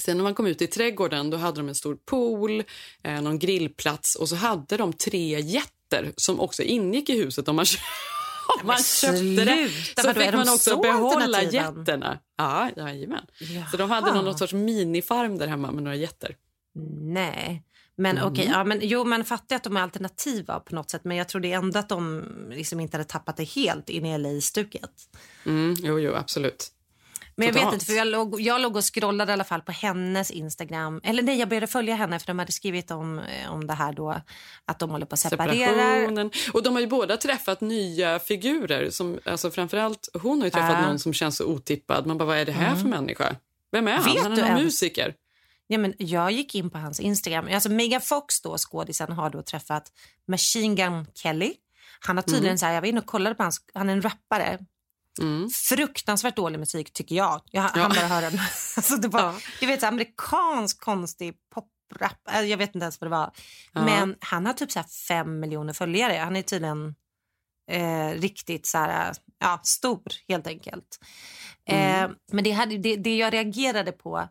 Sen 0.00 0.16
när 0.16 0.24
man 0.24 0.34
kom 0.34 0.46
ut 0.46 0.62
i 0.62 0.66
trädgården 0.66 1.30
då 1.30 1.36
hade 1.36 1.60
de 1.60 1.68
en 1.68 1.74
stor 1.74 1.96
pool, 2.06 2.62
eh, 3.02 3.20
någon 3.20 3.38
grillplats 3.38 4.14
och 4.14 4.28
så 4.28 4.36
hade 4.36 4.76
de 4.76 4.92
tre 4.92 5.40
jätter 5.40 6.12
som 6.16 6.40
också 6.40 6.62
ingick 6.62 7.08
i 7.08 7.22
huset 7.22 7.48
om 7.48 7.56
man, 7.56 7.64
om 8.60 8.66
man 8.66 8.78
köpte 8.82 9.44
det. 9.44 9.68
Så 9.96 10.06
vadå, 10.06 10.20
fick 10.20 10.32
man 10.32 10.48
också 10.48 10.70
så 10.70 10.80
behålla 10.80 11.42
jätterna. 11.42 12.18
Ja, 12.36 12.70
jajamän. 12.76 13.24
Jaha. 13.40 13.66
Så 13.70 13.76
de 13.76 13.90
hade 13.90 14.14
någon, 14.14 14.24
någon 14.24 14.38
sorts 14.38 14.52
minifarm 14.52 15.38
där 15.38 15.46
hemma 15.46 15.70
med 15.70 15.82
några 15.82 15.96
jätter. 15.96 16.36
Nej. 17.00 17.62
Men 17.96 18.18
Mm. 18.18 18.32
okej, 18.32 18.48
ja, 18.52 18.64
men, 18.64 18.78
jo 18.82 19.04
men 19.04 19.24
fattar 19.24 19.56
att 19.56 19.64
de 19.64 19.76
är 19.76 19.80
alternativa 19.80 20.60
på 20.60 20.74
något 20.74 20.90
sätt 20.90 21.04
men 21.04 21.16
jag 21.16 21.28
trodde 21.28 21.48
ändå 21.48 21.78
att 21.78 21.88
de 21.88 22.24
liksom 22.50 22.80
inte 22.80 22.96
hade 22.96 23.08
tappat 23.08 23.36
det 23.36 23.44
helt 23.44 23.88
in 23.88 24.06
i 24.06 24.18
LA-stuket. 24.18 24.90
Mm, 25.46 25.74
jo, 25.78 25.98
jo, 26.00 26.14
absolut. 26.14 26.68
Men 27.46 27.56
jag 27.56 27.64
vet 27.64 27.74
inte 27.74 27.86
för 27.86 27.92
jag 27.92 28.06
låg, 28.06 28.40
jag 28.40 28.60
låg 28.60 28.76
och 28.76 28.94
scrollade 28.94 29.32
i 29.32 29.34
alla 29.34 29.44
fall 29.44 29.60
på 29.62 29.72
hennes 29.72 30.30
Instagram. 30.30 31.00
Eller 31.04 31.22
nej, 31.22 31.38
jag 31.38 31.48
började 31.48 31.66
följa 31.66 31.94
henne 31.94 32.18
för 32.18 32.26
de 32.26 32.38
hade 32.38 32.52
skrivit 32.52 32.90
om, 32.90 33.18
eh, 33.18 33.52
om 33.52 33.66
det 33.66 33.72
här 33.74 33.92
då 33.92 34.22
att 34.64 34.78
de 34.78 34.90
håller 34.90 35.06
på 35.06 35.14
att 35.14 35.18
separera. 35.20 36.30
Och 36.52 36.62
de 36.62 36.74
har 36.74 36.80
ju 36.80 36.86
båda 36.86 37.16
träffat 37.16 37.60
nya 37.60 38.18
figurer. 38.18 38.90
Som, 38.90 39.18
alltså 39.24 39.50
framförallt, 39.50 40.08
hon 40.22 40.38
har 40.38 40.46
ju 40.46 40.50
träffat 40.50 40.78
Ja. 40.80 40.86
någon 40.86 40.98
som 40.98 41.12
känns 41.12 41.36
så 41.36 41.44
otippad. 41.44 42.06
Man 42.06 42.18
bara, 42.18 42.24
vad 42.24 42.38
är 42.38 42.44
det 42.44 42.52
här 42.52 42.76
för 42.76 42.88
människa? 42.88 43.36
Vem 43.72 43.88
är 43.88 43.92
han? 43.92 44.02
Mm. 44.02 44.14
Vet 44.14 44.22
han 44.22 44.32
är 44.32 44.46
ens? 44.46 44.62
musiker. 44.62 45.14
Ja, 45.66 45.78
men 45.78 45.94
jag 45.98 46.32
gick 46.32 46.54
in 46.54 46.70
på 46.70 46.78
hans 46.78 47.00
Instagram. 47.00 47.48
Alltså 47.52 47.68
Megan 47.68 48.00
Fox, 48.00 48.40
då, 48.40 48.56
skådisen, 48.58 49.12
har 49.12 49.30
då 49.30 49.42
träffat 49.42 49.92
Machine 50.28 50.74
Gun 50.74 51.06
Kelly. 51.14 51.54
Han 52.00 52.16
har 52.16 52.22
tydligen 52.22 52.58
så 52.58 52.66
här, 52.66 52.74
jag 52.74 52.80
var 52.80 52.88
inne 52.88 53.00
och 53.00 53.06
kollade 53.06 53.34
på 53.34 53.42
hans, 53.42 53.60
han 53.74 53.88
är 53.88 53.92
en 53.92 54.02
rappare. 54.02 54.58
Mm. 55.20 55.50
Fruktansvärt 55.50 56.36
dålig 56.36 56.58
musik 56.58 56.92
tycker 56.92 57.16
jag. 57.16 57.40
Jag 57.50 57.62
han 57.62 57.90
bara 57.90 58.06
hör 58.06 58.22
den. 58.22 58.32
alltså, 58.76 58.96
det 58.96 59.08
var, 59.08 59.22
Ja. 59.22 59.34
Du 59.60 59.66
vet 59.66 59.80
så 59.80 59.86
amerikansk 59.86 60.80
konstig 60.80 61.34
poprap. 61.54 62.28
Äh, 62.30 62.40
Jag 62.40 62.58
vet 62.58 62.74
inte 62.74 62.84
ens 62.84 63.00
vad 63.00 63.10
det 63.10 63.16
var. 63.16 63.32
Ja. 63.72 63.84
Men 63.84 64.16
han 64.20 64.46
har 64.46 64.52
typ 64.52 64.72
så 64.72 64.82
fem 65.08 65.40
miljoner 65.40 65.72
följare. 65.72 66.18
Han 66.18 66.36
är 66.36 66.42
tydligen 66.42 66.94
eh, 67.70 68.08
riktigt 68.08 68.66
så 68.66 68.78
här, 68.78 69.14
ja, 69.38 69.60
stor 69.62 70.02
helt 70.28 70.46
enkelt. 70.46 70.98
Mm. 71.66 72.10
Eh, 72.10 72.16
men 72.32 72.44
det, 72.44 72.50
hade, 72.50 72.78
det, 72.78 72.96
det 72.96 73.16
jag 73.16 73.32
reagerade 73.32 73.92
på 73.92 74.28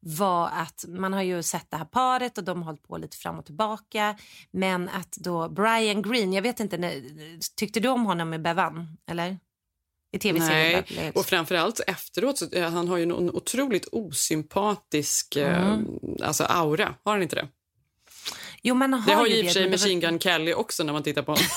var 0.00 0.48
att 0.48 0.84
man 0.88 1.12
har 1.12 1.22
ju 1.22 1.42
sett 1.42 1.70
det 1.70 1.76
här 1.76 1.84
paret 1.84 2.38
och 2.38 2.44
de 2.44 2.58
har 2.58 2.64
hållit 2.64 2.82
på 2.82 2.96
lite 2.98 3.16
fram 3.16 3.38
och 3.38 3.44
tillbaka. 3.44 4.16
Men 4.50 4.88
att 4.88 5.12
då 5.12 5.48
Brian 5.48 6.02
Green, 6.02 6.32
jag 6.32 6.42
vet 6.42 6.60
inte, 6.60 7.02
tyckte 7.56 7.80
du 7.80 7.88
om 7.88 8.06
honom 8.06 8.30
med 8.30 8.42
Bevan? 8.42 8.98
Eller? 9.06 9.38
I 10.12 10.18
tv-serien 10.18 10.84
Nej, 10.96 11.12
och 11.14 11.26
framförallt 11.26 11.80
efteråt, 11.86 12.38
så, 12.38 12.50
eh, 12.52 12.70
han 12.70 12.88
har 12.88 12.96
ju 12.96 13.02
en 13.02 13.12
otroligt 13.12 13.88
osympatisk 13.92 15.36
eh, 15.36 15.78
alltså 16.22 16.44
aura, 16.44 16.94
har 17.04 17.12
han 17.12 17.22
inte 17.22 17.36
det? 17.36 17.48
Jo, 18.62 18.74
men 18.74 18.92
han 18.92 19.06
Det 19.06 19.12
har 19.12 19.20
har 19.20 19.26
ju 19.26 19.36
i 19.36 19.42
och 19.42 19.46
för 19.46 19.52
sig 19.52 19.70
Machine 19.70 20.00
Gun 20.00 20.18
Kelly 20.18 20.52
också 20.52 20.84
när 20.84 20.92
man 20.92 21.02
tittar 21.02 21.22
på 21.22 21.32
honom. 21.32 21.46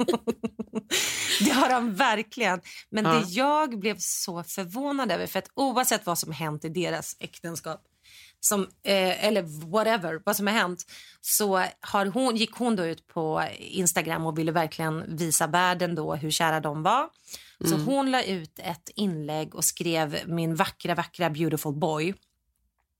Det 1.40 1.50
har 1.50 1.70
han 1.70 1.94
verkligen. 1.94 2.60
Men 2.90 3.04
Ja. 3.04 3.12
det 3.12 3.24
jag 3.28 3.78
blev 3.78 3.96
så 3.98 4.42
förvånad 4.42 5.12
över, 5.12 5.26
för 5.26 5.38
att 5.38 5.50
oavsett 5.54 6.06
vad 6.06 6.18
som 6.18 6.32
hänt 6.32 6.64
i 6.64 6.68
deras 6.68 7.16
äktenskap, 7.20 7.80
som, 8.40 8.62
eh, 8.62 9.24
eller 9.26 9.70
whatever, 9.70 10.20
vad 10.24 10.36
som 10.36 10.46
har 10.46 10.54
hänt, 10.54 10.84
så 11.20 11.64
har 11.80 12.06
hon, 12.06 12.36
gick 12.36 12.52
hon 12.54 12.76
då 12.76 12.86
ut 12.86 13.06
på 13.06 13.44
Instagram 13.58 14.26
och 14.26 14.38
ville 14.38 14.52
verkligen 14.52 15.16
visa 15.16 15.46
världen 15.46 15.94
då 15.94 16.14
hur 16.14 16.30
kära 16.30 16.60
de 16.60 16.82
var. 16.82 17.08
Så 17.64 17.76
hon 17.76 18.10
la 18.10 18.22
ut 18.22 18.58
ett 18.58 18.90
inlägg 18.94 19.54
och 19.54 19.64
skrev 19.64 20.18
min 20.26 20.54
vackra, 20.54 20.94
vackra 20.94 21.30
beautiful 21.30 21.72
boy. 21.72 22.14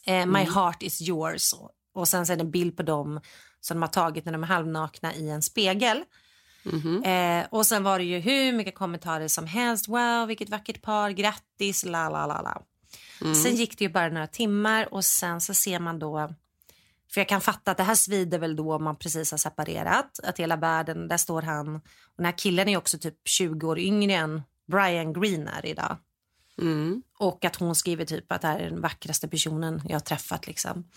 Eh, 0.06 0.26
My 0.26 0.44
heart 0.44 0.82
is 0.82 1.00
yours. 1.00 1.54
Och, 1.94 2.08
sen 2.08 2.26
så 2.26 2.32
är 2.32 2.36
det 2.36 2.42
en 2.42 2.50
bild 2.50 2.76
på 2.76 2.82
dem 2.82 3.20
som 3.60 3.76
de 3.76 3.82
har 3.82 3.88
tagit 3.88 4.24
när 4.24 4.32
de 4.32 4.42
är 4.42 4.46
halvnakna 4.46 5.14
i 5.14 5.30
en 5.30 5.42
spegel. 5.42 6.04
Eh, 7.04 7.46
och 7.50 7.66
sen 7.66 7.82
var 7.82 7.98
det 7.98 8.04
ju 8.04 8.18
hur 8.18 8.52
mycket 8.52 8.74
kommentarer 8.74 9.28
som 9.28 9.46
helst. 9.46 9.88
Wow, 9.88 10.26
vilket 10.26 10.48
vackert 10.48 10.82
par, 10.82 11.10
grattis, 11.10 11.84
la 11.84 12.08
la 12.08 12.26
la 12.26 12.42
la. 12.42 12.62
Sen 13.34 13.54
gick 13.56 13.78
det 13.78 13.84
ju 13.84 13.90
bara 13.90 14.08
några 14.08 14.26
timmar 14.26 14.94
och 14.94 15.04
sen 15.04 15.40
så 15.40 15.54
ser 15.54 15.80
man 15.80 15.98
då 15.98 16.34
för 17.12 17.20
jag 17.20 17.28
kan 17.28 17.40
fatta 17.40 17.70
att 17.70 17.76
det 17.76 17.82
här 17.82 17.94
svider 17.94 18.38
väl 18.38 18.56
då 18.56 18.74
om 18.74 18.84
man 18.84 18.96
precis 18.96 19.30
har 19.30 19.38
separerat. 19.38 20.20
Att 20.22 20.38
hela 20.38 20.56
världen, 20.56 21.08
där 21.08 21.16
står 21.16 21.42
han. 21.42 21.76
Och 21.76 21.82
den 22.16 22.26
här 22.26 22.38
killen 22.38 22.68
är 22.68 22.76
också 22.76 22.98
typ 22.98 23.14
20 23.24 23.68
år 23.68 23.78
yngre 23.78 24.12
än 24.12 24.42
Brian 24.70 25.12
Green 25.12 25.48
är 25.48 25.66
idag. 25.66 25.96
Mm. 26.58 27.02
Och 27.18 27.44
att 27.44 27.56
hon 27.56 27.74
skriver 27.74 28.04
typ 28.04 28.32
att 28.32 28.40
det 28.40 28.48
här 28.48 28.58
är 28.58 28.70
den 28.70 28.80
vackraste 28.80 29.28
personen 29.28 29.82
jag 29.84 29.94
har 29.94 30.00
träffat. 30.00 30.46
Liksom. 30.46 30.88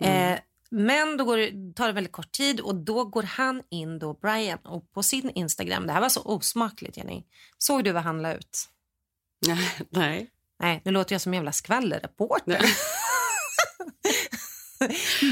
Eh, 0.00 0.38
men 0.70 1.16
då 1.16 1.24
går 1.24 1.72
tar 1.72 1.86
det 1.86 1.92
väldigt 1.92 2.12
kort 2.12 2.32
tid 2.32 2.60
och 2.60 2.74
då 2.74 3.04
går 3.04 3.22
han 3.22 3.62
in, 3.70 3.98
då 3.98 4.14
Brian, 4.14 4.58
och 4.58 4.92
på 4.92 5.02
sin 5.02 5.30
Instagram. 5.30 5.86
Det 5.86 5.92
här 5.92 6.00
var 6.00 6.08
så 6.08 6.22
osmakligt, 6.22 6.96
Jenny. 6.96 7.24
Såg 7.58 7.84
du 7.84 7.92
vad 7.92 8.02
han 8.02 8.22
la 8.22 8.34
ut? 8.34 8.68
Nej. 9.90 10.30
Nej, 10.58 10.82
nu 10.84 10.90
låter 10.90 11.14
jag 11.14 11.20
som 11.20 11.32
en 11.32 11.36
jävla 11.36 11.52
skvallerreporter. 11.52 12.62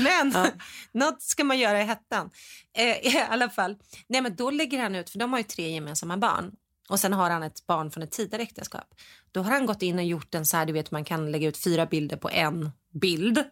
Men 0.05 0.35
något 0.93 1.23
ska 1.23 1.45
man 1.45 1.59
göra 1.59 1.81
i 1.81 1.85
hettan. 1.85 2.31
Eh, 2.77 3.15
I 3.15 3.27
alla 3.29 3.51
fall. 3.51 3.77
Nej, 4.07 4.21
men 4.21 4.37
då 4.37 4.51
lägger 4.51 4.83
han 4.83 4.95
ut, 4.95 5.11
för 5.11 5.19
de 5.19 5.33
har 5.33 5.41
ju 5.41 5.45
tre 5.45 5.71
gemensamma 5.71 6.17
barn. 6.17 6.53
Och 6.89 7.01
sen 7.01 7.13
har 7.13 7.31
han 7.31 7.43
ett 7.43 7.67
barn 7.67 7.91
från 7.91 8.03
ett 8.03 8.11
tidigare 8.11 8.43
äktenskap. 8.43 8.95
Då 9.33 9.43
har 9.43 9.51
han 9.51 9.67
gått 9.67 9.83
in 9.83 9.99
och 9.99 10.05
gjort 10.05 10.35
en 10.35 10.47
så 10.47 10.57
här, 10.57 10.67
du 10.67 10.73
vet 10.73 10.91
man 10.91 11.05
kan 11.05 11.33
lägga 11.33 11.49
ut 11.49 11.57
fyra 11.57 11.87
bilder 11.87 12.17
på 12.17 12.31
en 12.31 12.71
bild. 12.93 13.45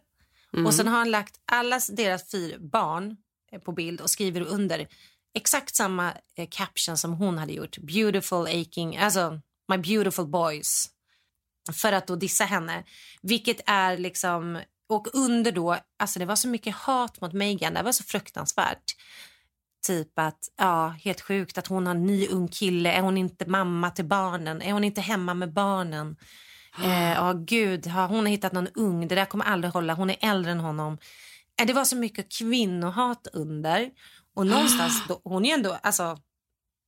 Och 0.65 0.73
sen 0.73 0.87
har 0.87 0.97
han 0.97 1.11
lagt 1.11 1.39
alla 1.45 1.79
deras 1.89 2.31
fyra 2.31 2.57
barn 2.59 3.17
eh, 3.51 3.59
på 3.59 3.71
bild 3.71 4.01
och 4.01 4.09
skriver 4.09 4.41
under 4.41 4.87
exakt 5.33 5.75
samma 5.75 6.13
eh, 6.35 6.47
caption 6.51 6.97
som 6.97 7.13
hon 7.13 7.37
hade 7.37 7.53
gjort. 7.53 7.77
Beautiful 7.77 8.47
aching, 8.47 8.97
alltså 8.97 9.41
my 9.67 9.77
beautiful 9.77 10.27
boys. 10.27 10.89
För 11.73 11.93
att 11.93 12.07
då 12.07 12.15
dissa 12.15 12.43
henne. 12.43 12.83
Vilket 13.21 13.61
är 13.65 13.97
liksom, 13.97 14.59
och 14.89 15.07
under 15.13 15.51
då, 15.51 15.77
alltså 15.99 16.19
det 16.19 16.25
var 16.25 16.35
så 16.35 16.47
mycket 16.47 16.75
hat 16.75 17.21
mot 17.21 17.33
Meghan, 17.33 17.73
det 17.73 17.83
var 17.83 17.91
så 17.91 18.03
fruktansvärt. 18.03 18.95
Typ 19.87 20.19
att, 20.19 20.39
ja, 20.57 20.87
helt 20.87 21.21
sjukt 21.21 21.57
att 21.57 21.67
hon 21.67 21.85
har 21.87 21.95
en 21.95 22.05
ny 22.05 22.27
ung 22.27 22.47
kille. 22.47 22.91
Är 22.91 23.01
hon 23.01 23.17
inte 23.17 23.45
mamma 23.49 23.89
till 23.89 24.05
barnen? 24.05 24.61
Är 24.61 24.73
hon 24.73 24.83
inte 24.83 25.01
hemma 25.01 25.33
med 25.33 25.53
barnen? 25.53 26.15
Eh, 26.83 27.11
Ja, 27.13 27.33
gud, 27.33 27.87
har 27.87 28.07
hon 28.07 28.25
hittat 28.25 28.51
någon 28.53 28.67
ung? 28.67 29.07
Det 29.07 29.15
där 29.15 29.25
kommer 29.25 29.45
aldrig 29.45 29.73
hålla. 29.73 29.93
Hon 29.93 30.09
är 30.09 30.17
äldre 30.21 30.51
än 30.51 30.59
honom. 30.59 30.97
Eh, 31.61 31.65
Det 31.67 31.73
var 31.73 31.85
så 31.85 31.95
mycket 31.95 32.31
kvinnohat 32.37 33.27
under. 33.33 33.89
Och 34.35 34.47
någonstans, 34.47 35.03
då, 35.07 35.21
hon 35.23 35.45
är 35.45 35.47
ju 35.49 35.53
ändå 35.53 35.77
alltså, 35.83 36.17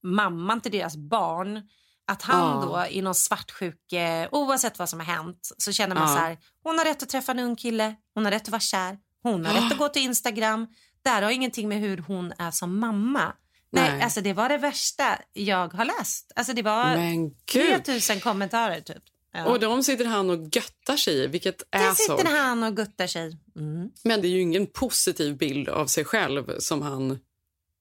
mamman 0.04 0.62
till 0.62 0.72
deras 0.72 0.98
barn. 0.98 1.62
Att 2.08 2.22
han 2.22 2.62
Ja. 2.62 2.66
då 2.86 2.92
i 2.92 3.02
någon 3.02 3.16
svartsjuke, 3.16 4.30
oavsett 4.32 4.80
vad 4.80 4.90
som 4.90 5.00
har 5.00 5.06
hänt, 5.08 5.50
så 5.58 5.72
känner 5.72 5.96
man 5.96 6.04
Ja. 6.10 6.16
så 6.16 6.20
här, 6.22 6.38
hon 6.64 6.78
har 6.78 6.86
rätt 6.86 7.04
att 7.04 7.10
träffa 7.10 7.32
en 7.32 7.40
ung 7.40 7.56
kille, 7.56 7.96
hon 8.14 8.26
har 8.26 8.32
rätt 8.32 8.42
att 8.42 8.50
vara 8.50 8.60
kär, 8.60 8.98
hon 9.24 9.46
har 9.46 9.54
rätt 9.54 9.72
att 9.72 9.78
gå 9.78 9.90
till 9.90 10.02
Instagram. 10.02 10.68
Det 11.06 11.10
här 11.10 11.22
har 11.22 11.32
ingenting 11.32 11.70
med 11.70 11.80
hur 11.80 11.98
hon 11.98 12.34
är 12.38 12.52
som 12.52 12.80
mamma. 12.80 13.34
Nej, 13.72 13.92
Nej. 13.92 14.02
alltså 14.02 14.22
det 14.22 14.34
var 14.34 14.50
det 14.50 14.58
värsta 14.58 15.20
jag 15.34 15.74
har 15.74 15.86
läst. 15.86 16.32
Alltså 16.36 16.54
det 16.54 16.62
var 16.62 16.96
Men 16.96 17.30
gud. 17.30 17.84
3000 17.86 18.20
kommentarer 18.20 18.82
typ. 18.82 19.04
Ja. 19.34 19.46
Och 19.46 19.60
de 19.60 19.84
sitter 19.84 20.06
han 20.06 20.30
och 20.30 20.38
göttar 20.56 20.98
sig 20.98 21.14
i, 21.24 21.28
vilket 21.28 21.64
Där 21.70 21.90
asshole. 21.90 22.20
sitter 22.20 22.38
han 22.38 22.64
och 22.64 22.76
guttar 22.76 23.08
sig. 23.08 23.38
Mm. 23.56 23.90
Men 24.04 24.22
det 24.22 24.28
är 24.28 24.30
ju 24.30 24.42
ingen 24.42 24.68
positiv 24.68 25.38
bild 25.38 25.70
av 25.70 25.88
sig 25.88 26.06
själv 26.06 26.60
som 26.60 26.82
han... 26.82 27.20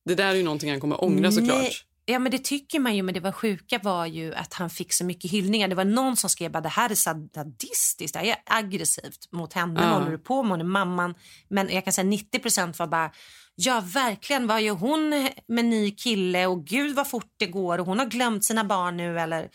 Det 0.05 0.15
där 0.15 0.29
är 0.29 0.35
ju 0.35 0.43
någonting 0.43 0.71
han 0.71 0.81
kommer 0.81 1.05
ångra 1.05 1.21
Nej. 1.21 1.33
såklart. 1.33 1.85
Ja, 2.07 2.19
men 2.19 2.33
det 2.33 2.39
tycker 2.45 2.79
man 2.79 2.97
ju, 2.97 3.03
men 3.03 3.15
det 3.15 3.21
var 3.21 3.33
sjuka 3.33 3.79
var 3.83 4.07
ju 4.07 4.35
att 4.35 4.55
han 4.55 4.71
fick 4.71 4.93
så 4.93 5.05
mycket 5.05 5.31
hyllningar. 5.31 5.69
Det 5.69 5.75
var 5.75 5.85
någon 5.85 6.17
som 6.17 6.31
skrev 6.31 6.57
att 6.57 6.63
det 6.63 6.69
här 6.69 6.91
är 6.91 6.95
sadistiskt, 6.95 8.13
det 8.15 8.19
här 8.19 8.27
är 8.27 8.37
aggressivt 8.47 9.33
mot 9.33 9.53
henne. 9.53 9.81
Ja. 9.83 9.89
Håller 9.89 10.11
du 10.11 10.19
på 10.19 10.43
med? 10.43 10.51
Hon 10.51 10.61
är 10.61 10.65
mamman. 10.65 11.15
Men 11.49 11.69
jag 11.71 11.85
kan 11.85 11.93
säga 11.93 12.05
90% 12.07 12.79
var 12.79 12.87
bara, 12.87 13.11
ja 13.55 13.83
verkligen, 13.87 14.47
vad 14.47 14.63
gör 14.63 14.75
hon 14.75 15.29
med 15.49 15.65
ny 15.65 15.91
kille? 15.91 16.47
Och 16.47 16.67
gud 16.67 16.95
vad 16.97 17.09
fort 17.11 17.33
det 17.39 17.47
går 17.47 17.79
och 17.81 17.87
hon 17.87 17.99
har 17.99 18.07
glömt 18.07 18.45
sina 18.45 18.65
barn 18.65 18.97
nu 18.97 19.21
eller? 19.21 19.49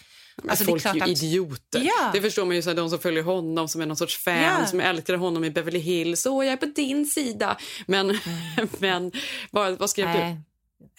Alltså, 0.50 0.64
det 0.66 0.70
är 0.70 0.72
folk 0.72 0.86
är, 0.86 0.94
klart 0.94 0.96
ju 0.96 1.02
att- 1.02 1.10
idioter. 1.24 1.82
Ja. 1.84 2.10
Det 2.14 2.22
förstår 2.22 2.46
man 2.46 2.56
ju, 2.56 2.62
så 2.62 2.70
här, 2.70 2.76
de 2.78 2.90
som 2.90 3.00
följer 3.00 3.24
honom 3.24 3.68
som 3.68 3.82
är 3.82 3.86
någon 3.86 3.98
sorts 3.98 4.18
fan, 4.18 4.42
Ja. 4.42 4.66
som 4.66 4.80
älskar 4.80 5.14
honom 5.14 5.44
i 5.44 5.52
Beverly 5.52 5.80
Hills. 5.80 6.26
Åh, 6.26 6.46
jag 6.46 6.54
är 6.54 6.58
på 6.58 6.66
din 6.66 7.06
sida. 7.06 7.58
Men, 7.88 8.08
men 8.80 9.12
vad, 9.52 9.78
vad 9.80 9.90
skrev 9.90 10.08
du? 10.14 10.42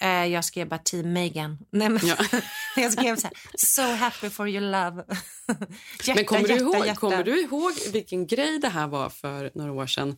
Eh, 0.01 0.25
jag 0.25 0.45
skrev 0.45 0.67
bara 0.69 0.77
team 0.77 1.13
Megan. 1.13 1.57
Nej, 1.71 1.89
men, 1.89 1.99
Ja. 2.07 2.15
jag 2.75 2.91
skrev 2.93 3.15
så 3.15 3.27
här, 3.27 3.37
so 3.57 3.81
happy 3.81 4.29
for 4.29 4.49
your 4.49 4.61
love. 4.61 5.03
hjärta, 6.03 6.13
Men 6.15 6.25
kommer, 6.25 6.41
hjärta, 6.41 6.53
du 6.53 6.59
ihåg, 6.59 6.85
hjärta. 6.85 6.99
kommer 6.99 7.23
du 7.23 7.41
ihåg 7.41 7.73
vilken 7.93 8.27
grej 8.27 8.59
det 8.59 8.69
här 8.69 8.87
var 8.87 9.09
för 9.09 9.51
några 9.53 9.71
år 9.71 9.87
sedan? 9.87 10.17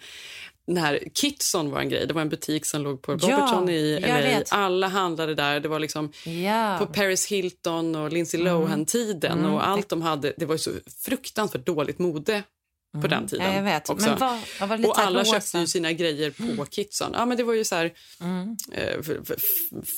När 0.68 1.00
Kitson 1.14 1.72
var 1.72 1.80
en 1.80 1.90
grej. 1.90 2.08
Det 2.08 2.14
var 2.14 2.22
en 2.22 2.30
butik 2.30 2.66
som 2.66 2.82
låg 2.82 3.02
på 3.02 3.12
Ja, 3.12 3.18
Robertson 3.18 3.70
i 3.70 4.00
jag 4.02 4.24
LA. 4.24 4.44
Alla 4.50 4.88
handlade 4.88 5.36
där. 5.36 5.60
Det 5.60 5.68
var 5.68 5.80
liksom 5.80 6.12
Ja. 6.26 6.76
på 6.80 6.86
Paris 6.86 7.28
Hilton 7.28 7.96
och 7.96 8.12
Lindsay 8.12 8.40
Lohan-tiden. 8.44 9.40
Mm. 9.40 9.52
Och 9.54 9.68
allt 9.68 9.90
de 9.90 10.02
hade, 10.02 10.34
det 10.38 10.46
var 10.46 10.58
så 10.58 10.72
fruktansvärt 11.06 11.66
dåligt 11.66 12.00
mode 12.00 12.44
på 13.02 13.08
den 13.08 13.28
tiden. 13.28 13.46
Mm. 13.46 13.52
Ja, 13.56 13.58
jag 13.72 13.74
vet. 13.80 13.90
Också. 13.90 14.10
Men 14.60 14.70
var 14.70 14.78
lite 14.78 14.90
och 14.90 15.00
alla 15.00 15.20
rosa? 15.22 15.32
köpte 15.34 15.58
ju 15.58 15.68
sina 15.68 15.92
grejer 15.92 16.56
på 16.58 16.66
Kitson. 16.66 17.12
Ja, 17.14 17.26
men 17.26 17.38
det 17.38 17.44
var 17.44 17.54
ju 17.54 17.64
så 17.66 17.76
här, 17.76 17.92
Mm. 18.22 18.58
eh, 18.72 18.98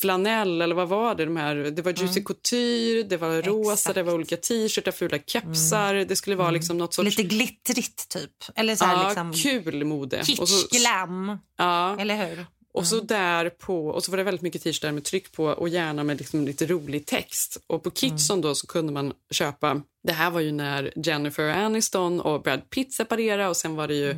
flanell 0.02 0.62
eller 0.62 0.76
vad 0.76 0.88
var 0.88 1.16
det? 1.16 1.26
De 1.26 1.38
här, 1.38 1.56
det 1.56 1.82
var 1.82 1.92
Juicy 1.92 2.24
Couture, 2.24 3.04
det 3.04 3.18
var 3.18 3.42
rosa, 3.42 3.56
Mm. 3.62 3.74
Exakt. 3.74 3.88
Mm. 3.98 4.06
det 4.06 4.12
var 4.12 4.14
olika 4.18 4.38
t-shirtar, 4.38 4.92
fula 4.92 5.18
kepsar. 5.28 5.94
Det 5.96 6.16
skulle 6.16 6.36
vara 6.36 6.52
liksom 6.52 6.78
något 6.78 6.94
sorts 6.94 7.18
Lite 7.18 7.24
glittrigt 7.36 8.10
typ. 8.10 8.32
Eller 8.56 8.76
så 8.76 8.86
här 8.86 8.94
ja, 8.98 9.04
liksom 9.08 9.34
kul 9.34 9.86
mode. 9.86 10.20
Och 10.20 10.26
så, 10.50 10.68
kitsch-glam. 10.68 11.38
ja, 11.58 12.00
Eller 12.00 12.28
hur? 12.28 12.46
Och 12.76 12.88
så 12.88 13.00
där 13.00 13.50
på 13.50 13.88
och 13.88 14.04
så 14.04 14.12
var 14.12 14.18
det 14.18 14.24
väldigt 14.24 14.42
mycket 14.42 14.64
t-shirtar 14.64 14.92
med 14.92 15.04
tryck 15.04 15.32
på 15.32 15.46
och 15.46 15.70
gärna 15.70 16.04
med 16.04 16.18
liksom 16.18 16.46
lite 16.46 16.66
rolig 16.66 17.06
text. 17.06 17.58
Och 17.68 17.84
på 17.84 17.92
Kitson 17.92 18.42
då 18.42 18.56
så 18.56 18.68
kunde 18.68 18.94
man 18.94 19.14
köpa 19.32 19.82
det 20.04 20.14
här 20.14 20.30
var 20.30 20.42
ju 20.42 20.52
när 20.52 20.94
Jennifer 20.96 21.50
Aniston 21.50 22.22
och 22.22 22.42
Brad 22.42 22.70
Pitt 22.70 22.94
separerade 22.94 23.50
och 23.50 23.58
sen 23.58 23.76
var 23.76 23.88
det 23.88 23.96
ju 23.96 24.16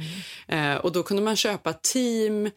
eh, 0.48 0.76
och 0.76 0.92
då 0.92 1.04
kunde 1.04 1.24
man 1.24 1.36
köpa 1.36 1.74
team 1.74 2.50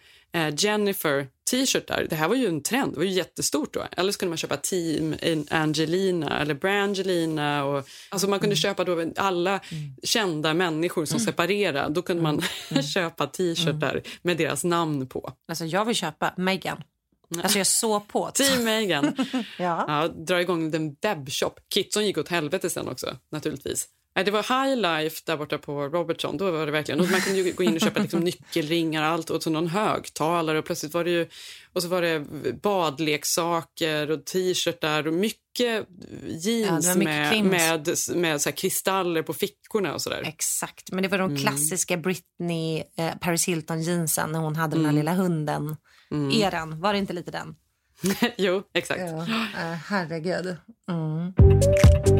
Jennifer 0.58 1.26
t-shirtar. 1.50 2.06
Det 2.10 2.16
här 2.16 2.28
var 2.28 2.36
ju 2.36 2.46
en 2.46 2.62
trend, 2.62 2.92
det 2.92 2.98
var 2.98 3.04
ju 3.04 3.10
jättestort 3.10 3.74
då. 3.74 3.84
Eller 3.96 4.12
så 4.12 4.18
kunde 4.18 4.30
man 4.30 4.36
köpa 4.36 4.56
team 4.56 5.14
Angelina 5.50 6.40
eller 6.40 6.54
Brangelina 6.54 7.64
och 7.64 7.88
alltså 8.08 8.28
man 8.28 8.40
kunde 8.40 8.56
köpa 8.56 8.84
då 8.84 9.12
alla 9.16 9.60
kända 10.02 10.54
människor 10.54 11.04
som 11.04 11.20
separerade. 11.20 11.94
Då 11.94 12.02
kunde 12.02 12.22
man 12.22 12.42
köpa 12.94 13.26
t-shirtar 13.26 14.02
med 14.22 14.36
deras 14.36 14.64
namn 14.64 15.06
på. 15.06 15.32
Alltså 15.48 15.64
jag 15.64 15.84
vill 15.84 15.96
köpa 15.96 16.34
Megan. 16.36 16.82
Alltså 17.42 17.58
jag 17.58 17.66
så 17.66 18.00
på. 18.00 18.30
Team 18.34 18.64
Megan. 18.64 19.16
Ja. 19.58 19.84
Ja, 19.88 20.08
dra 20.08 20.40
igång 20.40 20.74
en 20.74 20.96
webbshop. 21.02 21.60
Kitson 21.74 22.06
gick 22.06 22.18
åt 22.18 22.28
helvete 22.28 22.70
sen 22.70 22.88
också, 22.88 23.16
naturligtvis. 23.32 23.88
Det 24.24 24.30
var 24.30 24.64
high 24.66 24.76
life 24.80 25.22
där 25.26 25.36
borta 25.36 25.58
på 25.58 25.88
Robertson. 25.88 26.36
Då 26.36 26.50
var 26.50 26.66
det 26.66 26.72
verkligen. 26.72 27.00
Och 27.00 27.10
man 27.10 27.20
kunde 27.20 27.38
ju 27.40 27.52
gå 27.52 27.62
in 27.62 27.74
och 27.74 27.80
köpa 27.80 28.00
liksom 28.02 28.20
nyckelringar 28.20 29.02
och 29.02 29.08
allt 29.08 29.30
och 29.30 29.42
så 29.42 29.50
någon 29.50 29.66
högtalare 29.66 30.58
och 30.58 30.64
plötsligt 30.64 30.94
var 30.94 31.04
det 31.04 31.10
ju 31.10 31.28
och 31.72 31.82
så 31.82 31.88
var 31.88 32.02
det 32.02 32.24
badleksaker 32.62 34.10
och 34.10 34.24
t-shirtar 34.24 35.06
och 35.06 35.14
mycket 35.14 35.40
Ja, 35.58 35.84
jeans 36.28 36.86
var 36.88 36.94
mycket 36.94 37.44
med, 37.44 37.86
med, 37.86 37.96
med 38.16 38.40
så 38.40 38.52
kristaller 38.52 39.22
på 39.22 39.32
fickorna 39.32 39.94
och 39.94 40.02
sådär. 40.02 40.22
Exakt, 40.26 40.92
men 40.92 41.02
det 41.02 41.08
var 41.08 41.18
Mm. 41.18 41.34
de 41.34 41.40
klassiska 41.42 41.96
Britney, 41.96 42.82
eh, 42.98 43.14
Paris 43.20 43.48
Hilton 43.48 43.82
jeansen 43.82 44.32
när 44.32 44.38
hon 44.38 44.56
hade 44.56 44.70
den 44.76 44.80
Mm. 44.84 44.90
här 44.96 45.02
lilla 45.02 45.14
hunden. 45.14 45.76
Eran, 46.32 46.80
var 46.80 46.92
det 46.92 46.98
inte 46.98 47.12
lite 47.12 47.30
den? 47.30 47.54
jo, 48.36 48.62
exakt. 48.74 49.00
Ja, 49.00 49.22
äh, 49.22 49.78
herregud. 49.88 50.56
Mm. 50.90 52.19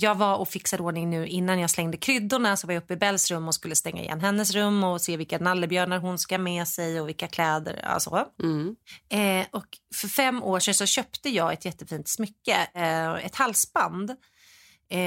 Jag 0.00 0.14
var 0.14 0.36
och 0.36 0.48
fixade 0.48 0.82
ordning 0.82 1.10
nu 1.10 1.26
innan 1.26 1.60
jag 1.60 1.70
slängde 1.70 1.96
kryddorna 1.96 2.56
så 2.56 2.66
var 2.66 2.74
jag 2.74 2.82
uppe 2.82 2.94
i 2.94 2.96
Bells 2.96 3.30
rum 3.30 3.48
och 3.48 3.54
skulle 3.54 3.74
stänga 3.74 4.02
igen 4.02 4.20
hennes 4.20 4.54
rum 4.54 4.84
och 4.84 5.00
se 5.00 5.16
vilka 5.16 5.38
nallebjörnar 5.38 5.98
hon 5.98 6.18
ska 6.18 6.38
med 6.38 6.68
sig 6.68 7.00
och 7.00 7.08
vilka 7.08 7.26
kläder. 7.28 7.80
Alltså. 7.84 8.26
Mm. 8.42 8.76
Eh, 9.08 9.46
och 9.50 9.66
för 9.94 10.08
fem 10.08 10.42
år 10.42 10.60
sedan 10.60 10.74
så 10.74 10.86
köpte 10.86 11.28
jag 11.28 11.52
ett 11.52 11.64
jättefint 11.64 12.08
smycke, 12.08 12.68
eh, 12.74 13.14
ett 13.24 13.34
halsband. 13.36 14.10
Eh, 14.10 14.16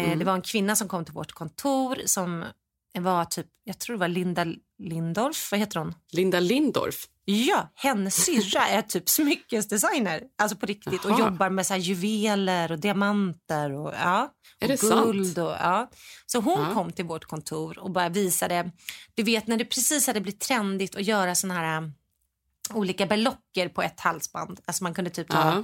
Mm. 0.03 0.19
Det 0.19 0.25
var 0.25 0.33
en 0.33 0.41
kvinna 0.41 0.75
som 0.75 0.87
kom 0.87 1.05
till 1.05 1.13
vårt 1.13 1.31
kontor 1.31 1.97
som 2.05 2.45
var 2.99 3.25
typ, 3.25 3.47
jag 3.63 3.79
tror 3.79 3.95
det 3.95 3.99
var 3.99 4.07
Linda 4.07 4.45
Lindorff, 4.79 5.47
vad 5.51 5.59
heter 5.59 5.79
hon? 5.79 5.93
Linda 6.11 6.39
Lindorff. 6.39 7.05
Ja, 7.25 7.71
hennes 7.75 8.15
syrra 8.25 8.67
är 8.67 8.81
typ 8.81 9.09
smyckesdesigner. 9.09 10.23
Alltså 10.41 10.57
på 10.57 10.65
riktigt. 10.65 11.05
Och 11.05 11.11
Jaha. 11.11 11.19
jobbar 11.19 11.49
med 11.49 11.65
så 11.65 11.75
juveler 11.75 12.71
och 12.71 12.79
diamanter 12.79 13.71
och, 13.73 13.93
ja, 13.93 14.29
och 14.61 14.69
guld. 14.79 15.39
Och, 15.39 15.51
ja. 15.51 15.89
Så 16.25 16.39
hon 16.39 16.59
Ja. 16.67 16.73
kom 16.73 16.91
till 16.91 17.05
vårt 17.05 17.25
kontor 17.25 17.79
och 17.79 17.91
bara 17.91 18.09
visade... 18.09 18.71
Du 19.15 19.23
vet 19.23 19.47
när 19.47 19.57
det 19.57 19.65
precis 19.65 20.07
hade 20.07 20.21
blivit 20.21 20.39
trendigt 20.41 20.95
att 20.95 21.03
göra 21.03 21.35
såna 21.35 21.53
här 21.53 21.91
olika 22.75 23.05
berlocker 23.05 23.69
på 23.69 23.81
ett 23.81 23.99
halsband. 23.99 24.59
Alltså 24.65 24.83
man 24.83 24.93
kunde 24.93 25.09
typ 25.09 25.29
ta 25.29 25.37
Ja. 25.37 25.63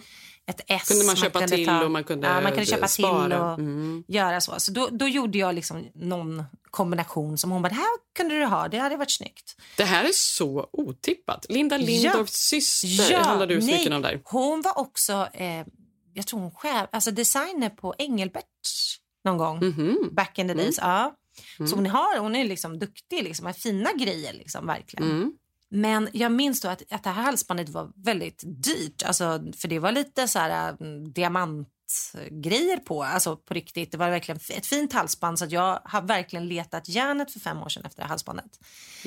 ett 0.51 0.61
S. 0.67 0.87
Kunde 0.87 1.05
man 1.05 1.15
köpa 1.15 1.47
till 1.47 1.69
och 1.69 1.91
man 1.91 2.03
kunde, 2.03 2.27
ja, 2.27 2.33
man 2.41 2.51
kunde 2.51 2.65
köpa 2.65 2.87
spara. 2.87 3.23
till 3.23 3.33
och 3.33 3.53
Mm. 3.59 4.03
göra 4.07 4.41
så. 4.41 4.59
Så 4.59 4.71
då, 4.71 4.87
då 4.91 5.07
gjorde 5.07 5.37
jag 5.37 5.55
liksom 5.55 5.87
någon 5.95 6.43
kombination 6.71 7.37
som 7.37 7.51
hon 7.51 7.61
bara, 7.61 7.69
det 7.69 7.75
här 7.75 7.87
kunde 8.17 8.39
du 8.39 8.45
ha, 8.45 8.67
det 8.67 8.77
hade 8.77 8.97
varit 8.97 9.11
snyggt. 9.11 9.55
Det 9.77 9.83
här 9.83 10.03
är 10.03 10.11
så 10.13 10.69
otippat. 10.71 11.45
Linda 11.49 11.77
Lindorffs 11.77 12.33
syster 12.33 13.19
handlar 13.19 13.47
du 13.47 13.61
smycken 13.61 13.93
av 13.93 14.01
där. 14.01 14.21
Hon 14.23 14.61
var 14.61 14.77
också, 14.77 15.27
eh, 15.33 15.65
jag 16.13 16.27
tror 16.27 16.39
hon 16.39 16.51
själv, 16.51 16.87
alltså 16.91 17.11
designer 17.11 17.69
på 17.69 17.95
Engelberts 17.97 18.97
någon 19.25 19.37
gång. 19.37 19.57
Mhm. 19.65 20.09
Back 20.11 20.39
in 20.39 20.47
the 20.47 20.51
Mm. 20.53 20.57
days. 20.65 20.77
Ja. 20.81 21.15
Mm. 21.59 21.67
Så 21.69 21.75
hon, 21.75 21.85
har, 21.85 22.19
hon 22.19 22.35
är 22.35 22.45
liksom 22.45 22.79
duktig, 22.79 23.23
liksom, 23.23 23.45
har 23.45 23.53
fina 23.53 23.93
grejer 23.93 24.33
liksom, 24.33 24.67
verkligen. 24.67 25.31
Men 25.69 26.09
jag 26.13 26.31
minns 26.31 26.61
då 26.61 26.67
att, 26.67 26.83
att 26.91 27.03
det 27.03 27.09
här 27.09 27.23
halsbandet 27.23 27.69
var 27.69 27.91
väldigt 27.95 28.43
dyrt. 28.45 29.03
Alltså, 29.03 29.39
för 29.57 29.67
det 29.67 29.79
var 29.79 29.91
lite 29.91 30.27
så 30.27 30.39
här 30.39 30.77
mm, 30.81 31.11
diamantgrejer 31.11 32.77
på. 32.77 33.03
Alltså 33.03 33.35
på 33.35 33.53
riktigt. 33.53 33.91
Det 33.91 33.97
var 33.97 34.09
verkligen 34.09 34.39
ett 34.49 34.65
fint 34.65 34.93
halsband. 34.93 35.39
Så 35.39 35.45
att 35.45 35.51
jag 35.51 35.79
har 35.85 36.01
verkligen 36.01 36.47
letat 36.47 36.89
järnet 36.89 37.31
för 37.31 37.39
fem 37.39 37.57
år 37.57 37.69
sedan 37.69 37.85
efter 37.85 38.03
halsbandet. 38.03 38.59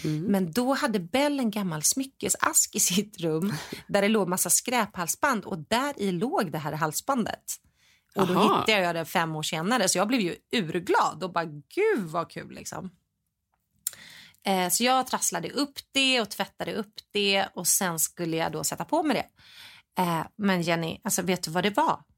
Mm. 0.05 0.25
Men 0.25 0.53
då 0.53 0.75
hade 0.75 1.01
Bell 1.01 1.41
en 1.41 1.51
gammal 1.51 1.83
smyckesask 1.83 2.75
i 2.75 2.81
sitt 2.81 3.21
rum 3.21 3.53
där 3.89 4.03
det 4.03 4.09
låg 4.09 4.29
massa 4.29 4.51
skräphalsband 4.51 5.45
och 5.45 5.59
där 5.59 6.01
i 6.01 6.13
låg 6.13 6.53
det 6.53 6.59
här 6.59 6.73
halsbandet. 6.73 7.45
Och 8.17 8.27
då 8.27 8.35
Aha. 8.35 8.61
hittade 8.61 8.83
jag 8.83 8.95
det 8.95 9.05
fem 9.05 9.37
år 9.37 9.43
senare 9.43 9.89
så 9.89 9.99
jag 9.99 10.09
blev 10.09 10.21
ju 10.21 10.37
urglad 10.53 11.25
och 11.25 11.33
bara 11.33 11.45
gud 11.45 12.05
vad 12.07 12.31
kul 12.31 12.55
liksom. 12.55 12.91
Eh, 14.47 14.69
så 14.69 14.85
jag 14.85 15.07
trasslade 15.07 15.51
upp 15.51 15.79
det 15.93 16.21
och 16.21 16.31
tvättade 16.31 16.75
upp 16.75 16.95
det 17.13 17.47
och 17.55 17.67
sen 17.67 17.99
skulle 17.99 18.37
jag 18.37 18.53
då 18.53 18.65
sätta 18.65 18.85
på 18.85 19.03
mig 19.03 19.17
det. 19.17 19.27
Eh, 20.03 20.23
men 20.37 20.63
Jenny, 20.63 21.01
alltså 21.05 21.23
vet 21.23 21.43
du 21.43 21.51
vad 21.51 21.65
det 21.65 21.77
var? 21.77 22.01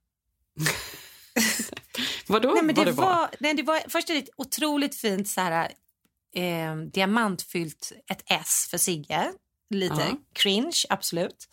Vadå? 2.27 2.53
Nej, 2.55 2.62
men 2.62 2.75
vad 2.75 2.87
det, 2.87 2.91
det 2.91 2.97
var? 2.97 3.05
var, 3.07 3.31
nej, 3.41 3.55
det 3.55 3.62
var 3.62 3.81
först 3.89 4.07
det 4.07 4.16
ett 4.16 4.29
otroligt 4.37 4.95
fint 4.97 5.29
så 5.29 5.41
här, 5.41 5.73
eh, 6.35 6.77
diamantfyllt 6.77 7.93
ett 8.11 8.23
S 8.27 8.66
för 8.70 8.79
Sigge. 8.79 9.33
Lite 9.70 9.95
Ja. 10.11 10.16
cringe, 10.33 10.83
absolut. 10.89 11.49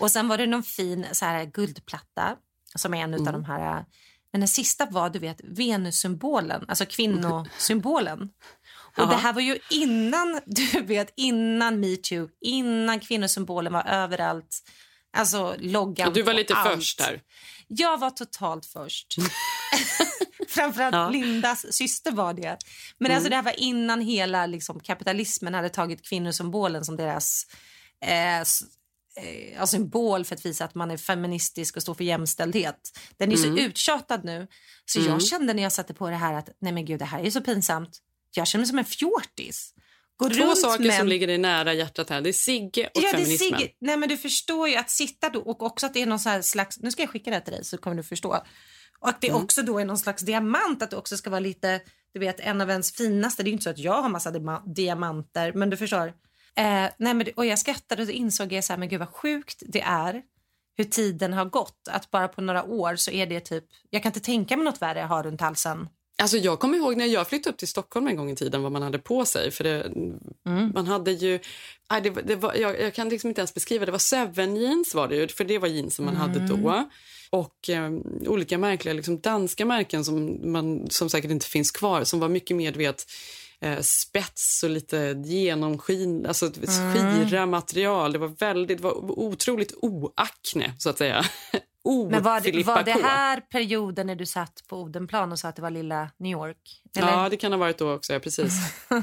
Och 0.00 0.10
sen 0.10 0.28
var 0.28 0.38
det 0.38 0.46
någon 0.46 0.62
fin 0.62 1.06
så 1.12 1.24
här, 1.24 1.44
guldplatta 1.44 2.36
som 2.74 2.94
är 2.94 3.02
en 3.04 3.14
Mm. 3.14 3.26
av 3.26 3.32
de 3.32 3.44
här. 3.44 3.84
Men 4.32 4.40
den 4.40 4.48
sista 4.48 4.86
var 4.86 5.10
du 5.10 5.18
vet 5.18 5.40
Venussymbolen, 5.44 6.64
alltså 6.68 6.86
kvinnosymbolen. 6.86 8.30
Och 9.00 9.08
det 9.08 9.16
här 9.16 9.32
var 9.32 9.40
ju 9.40 9.58
innan, 9.70 10.40
du 10.46 10.80
vet, 10.82 11.12
innan 11.16 11.80
metoo, 11.80 12.28
innan 12.40 13.00
kvinnosymbolen 13.00 13.72
var 13.72 13.84
överallt. 13.86 14.58
Alltså 15.16 15.54
loggan 15.58 16.12
du 16.12 16.22
var 16.22 16.34
lite 16.34 16.54
allt. 16.54 16.74
först 16.74 16.98
där. 16.98 17.20
Jag 17.68 17.98
var 17.98 18.10
totalt 18.10 18.66
först. 18.66 19.06
Framförallt 20.48 20.94
Ja. 20.94 21.08
Lindas 21.10 21.72
syster 21.72 22.12
var 22.12 22.34
det. 22.34 22.58
Men 22.98 23.06
Mm. 23.10 23.16
alltså 23.16 23.30
det 23.30 23.36
här 23.36 23.42
var 23.42 23.60
innan 23.60 24.00
hela 24.00 24.46
liksom, 24.46 24.80
kapitalismen 24.80 25.54
hade 25.54 25.68
tagit 25.68 26.08
kvinnosymbolen 26.08 26.84
som 26.84 26.96
deras 26.96 27.46
eh, 28.04 28.38
eh, 28.40 29.64
symbol 29.66 30.24
för 30.24 30.34
att 30.34 30.46
visa 30.46 30.64
att 30.64 30.74
man 30.74 30.90
är 30.90 30.96
feministisk 30.96 31.76
och 31.76 31.82
står 31.82 31.94
för 31.94 32.04
jämställdhet. 32.04 32.98
Den 33.16 33.32
är 33.32 33.36
så 33.36 33.46
Mm. 33.46 33.58
uttjatad 33.58 34.24
nu. 34.24 34.46
Så 34.84 34.98
Mm. 34.98 35.10
jag 35.12 35.22
kände 35.22 35.54
när 35.54 35.62
jag 35.62 35.72
satte 35.72 35.94
på 35.94 36.10
det 36.10 36.16
här 36.16 36.34
att 36.34 36.48
nej 36.60 36.72
men 36.72 36.84
gud 36.84 36.98
det 36.98 37.04
här 37.04 37.20
är 37.24 37.30
så 37.30 37.40
pinsamt. 37.40 37.98
Jag 38.34 38.46
känner 38.46 38.60
mig 38.60 38.68
som 38.68 38.78
en 38.78 38.84
fjortis. 38.84 39.74
Går 40.16 40.30
Två 40.30 40.54
saker 40.54 40.84
med 40.84 40.94
som 40.94 41.08
ligger 41.08 41.26
dig 41.26 41.38
nära 41.38 41.74
hjärtat 41.74 42.10
här. 42.10 42.20
Det 42.20 42.28
är 42.28 42.32
Sigge 42.32 42.90
och 42.94 43.02
Ja, 43.02 43.08
feminismen. 43.10 43.58
Sigge. 43.58 43.72
Nej, 43.80 43.96
men 43.96 44.08
du 44.08 44.16
förstår 44.16 44.68
ju 44.68 44.76
att 44.76 44.90
sitta 44.90 45.30
då 45.30 45.40
och 45.40 45.62
också 45.62 45.86
att 45.86 45.94
det 45.94 46.02
är 46.02 46.06
någon 46.06 46.42
slags, 46.42 46.78
nu 46.78 46.90
ska 46.90 47.02
jag 47.02 47.10
skicka 47.10 47.30
det 47.30 47.36
här 47.36 47.42
till 47.42 47.52
dig 47.52 47.64
så 47.64 47.78
kommer 47.78 47.96
du 47.96 48.02
förstå. 48.02 48.42
Och 49.00 49.08
att 49.08 49.20
det 49.20 49.28
Mm. 49.28 49.42
också 49.42 49.62
då 49.62 49.78
är 49.78 49.84
någon 49.84 49.98
slags 49.98 50.22
diamant, 50.22 50.82
att 50.82 50.90
det 50.90 50.96
också 50.96 51.16
ska 51.16 51.30
vara 51.30 51.40
lite, 51.40 51.80
du 52.12 52.20
vet 52.20 52.40
en 52.40 52.60
av 52.60 52.70
ens 52.70 52.92
finaste, 52.92 53.42
det 53.42 53.50
är 53.50 53.52
inte 53.52 53.64
så 53.64 53.70
att 53.70 53.78
jag 53.78 54.02
har 54.02 54.08
massa 54.08 54.30
diamanter, 54.66 55.52
men 55.52 55.70
du 55.70 55.76
förstår. 55.76 56.06
Eh, 56.56 56.86
nej, 56.98 57.14
men, 57.14 57.26
och 57.36 57.46
jag 57.46 57.58
skrattade 57.58 58.02
och 58.02 58.08
så 58.08 58.12
insåg 58.12 58.52
jag 58.52 58.64
så 58.64 58.72
här, 58.72 58.78
men 58.78 58.88
gud 58.88 58.98
vad 58.98 59.08
sjukt 59.08 59.62
det 59.66 59.80
är 59.80 60.22
hur 60.76 60.84
tiden 60.84 61.32
har 61.32 61.44
gått. 61.44 61.88
Att 61.90 62.10
bara 62.10 62.28
på 62.28 62.40
några 62.40 62.64
år 62.64 62.96
så 62.96 63.10
är 63.10 63.26
det 63.26 63.40
typ, 63.40 63.64
jag 63.90 64.02
kan 64.02 64.10
inte 64.10 64.20
tänka 64.20 64.56
mig 64.56 64.64
något 64.64 64.82
värre 64.82 64.98
jag 64.98 65.06
har 65.06 65.22
runt 65.22 65.40
halsen. 65.40 65.88
Alltså 66.22 66.36
jag 66.36 66.60
kommer 66.60 66.78
ihåg 66.78 66.96
när 66.96 67.06
jag 67.06 67.28
flyttade 67.28 67.52
upp 67.52 67.58
till 67.58 67.68
Stockholm 67.68 68.06
en 68.06 68.16
gång 68.16 68.30
i 68.30 68.36
tiden 68.36 68.62
vad 68.62 68.72
man 68.72 68.82
hade 68.82 68.98
på 68.98 69.24
sig. 69.24 69.50
För 69.50 69.64
det, 69.64 69.92
Mm. 70.46 70.72
man 70.74 70.86
hade 70.86 71.12
ju... 71.12 71.38
Nej, 71.90 72.00
det, 72.00 72.10
det 72.10 72.36
var, 72.36 72.54
jag, 72.54 72.80
jag 72.80 72.94
kan 72.94 73.08
liksom 73.08 73.28
inte 73.28 73.40
ens 73.40 73.54
beskriva. 73.54 73.86
Det 73.86 73.92
var 73.92 73.98
seven 73.98 74.56
jeans 74.56 74.94
var 74.94 75.08
det 75.08 75.16
ju, 75.16 75.28
för 75.28 75.44
det 75.44 75.58
var 75.58 75.68
jeans 75.68 75.94
som 75.94 76.04
man 76.04 76.16
hade 76.16 76.38
Mm. 76.40 76.62
då. 76.62 76.88
Och 77.30 77.70
eh, 77.70 77.90
olika 78.26 78.58
märkliga 78.58 78.94
liksom, 78.94 79.20
danska 79.20 79.64
märken 79.64 80.04
som, 80.04 80.40
man, 80.52 80.90
som 80.90 81.10
säkert 81.10 81.30
inte 81.30 81.46
finns 81.46 81.70
kvar 81.70 82.04
som 82.04 82.20
var 82.20 82.28
mycket 82.28 82.56
mer 82.56 82.72
vet, 82.72 83.04
eh, 83.60 83.80
spets 83.80 84.62
och 84.62 84.70
lite 84.70 85.22
genomskin, 85.24 86.26
alltså 86.26 86.46
Mm. 86.46 86.94
skira 87.26 87.46
material. 87.46 88.12
Det 88.12 88.18
var 88.18 88.28
väldigt, 88.38 88.78
det 88.78 88.84
var 88.84 89.18
otroligt 89.18 89.72
oakne 89.82 90.72
så 90.78 90.90
att 90.90 90.98
säga. 90.98 91.24
O 91.84 92.08
Men 92.10 92.22
var, 92.22 92.40
Filippa 92.40 92.74
var 92.74 92.82
det 92.82 92.92
K. 92.92 93.00
här 93.02 93.40
perioden 93.40 94.06
när 94.06 94.14
du 94.14 94.26
satt 94.26 94.62
på 94.66 94.76
Odenplan 94.76 95.32
och 95.32 95.38
sa 95.38 95.48
att 95.48 95.56
det 95.56 95.62
var 95.62 95.70
lilla 95.70 96.10
New 96.18 96.32
York? 96.32 96.82
Eller? 96.96 97.08
Ja, 97.08 97.28
det 97.28 97.36
kan 97.36 97.52
ha 97.52 97.58
varit 97.58 97.78
då 97.78 97.92
också. 97.92 98.12
Ja, 98.12 98.18
precis. 98.18 98.52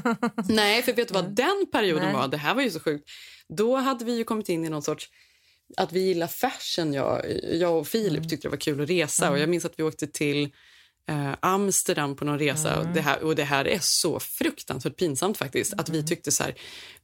Nej, 0.48 0.82
för 0.82 0.92
vet 0.92 1.08
du 1.08 1.14
vad 1.14 1.34
den 1.34 1.66
perioden 1.72 2.04
Nej. 2.04 2.14
var? 2.14 2.28
Det 2.28 2.36
här 2.36 2.54
var 2.54 2.62
ju 2.62 2.70
så 2.70 2.80
sjukt. 2.80 3.10
Då 3.48 3.76
hade 3.76 4.04
vi 4.04 4.16
ju 4.16 4.24
kommit 4.24 4.48
in 4.48 4.64
i 4.64 4.68
någon 4.68 4.82
sorts... 4.82 5.10
Att 5.76 5.92
vi 5.92 6.00
gillar 6.00 6.26
fashion. 6.26 6.92
Jag, 6.92 7.22
jag 7.52 7.78
och 7.78 7.86
Filip 7.86 8.28
tyckte 8.28 8.48
det 8.48 8.50
var 8.50 8.56
kul 8.56 8.80
att 8.80 8.90
resa. 8.90 9.30
Och 9.30 9.38
Jag 9.38 9.48
minns 9.48 9.64
att 9.64 9.78
vi 9.78 9.82
åkte 9.82 10.06
till 10.06 10.52
eh, 11.08 11.32
Amsterdam 11.40 12.16
på 12.16 12.24
någon 12.24 12.38
resa. 12.38 12.74
Mm. 12.74 12.86
Och, 12.86 12.94
det 12.94 13.00
här, 13.00 13.22
och 13.22 13.36
det 13.36 13.44
här 13.44 13.68
är 13.68 13.78
så 13.82 14.20
fruktansvärt 14.20 14.96
pinsamt 14.96 15.38
faktiskt. 15.38 15.72
Att 15.72 15.88
vi 15.88 16.06
tyckte 16.06 16.32
så 16.32 16.42
här, 16.42 16.54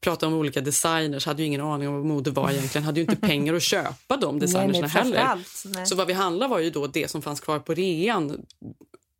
prata 0.01 0.27
om 0.27 0.35
olika 0.35 0.61
designers, 0.61 1.27
hade 1.27 1.43
ju 1.43 1.47
ingen 1.47 1.61
aning 1.61 1.89
om 1.89 1.95
vad 1.95 2.05
mode 2.05 2.31
var 2.31 2.51
egentligen, 2.51 2.85
hade 2.85 3.01
ju 3.01 3.07
inte 3.07 3.17
pengar 3.27 3.55
att 3.55 3.63
köpa 3.63 4.17
de 4.17 4.39
designerna 4.39 4.81
nej, 4.81 4.91
heller. 4.91 5.85
Så 5.85 5.97
vad 5.97 6.07
vi 6.07 6.13
handlade 6.13 6.51
var 6.51 6.59
ju 6.59 6.71
då 6.71 6.87
det 6.87 7.11
som 7.11 7.23
fanns 7.23 7.41
kvar 7.41 7.59
på 7.59 7.75
rean 7.75 8.47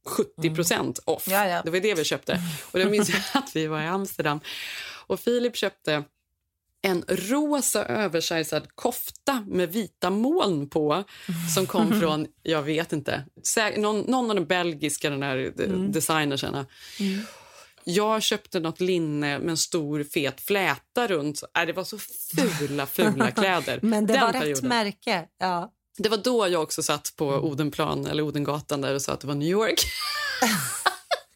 70 0.07 0.55
procent 0.55 0.99
off. 1.05 1.25
Ja, 1.29 1.49
ja. 1.49 1.63
Det 1.65 1.71
var 1.71 1.81
det 1.81 1.95
vi 1.95 2.05
köpte. 2.05 2.41
Och 2.71 2.81
jag 2.81 2.91
minns 2.91 3.09
jag 3.09 3.21
att 3.43 3.57
vi 3.57 3.67
var 3.67 3.81
i 3.81 3.87
Amsterdam 3.87 4.41
och 5.07 5.21
Filip 5.21 5.57
köpte 5.57 6.05
en 6.83 7.05
rosa 7.09 7.85
översizad 7.85 8.67
kofta 8.75 9.45
med 9.47 9.73
vita 9.73 10.11
moln 10.11 10.69
på 10.69 11.05
som 11.55 11.67
kom 11.67 11.93
från, 12.01 12.27
jag 12.43 12.63
vet 12.63 12.93
inte, 12.93 13.25
någon, 13.77 14.01
någon 14.01 14.31
av 14.31 14.37
de 14.37 14.45
belgiska 14.45 15.11
den 15.11 15.23
här 15.23 15.53
mm. 15.59 15.93
designerserna. 15.93 16.67
Jag 17.85 18.23
köpte 18.23 18.61
något 18.61 18.81
linne 18.81 19.39
med 19.39 19.51
en 19.51 19.57
stor 19.57 20.05
fet 20.05 20.41
fläta 20.41 21.07
runt. 21.07 21.43
Äh, 21.59 21.67
det 21.67 21.73
var 21.73 21.85
så 21.85 21.99
fula, 22.37 22.87
fula 22.87 23.31
kläder. 23.37 23.79
Men 23.83 24.07
det 24.07 24.13
Den 24.13 24.23
var 24.23 24.33
rätt 24.33 24.43
perioden. 24.43 24.69
märke. 24.69 25.27
Ja. 25.39 25.73
Det 25.99 26.09
var 26.09 26.17
då 26.17 26.49
jag 26.49 26.63
också 26.63 26.83
satt 26.83 27.13
på 27.17 27.33
Mm. 27.33 27.45
Odenplan 27.45 28.07
eller 28.07 28.23
Odengatan 28.23 28.81
där 28.81 28.95
och 28.95 29.03
sa 29.03 29.13
att 29.13 29.21
det 29.21 29.27
var 29.27 29.35
New 29.35 29.49
York. 29.49 29.81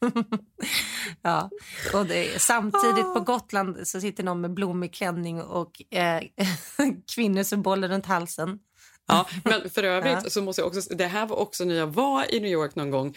Ja. 1.22 1.50
Och 1.94 2.06
det, 2.06 2.42
samtidigt 2.42 3.14
på 3.14 3.20
Gotland 3.20 3.88
så 3.88 4.00
sitter 4.00 4.24
någon 4.24 4.40
med 4.40 4.54
blommig 4.54 4.94
klänning 4.94 5.42
och 5.42 5.82
eh, 5.94 6.22
kvinnosymboler 7.14 7.88
runt 7.88 8.06
halsen. 8.06 8.58
Ja, 9.06 9.26
men 9.44 9.70
för 9.70 9.82
övrigt 9.84 10.18
Ja. 10.24 10.30
så 10.30 10.42
måste 10.42 10.62
jag 10.62 10.66
också... 10.66 10.94
Det 10.94 11.06
här 11.06 11.26
var 11.26 11.36
också 11.36 11.64
när 11.64 11.74
jag 11.74 11.86
var 11.86 12.34
i 12.34 12.40
New 12.40 12.50
York 12.50 12.74
någon 12.74 12.90
gång 12.90 13.16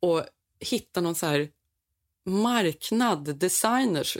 och 0.00 0.24
hittade 0.60 1.04
någon 1.04 1.14
så 1.14 1.26
här 1.26 1.48
marknad, 2.26 3.36
designers, 3.38 4.16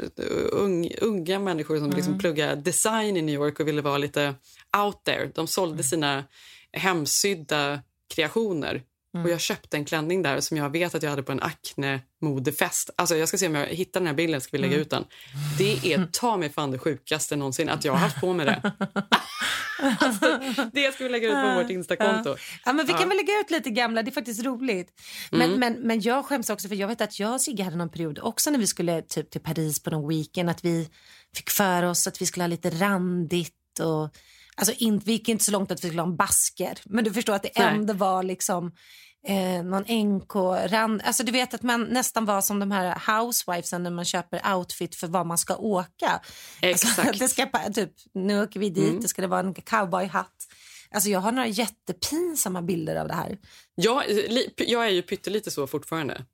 ung, 0.53 0.91
unga 1.01 1.39
människor 1.39 1.79
som 1.79 1.91
liksom 1.91 2.19
pluggar 2.19 2.57
design 2.57 3.17
i 3.17 3.23
New 3.23 3.35
York 3.35 3.61
och 3.61 3.69
ville 3.69 3.83
vara 3.83 3.99
lite 3.99 4.35
out 4.77 5.05
there. 5.05 5.31
De 5.35 5.47
sålde 5.47 5.83
sina 5.83 6.25
hemsydda 6.73 7.81
kreationer. 8.15 8.83
Och 9.25 9.31
Jag 9.31 9.41
köpte 9.41 9.77
en 9.77 9.85
klänning 9.85 10.23
där 10.23 10.41
som 10.41 10.57
jag 10.57 10.71
vet 10.71 10.95
att 10.95 11.03
jag 11.03 11.11
hade 11.11 11.23
på 11.23 11.33
en 11.33 11.41
Acne-modefest. 11.43 12.91
Alltså 12.97 13.17
jag 13.17 13.29
ska 13.29 13.39
se 13.39 13.47
om 13.47 13.55
jag 13.55 13.67
hittar 13.67 14.01
den 14.01 14.07
här 14.07 14.15
bilden, 14.15 14.41
ska 14.41 14.57
vi 14.57 14.59
lägga 14.59 14.77
ut 14.77 14.91
den. 14.91 15.05
Det 15.59 15.93
är 15.93 16.07
ta 16.13 16.37
mig 16.37 16.51
fan 16.53 16.71
det 16.71 16.79
sjukaste 16.79 17.37
någonsin 17.37 17.69
att 17.69 17.85
jag 17.85 17.93
har 17.93 17.99
haft 17.99 18.21
på 18.21 18.33
mig 18.33 18.47
det. 18.47 18.73
alltså, 19.99 20.41
det 20.73 20.95
ska 20.95 21.05
vi 21.05 21.11
lägga 21.11 21.29
ut 21.29 21.35
på 21.35 21.63
vårt 21.63 21.71
Instakonto. 21.71 22.37
Ja, 22.65 22.73
men 22.73 22.87
vi 22.87 22.93
kan 22.93 23.09
väl 23.09 23.17
lägga 23.17 23.41
ut 23.41 23.51
lite 23.51 23.71
gamla, 23.71 24.03
det 24.03 24.11
är 24.11 24.13
faktiskt 24.13 24.45
roligt. 24.45 24.89
Men, 25.31 25.49
Mm. 25.49 25.61
men, 25.61 25.73
men 25.83 26.01
jag 26.01 26.25
skäms 26.25 26.51
också 26.51 26.69
för 26.69 26.75
jag 26.75 26.89
vet 26.89 27.01
att 27.01 27.19
jag 27.21 27.35
och 27.35 27.41
Sigge 27.41 27.63
hade 27.63 27.77
någon 27.77 27.89
period 27.91 28.19
också 28.23 28.51
när 28.51 28.59
vi 28.59 28.67
skulle 28.67 29.03
typ 29.03 29.31
till 29.31 29.41
Paris 29.41 29.83
på 29.83 29.91
någon 29.91 30.09
weekend 30.09 30.51
att 30.51 30.65
vi 30.65 30.89
fick 31.37 31.51
för 31.51 31.83
oss 31.83 32.07
att 32.07 32.23
vi 32.23 32.27
skulle 32.27 32.43
ha 32.43 32.49
lite 32.49 32.71
randigt 32.71 33.55
och 33.81 34.11
alltså 34.57 34.75
in, 34.77 34.99
vi 35.05 35.13
gick 35.13 35.29
inte 35.29 35.45
så 35.45 35.51
långt 35.53 35.71
att 35.71 35.85
vi 35.85 35.89
skulle 35.89 36.03
ha 36.03 36.09
en 36.09 36.17
basker 36.17 36.79
men 36.85 37.05
du 37.05 37.13
förstår 37.13 37.35
att 37.35 37.43
det 37.43 37.51
Nej. 37.59 37.69
ändå 37.69 37.93
var 37.93 38.23
liksom 38.23 38.73
eh, 39.27 39.65
någon 39.65 39.83
NK-rand. 39.83 41.03
Alltså 41.05 41.23
du 41.23 41.33
vet 41.33 41.55
att 41.55 41.63
man 41.63 41.83
nästan 41.83 42.25
var 42.25 42.41
som 42.41 42.59
de 42.59 42.71
här 42.71 43.03
housewivesen 43.07 43.83
när 43.83 43.91
man 43.91 44.05
köper 44.05 44.55
outfit 44.55 44.95
för 44.97 45.07
vad 45.07 45.27
man 45.27 45.39
ska 45.39 45.57
åka. 45.57 46.21
Exakt. 46.63 46.99
Alltså, 46.99 47.13
det 47.25 47.29
ska, 47.29 47.47
typ, 47.75 47.93
nu 48.15 48.43
åker 48.43 48.61
vi 48.61 48.71
dit, 48.71 48.89
Mm. 48.89 49.01
det 49.01 49.09
ska 49.09 49.23
det 49.23 49.29
vara 49.29 49.41
en 49.41 49.55
cowboyhatt. 49.55 50.35
Alltså 50.91 51.11
jag 51.11 51.21
har 51.21 51.33
några 51.33 51.49
jättepinsamma 51.49 52.63
bilder 52.63 52.97
av 52.97 53.09
det 53.09 53.15
här. 53.15 53.39
Jag, 53.75 54.05
jag 54.57 54.85
är 54.87 54.91
ju 54.91 55.03
pyttelite 55.03 55.51
så 55.51 55.67
fortfarande. 55.67 56.25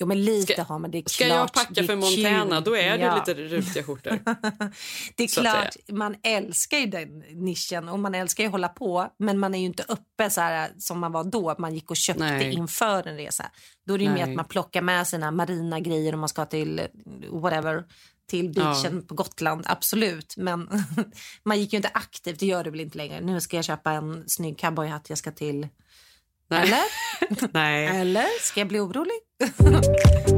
Jo 0.00 0.06
men 0.06 0.24
lite 0.24 0.52
Ska- 0.52 0.62
har 0.62 0.78
man, 0.78 0.90
det 0.90 0.98
är 0.98 1.02
Ska 1.06 1.24
klart. 1.24 1.38
jag 1.38 1.52
packa 1.52 1.84
för 1.84 1.96
Montana, 1.96 2.56
kul. 2.56 2.64
då 2.64 2.76
är 2.76 2.98
det 2.98 3.04
Ja. 3.04 3.14
lite 3.16 3.34
rutiga 3.34 3.82
skjortor. 3.82 4.18
Det 5.16 5.22
är 5.22 5.28
klart, 5.42 5.76
man 5.92 6.14
älskar 6.22 6.78
ju 6.78 6.86
den 6.86 7.18
nischen 7.18 7.88
och 7.88 7.98
man 7.98 8.14
älskar 8.14 8.44
ju 8.44 8.46
att 8.48 8.52
hålla 8.52 8.68
på 8.68 9.08
men 9.18 9.38
man 9.38 9.54
är 9.54 9.58
ju 9.58 9.64
inte 9.66 9.82
uppe 9.88 10.30
så 10.30 10.40
här 10.40 10.70
som 10.78 10.98
man 10.98 11.12
var 11.12 11.24
då, 11.24 11.50
att 11.50 11.58
man 11.58 11.74
gick 11.74 11.90
och 11.90 11.96
köpte 11.96 12.24
Nej. 12.24 12.52
inför 12.52 13.08
en 13.08 13.16
resa. 13.16 13.50
Då 13.86 13.94
är 13.94 13.98
det 13.98 14.04
ju 14.04 14.10
mer 14.10 14.22
att 14.22 14.34
man 14.34 14.44
plockar 14.44 14.82
med 14.82 15.06
sina 15.06 15.30
marina 15.30 15.80
grejer 15.80 16.14
om 16.14 16.20
man 16.20 16.28
ska 16.28 16.44
till 16.44 16.80
whatever 17.30 17.84
till 18.30 18.50
beachen 18.52 19.02
på 19.06 19.14
Gotland, 19.14 19.64
absolut. 19.68 20.34
Men 20.36 20.68
man 21.42 21.60
gick 21.60 21.72
ju 21.72 21.76
inte 21.76 21.90
aktivt, 21.94 22.38
det 22.40 22.46
gör 22.46 22.64
det 22.64 22.70
väl 22.70 22.80
inte 22.80 22.98
längre. 22.98 23.20
Nu 23.20 23.40
ska 23.40 23.56
jag 23.56 23.64
köpa 23.64 23.92
en 23.92 24.24
snygg 24.28 24.58
cowboyhatt, 24.58 25.08
jag 25.08 25.18
ska 25.18 25.30
till... 25.30 25.68
Nej. 26.50 26.62
Eller? 26.62 26.82
Nej. 27.52 27.86
Eller? 27.86 28.42
Ska 28.42 28.60
jag 28.60 28.68
bli 28.68 28.78
orolig? 28.78 29.14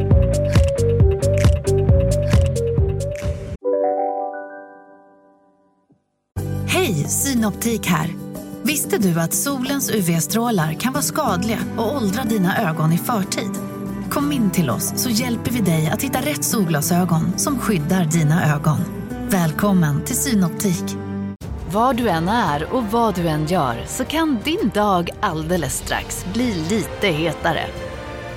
Hej, 6.66 6.94
Synoptik 6.94 7.86
här. 7.86 8.14
Visste 8.62 8.98
du 8.98 9.20
att 9.20 9.34
solens 9.34 9.90
UV-strålar 9.90 10.72
kan 10.72 10.92
vara 10.92 11.02
skadliga 11.02 11.58
och 11.78 11.96
åldra 11.96 12.24
dina 12.24 12.70
ögon 12.70 12.92
i 12.92 12.98
förtid? 12.98 13.50
Kom 14.10 14.32
in 14.32 14.50
till 14.50 14.70
oss 14.70 14.92
så 14.96 15.10
hjälper 15.10 15.50
vi 15.50 15.60
dig 15.60 15.90
att 15.90 16.02
hitta 16.02 16.20
rätt 16.20 16.44
solglasögon 16.44 17.38
som 17.38 17.58
skyddar 17.58 18.04
dina 18.04 18.54
ögon. 18.54 18.78
Välkommen 19.28 20.04
till 20.04 20.16
Synoptik. 20.16 20.84
Var 21.72 21.94
du 21.94 22.08
än 22.08 22.28
är 22.28 22.72
och 22.72 22.84
vad 22.84 23.14
du 23.14 23.28
än 23.28 23.46
gör 23.46 23.84
så 23.86 24.04
kan 24.04 24.38
din 24.44 24.70
dag 24.74 25.10
alldeles 25.20 25.78
strax 25.78 26.26
bli 26.32 26.54
lite 26.54 27.08
hetare. 27.08 27.66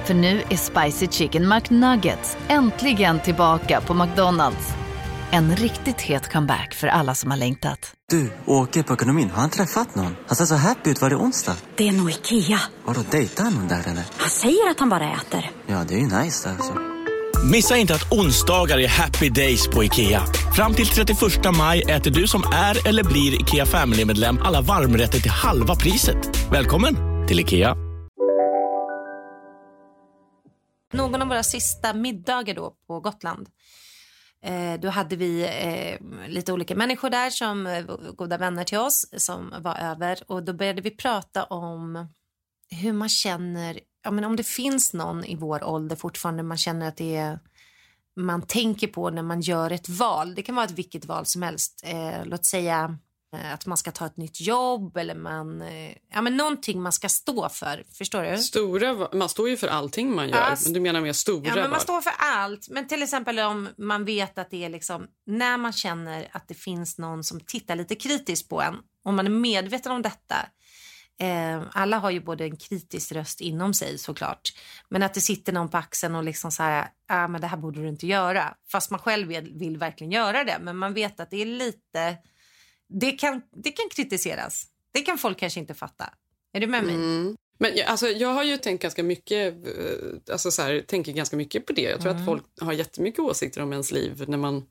För 0.05 0.13
nu 0.13 0.43
är 0.49 0.57
Spicy 0.57 1.07
Chicken 1.07 1.49
McNuggets 1.49 2.37
äntligen 2.47 3.19
tillbaka 3.19 3.81
på 3.81 3.93
McDonalds. 3.93 4.69
En 5.31 5.55
riktigt 5.55 6.01
het 6.01 6.31
comeback 6.31 6.73
för 6.73 6.87
alla 6.87 7.15
som 7.15 7.31
har 7.31 7.37
längtat. 7.37 7.93
Du, 8.09 8.31
åker 8.45 8.83
på 8.83 8.93
ekonomin. 8.93 9.29
Har 9.29 9.41
han 9.41 9.49
träffat 9.49 9.95
någon? 9.95 10.15
Han 10.27 10.35
ser 10.35 10.45
så 10.45 10.55
happy 10.55 10.89
ut. 10.89 11.01
Var 11.01 11.09
det 11.09 11.15
onsdag? 11.15 11.55
Det 11.75 11.87
är 11.87 11.91
nog 11.91 12.09
Ikea. 12.09 12.59
Har 12.85 12.93
du 12.93 13.03
dejtar 13.11 13.43
han 13.43 13.53
någon 13.53 13.67
där 13.67 13.79
eller? 13.87 14.03
Han 14.17 14.29
säger 14.29 14.69
att 14.71 14.79
han 14.79 14.89
bara 14.89 15.13
äter. 15.13 15.51
Ja, 15.67 15.83
det 15.87 15.93
är 15.93 15.99
ju 15.99 16.17
nice 16.17 16.49
där 16.49 16.55
alltså. 16.55 16.73
Missa 17.51 17.77
inte 17.77 17.93
att 17.95 18.11
onsdagar 18.11 18.79
är 18.79 18.87
happy 18.87 19.29
days 19.29 19.67
på 19.67 19.83
IKEA. 19.83 20.25
Fram 20.55 20.73
till 20.73 20.87
31 20.87 21.17
maj 21.57 21.81
äter 21.81 22.11
du 22.11 22.27
som 22.27 22.43
är 22.53 22.87
eller 22.87 23.03
blir 23.03 23.41
IKEA 23.41 23.65
Family-medlem 23.65 24.37
alla 24.41 24.61
varmrätter 24.61 25.19
till 25.19 25.31
halva 25.31 25.75
priset. 25.75 26.51
Välkommen 26.51 26.95
till 27.27 27.39
IKEA. 27.39 27.75
någon 30.93 31.21
av 31.21 31.27
våra 31.27 31.43
sista 31.43 31.93
middagar 31.93 32.55
då 32.55 32.75
på 32.87 32.99
Gotland. 32.99 33.49
Eh, 34.43 34.79
då 34.79 34.89
hade 34.89 35.15
vi 35.15 35.43
eh, 35.43 36.29
lite 36.29 36.53
olika 36.53 36.75
människor 36.75 37.09
där 37.09 37.29
som 37.29 37.67
eh, 37.67 37.83
goda 38.15 38.37
vänner 38.37 38.63
till 38.63 38.77
oss 38.77 39.05
som 39.17 39.53
var 39.59 39.75
över 39.75 40.19
och 40.27 40.43
då 40.43 40.53
började 40.53 40.81
vi 40.81 40.91
prata 40.91 41.43
om 41.43 42.07
hur 42.69 42.93
man 42.93 43.09
känner, 43.09 43.79
ja, 44.03 44.11
men 44.11 44.23
om 44.23 44.35
det 44.35 44.43
finns 44.43 44.93
någon 44.93 45.25
i 45.25 45.35
vår 45.35 45.63
ålder 45.63 45.95
fortfarande 45.95 46.43
man 46.43 46.57
känner 46.57 46.87
att 46.87 46.97
det 46.97 47.15
är 47.15 47.39
man 48.15 48.41
tänker 48.41 48.87
på 48.87 49.09
när 49.09 49.23
man 49.23 49.41
gör 49.41 49.71
ett 49.71 49.89
val. 49.89 50.35
Det 50.35 50.41
kan 50.41 50.55
vara 50.55 50.65
ett 50.65 50.71
vilket 50.71 51.05
val 51.05 51.25
som 51.25 51.41
helst. 51.41 51.81
Eh, 51.83 52.25
låt 52.25 52.45
säga 52.45 52.97
eh, 53.35 53.53
att 53.53 53.65
man 53.65 53.77
ska 53.77 53.91
ta 53.91 54.05
ett 54.05 54.17
nytt 54.17 54.41
jobb 54.41 54.97
eller 54.97 55.15
man, 55.15 55.61
eh, 55.61 55.91
ja, 56.13 56.21
men 56.21 56.37
någonting 56.37 56.81
man 56.81 56.91
ska 56.91 57.09
stå 57.09 57.49
för. 57.49 57.83
Förstår 57.97 58.23
du? 58.23 58.37
Stora, 58.37 59.07
man 59.13 59.29
står 59.29 59.49
ju 59.49 59.57
för 59.57 59.67
allting 59.67 60.15
man 60.15 60.29
gör, 60.29 60.37
Ja, 60.37 60.55
men 60.63 60.73
du 60.73 60.79
menar 60.79 61.01
mer 61.01 61.13
stora 61.13 61.47
Ja, 61.47 61.55
men 61.55 61.69
man 61.69 61.79
står 61.79 62.01
för 62.01 62.13
allt. 62.17 62.69
Men 62.69 62.87
till 62.87 63.03
exempel 63.03 63.39
om 63.39 63.69
man 63.77 64.05
vet 64.05 64.37
att 64.37 64.49
det 64.49 64.63
är 64.63 64.69
liksom 64.69 65.07
när 65.25 65.57
man 65.57 65.73
känner 65.73 66.27
att 66.31 66.47
det 66.47 66.53
finns 66.53 66.97
någon 66.97 67.23
som 67.23 67.39
tittar 67.39 67.75
lite 67.75 67.95
kritiskt 67.95 68.49
på 68.49 68.61
en. 68.61 68.75
Om 69.05 69.15
man 69.15 69.25
är 69.25 69.31
medveten 69.31 69.91
om 69.91 70.01
detta. 70.01 70.35
Eh, 71.21 71.61
alla 71.73 71.97
har 71.97 72.11
ju 72.11 72.19
både 72.19 72.43
en 72.43 72.57
kritisk 72.57 73.11
röst 73.11 73.41
inom 73.41 73.73
sig 73.73 73.97
såklart. 73.97 74.53
Men 74.89 75.03
att 75.03 75.13
det 75.13 75.21
sitter 75.21 75.53
någon 75.53 75.69
på 75.69 75.77
axeln 75.77 76.15
och 76.15 76.23
liksom 76.23 76.51
så 76.51 76.63
här, 76.63 76.87
ah, 77.07 77.27
men 77.27 77.41
det 77.41 77.47
här 77.47 77.57
borde 77.57 77.81
du 77.81 77.87
inte 77.87 78.07
göra. 78.07 78.55
Fast 78.71 78.91
man 78.91 78.99
själv 78.99 79.27
vill, 79.27 79.53
vill 79.53 79.77
verkligen 79.77 80.11
göra 80.11 80.43
det. 80.43 80.57
Men 80.61 80.77
man 80.77 80.93
vet 80.93 81.19
att 81.19 81.29
det 81.31 81.41
är 81.41 81.45
lite, 81.45 82.17
det 82.89 83.11
kan, 83.11 83.41
det 83.63 83.71
kan 83.71 83.89
kritiseras. 83.95 84.65
Det 84.93 85.01
kan 85.01 85.17
folk 85.17 85.39
kanske 85.39 85.59
inte 85.59 85.73
fatta. 85.73 86.09
Är 86.53 86.59
du 86.59 86.67
med 86.67 86.83
mig? 86.83 86.95
Mm. 86.95 87.35
Men 87.57 87.71
jag, 87.75 87.87
alltså, 87.87 88.07
jag 88.07 88.29
har 88.33 88.43
ju 88.43 88.57
tänkt 88.57 88.81
ganska 88.81 89.03
mycket, 89.03 89.53
eh, 89.67 90.33
alltså 90.33 90.51
så 90.51 90.61
här, 90.61 90.81
tänker 90.87 91.11
ganska 91.11 91.37
mycket 91.37 91.65
på 91.65 91.73
det. 91.73 91.81
Jag 91.81 92.01
tror 92.01 92.11
Mm. 92.11 92.21
att 92.21 92.27
folk 92.27 92.43
har 92.61 92.73
jättemycket 92.73 93.19
åsikter 93.19 93.61
om 93.61 93.71
ens 93.71 93.91
liv 93.91 94.23
när 94.27 94.37
man 94.37 94.65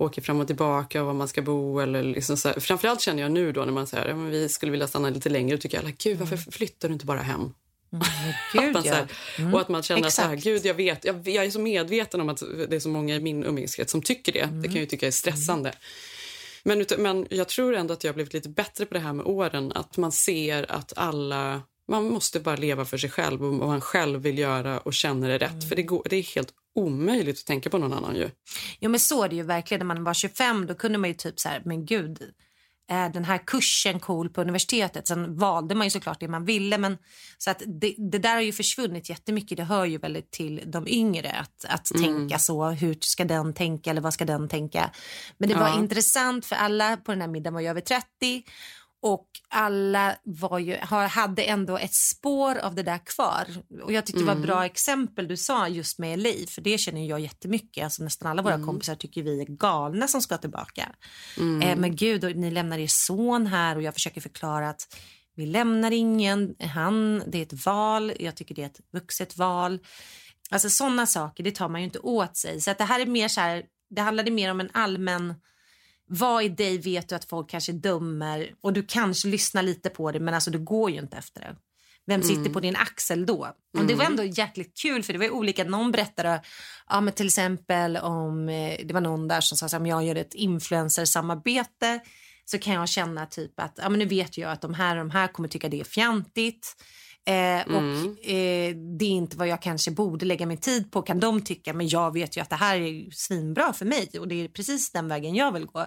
åker 0.00 0.22
fram 0.22 0.40
och 0.40 0.46
tillbaka 0.46 1.00
och 1.00 1.06
var 1.06 1.14
man 1.14 1.28
ska 1.28 1.42
bo. 1.42 1.78
Eller 1.80 2.02
liksom 2.02 2.36
så 2.36 2.48
här. 2.48 2.60
Framförallt 2.60 3.00
känner 3.00 3.22
jag 3.22 3.32
nu 3.32 3.52
då 3.52 3.64
när 3.64 3.72
man 3.72 3.86
säger 3.86 4.14
men 4.14 4.30
vi 4.30 4.48
skulle 4.48 4.72
vilja 4.72 4.88
stanna 4.88 5.10
lite 5.10 5.28
längre 5.28 5.54
och 5.54 5.60
tycker 5.60 5.78
alla, 5.78 5.90
gud 5.98 6.18
varför 6.18 6.36
flyttar 6.36 6.88
du 6.88 6.92
inte 6.92 7.06
bara 7.06 7.22
hem? 7.22 7.52
Gud, 8.52 8.76
Att 8.76 8.86
här. 8.86 9.06
Mm. 9.38 9.54
Och 9.54 9.60
att 9.60 9.68
man 9.68 9.82
känner 9.82 10.10
så 10.10 10.22
här, 10.22 10.32
Exakt. 10.32 10.44
gud 10.44 10.66
jag 10.66 10.74
vet, 10.74 11.04
jag, 11.04 11.28
jag 11.28 11.44
är 11.44 11.50
så 11.50 11.60
medveten 11.60 12.20
om 12.20 12.28
att 12.28 12.42
det 12.68 12.76
är 12.76 12.80
så 12.80 12.88
många 12.88 13.16
i 13.16 13.20
min 13.20 13.44
umgängeskrets 13.44 13.92
som 13.92 14.02
tycker 14.02 14.32
det. 14.32 14.38
Det 14.38 14.44
Mm. 14.44 14.62
kan 14.62 14.72
jag 14.72 14.80
ju 14.80 14.86
tycka 14.86 15.06
är 15.06 15.10
stressande. 15.10 15.72
Men, 16.62 16.86
men 16.98 17.26
jag 17.30 17.48
tror 17.48 17.74
ändå 17.76 17.94
att 17.94 18.04
jag 18.04 18.08
har 18.08 18.14
blivit 18.14 18.32
lite 18.34 18.48
bättre 18.48 18.86
på 18.86 18.94
det 18.94 19.00
här 19.00 19.12
med 19.12 19.26
åren. 19.26 19.72
Att 19.74 19.96
man 19.96 20.12
ser 20.12 20.72
att 20.72 20.92
alla 20.96 21.62
Man 21.88 22.04
måste 22.04 22.40
bara 22.40 22.56
leva 22.56 22.84
för 22.84 22.98
sig 22.98 23.10
själv 23.10 23.44
och 23.44 23.54
vad 23.54 23.68
man 23.68 23.80
själv 23.80 24.20
vill 24.22 24.38
göra 24.38 24.78
och 24.78 24.94
känner 24.94 25.30
är 25.30 25.38
rätt. 25.38 25.68
För 25.68 25.76
det, 25.76 25.82
går, 25.82 26.02
det 26.10 26.16
är 26.16 26.22
helt 26.22 26.48
omöjligt 26.74 27.38
att 27.38 27.46
tänka 27.46 27.70
på 27.70 27.78
någon 27.78 27.92
annan 27.92 28.16
ju. 28.16 28.30
Jo 28.80 28.90
men 28.90 29.00
så 29.00 29.22
är 29.24 29.28
det 29.28 29.36
ju 29.36 29.42
verkligen. 29.42 29.78
När 29.78 29.94
man 29.94 30.04
var 30.04 30.14
25 30.14 30.66
då 30.66 30.74
kunde 30.74 30.98
man 30.98 31.10
ju 31.10 31.14
typ 31.14 31.40
så 31.40 31.48
här, 31.48 31.62
men 31.64 31.86
gud, 31.86 32.18
är 32.88 33.08
den 33.08 33.24
här 33.24 33.38
kursen 33.46 34.00
cool 34.00 34.28
på 34.30 34.40
universitetet? 34.40 35.06
Sen 35.08 35.36
valde 35.36 35.74
man 35.74 35.86
ju 35.86 35.90
såklart 35.90 36.20
det 36.20 36.28
man 36.28 36.44
ville. 36.44 36.78
Men, 36.78 36.98
så 37.38 37.50
att 37.50 37.62
det, 37.66 37.94
det 38.10 38.18
där 38.18 38.34
har 38.34 38.40
ju 38.40 38.52
försvunnit 38.52 39.08
jättemycket. 39.10 39.56
Det 39.56 39.64
hör 39.64 39.84
ju 39.84 39.98
väldigt 39.98 40.30
till 40.30 40.62
de 40.66 40.88
yngre 40.88 41.30
att, 41.30 41.64
att 41.68 41.90
Mm. 41.94 42.04
tänka 42.04 42.38
så. 42.38 42.70
Hur 42.70 42.96
ska 43.00 43.24
den 43.24 43.54
tänka 43.54 43.90
eller 43.90 44.00
vad 44.00 44.14
ska 44.14 44.24
den 44.24 44.48
tänka? 44.48 44.90
Men 45.38 45.48
det 45.48 45.54
var 45.54 45.68
Ja. 45.68 45.78
intressant 45.78 46.46
för 46.46 46.56
alla 46.56 46.96
på 46.96 47.12
den 47.12 47.20
här 47.20 47.28
middagen 47.28 47.54
var 47.54 47.60
ju 47.60 47.68
över 47.68 47.80
30 47.80 48.42
och 49.02 49.26
alla 49.48 50.16
var 50.24 50.58
ju, 50.58 50.76
hade 51.08 51.42
ändå 51.42 51.78
ett 51.78 51.94
spår 51.94 52.58
av 52.58 52.74
det 52.74 52.82
där 52.82 52.98
kvar. 53.06 53.46
Och 53.82 53.92
Jag 53.92 54.06
tyckte 54.06 54.20
det 54.20 54.26
var 54.26 54.32
Mm. 54.32 54.46
bra 54.46 54.64
exempel 54.64 55.28
du 55.28 55.36
sa 55.36 55.68
just 55.68 55.98
med 55.98 56.18
LA, 56.18 56.32
för 56.48 56.60
det 56.62 56.78
känner 56.78 57.06
jag 57.08 57.20
jättemycket. 57.20 57.84
Alltså 57.84 58.04
nästan 58.04 58.30
alla 58.30 58.42
våra 58.42 58.54
Mm. 58.54 58.66
kompisar 58.66 58.94
tycker 58.94 59.22
vi 59.22 59.40
är 59.40 59.44
galna 59.44 60.08
som 60.08 60.22
ska 60.22 60.38
tillbaka. 60.38 60.92
Mm. 61.38 61.62
Eh, 61.62 61.76
men 61.78 61.96
gud, 61.96 62.24
och 62.24 62.36
ni 62.36 62.50
lämnar 62.50 62.78
er 62.78 62.86
son 62.88 63.46
här 63.46 63.76
och 63.76 63.82
jag 63.82 63.94
försöker 63.94 64.20
förklara 64.20 64.68
att 64.70 64.96
vi 65.36 65.46
lämnar 65.46 65.90
ingen. 65.90 66.54
Han, 66.74 67.22
det 67.26 67.38
är 67.38 67.42
ett 67.42 67.66
val. 67.66 68.12
Jag 68.18 68.34
tycker 68.36 68.54
det 68.54 68.62
är 68.62 68.66
ett 68.66 68.80
vuxet 68.92 69.38
val. 69.38 69.78
Alltså 70.50 70.70
sådana 70.70 71.06
saker, 71.06 71.44
det 71.44 71.50
tar 71.54 71.68
man 71.68 71.80
ju 71.80 71.84
inte 71.84 71.98
åt 71.98 72.36
sig. 72.36 72.60
Så 72.60 72.70
att 72.70 72.78
det 72.78 72.84
här 72.84 73.00
är 73.00 73.06
mer 73.06 73.28
så 73.28 73.40
här, 73.40 73.62
det 73.90 74.02
handlade 74.02 74.30
mer 74.30 74.50
om 74.50 74.60
en 74.60 74.70
allmän 74.72 75.34
vad 76.12 76.44
i 76.44 76.48
dig 76.48 76.78
vet 76.78 77.08
du 77.08 77.14
att 77.14 77.24
folk 77.24 77.50
kanske 77.50 77.72
dömer 77.72 78.54
och 78.60 78.72
du 78.72 78.82
kanske 78.88 79.28
lyssnar 79.28 79.62
lite 79.62 79.90
på 79.90 80.12
det 80.12 80.20
men 80.20 80.34
alltså 80.34 80.50
du 80.50 80.58
går 80.58 80.90
ju 80.90 80.98
inte 80.98 81.16
efter 81.16 81.40
det. 81.40 81.56
Vem 82.06 82.22
sitter 82.22 82.40
Mm. 82.40 82.52
på 82.52 82.60
din 82.60 82.76
axel 82.76 83.26
då? 83.26 83.54
Och 83.78 83.84
det 83.86 83.94
var 83.94 84.04
Mm. 84.04 84.18
ändå 84.18 84.24
jäkligt 84.24 84.78
kul 84.82 85.02
för 85.02 85.12
det 85.12 85.18
var 85.18 85.30
olika. 85.30 85.64
Någon 85.64 85.92
berättade 85.92 86.42
ja, 86.88 87.00
men 87.00 87.14
till 87.14 87.26
exempel 87.26 87.96
om 87.96 88.48
eh, 88.48 88.80
det 88.86 88.94
var 88.94 89.00
någon 89.00 89.28
där 89.28 89.40
som 89.40 89.58
sa 89.58 89.66
här, 89.72 89.78
om 89.80 89.86
jag 89.86 90.04
gör 90.04 90.14
ett 90.14 90.34
influencersamarbete 90.34 92.00
så 92.44 92.58
kan 92.58 92.74
jag 92.74 92.88
känna 92.88 93.26
typ 93.26 93.60
att 93.60 93.78
ja, 93.82 93.88
men 93.88 93.98
nu 93.98 94.04
vet 94.04 94.38
jag 94.38 94.50
att 94.52 94.60
de 94.60 94.74
här 94.74 94.96
och 94.96 95.04
de 95.04 95.10
här 95.10 95.28
kommer 95.28 95.48
tycka 95.48 95.68
det 95.68 95.80
är 95.80 95.84
fjantigt. 95.84 96.76
Eh, 97.26 97.60
och 97.76 98.28
eh, 98.30 98.74
det 98.98 99.04
är 99.04 99.10
inte 99.10 99.36
vad 99.36 99.48
jag 99.48 99.62
kanske 99.62 99.90
borde 99.90 100.26
lägga 100.26 100.46
min 100.46 100.58
tid 100.58 100.92
på 100.92 101.02
kan 101.02 101.20
de 101.20 101.40
tycka 101.44 101.72
men 101.72 101.88
jag 101.88 102.12
vet 102.12 102.36
ju 102.36 102.40
att 102.40 102.50
det 102.50 102.56
här 102.56 102.76
är 102.76 103.10
svinbra 103.10 103.72
för 103.72 103.84
mig 103.84 104.10
och 104.18 104.28
det 104.28 104.34
är 104.44 104.48
precis 104.48 104.92
den 104.92 105.08
vägen 105.08 105.34
jag 105.34 105.52
vill 105.52 105.66
gå. 105.66 105.86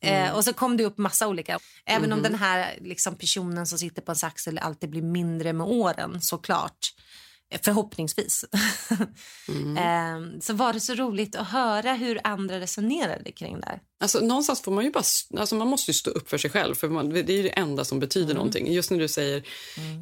Mm. 0.00 0.24
Eh, 0.24 0.36
och 0.36 0.44
så 0.44 0.52
kom 0.52 0.76
det 0.76 0.84
upp 0.84 0.98
massa 0.98 1.28
olika. 1.28 1.58
Även 1.86 2.12
om 2.12 2.18
Mhm. 2.18 2.22
den 2.22 2.34
här 2.34 2.78
liksom, 2.80 3.14
personen 3.14 3.66
som 3.66 3.78
sitter 3.78 4.02
på 4.02 4.12
en 4.12 4.18
axel 4.22 4.58
alltid 4.58 4.90
blir 4.90 5.02
mindre 5.02 5.52
med 5.52 5.66
åren 5.66 6.20
såklart. 6.20 6.78
Förhoppningsvis. 7.62 8.44
Mm. 9.48 9.76
eh, 10.34 10.40
så 10.40 10.52
var 10.52 10.72
det 10.72 10.80
så 10.80 10.94
roligt 10.94 11.36
att 11.36 11.48
höra 11.48 11.92
hur 11.92 12.20
andra 12.24 12.60
resonerade 12.60 13.32
kring 13.32 13.60
det. 13.60 13.66
här. 13.66 13.80
Alltså, 14.00 14.20
någonstans 14.20 14.60
får 14.62 14.72
man 14.72 14.84
ju 14.84 14.90
bara... 14.90 15.04
Alltså, 15.38 15.54
man 15.54 15.68
måste 15.68 15.94
stå 15.94 16.10
upp 16.10 16.30
för 16.30 16.38
sig 16.38 16.50
själv. 16.50 16.74
För 16.74 16.88
man, 16.88 17.08
Det 17.10 17.20
är 17.20 17.42
det 17.42 17.48
enda 17.48 17.84
som 17.84 18.00
betyder 18.00 18.24
Mm. 18.24 18.36
någonting. 18.36 18.72
Just 18.72 18.90
när 18.90 18.98
du 18.98 19.08
säger 19.08 19.42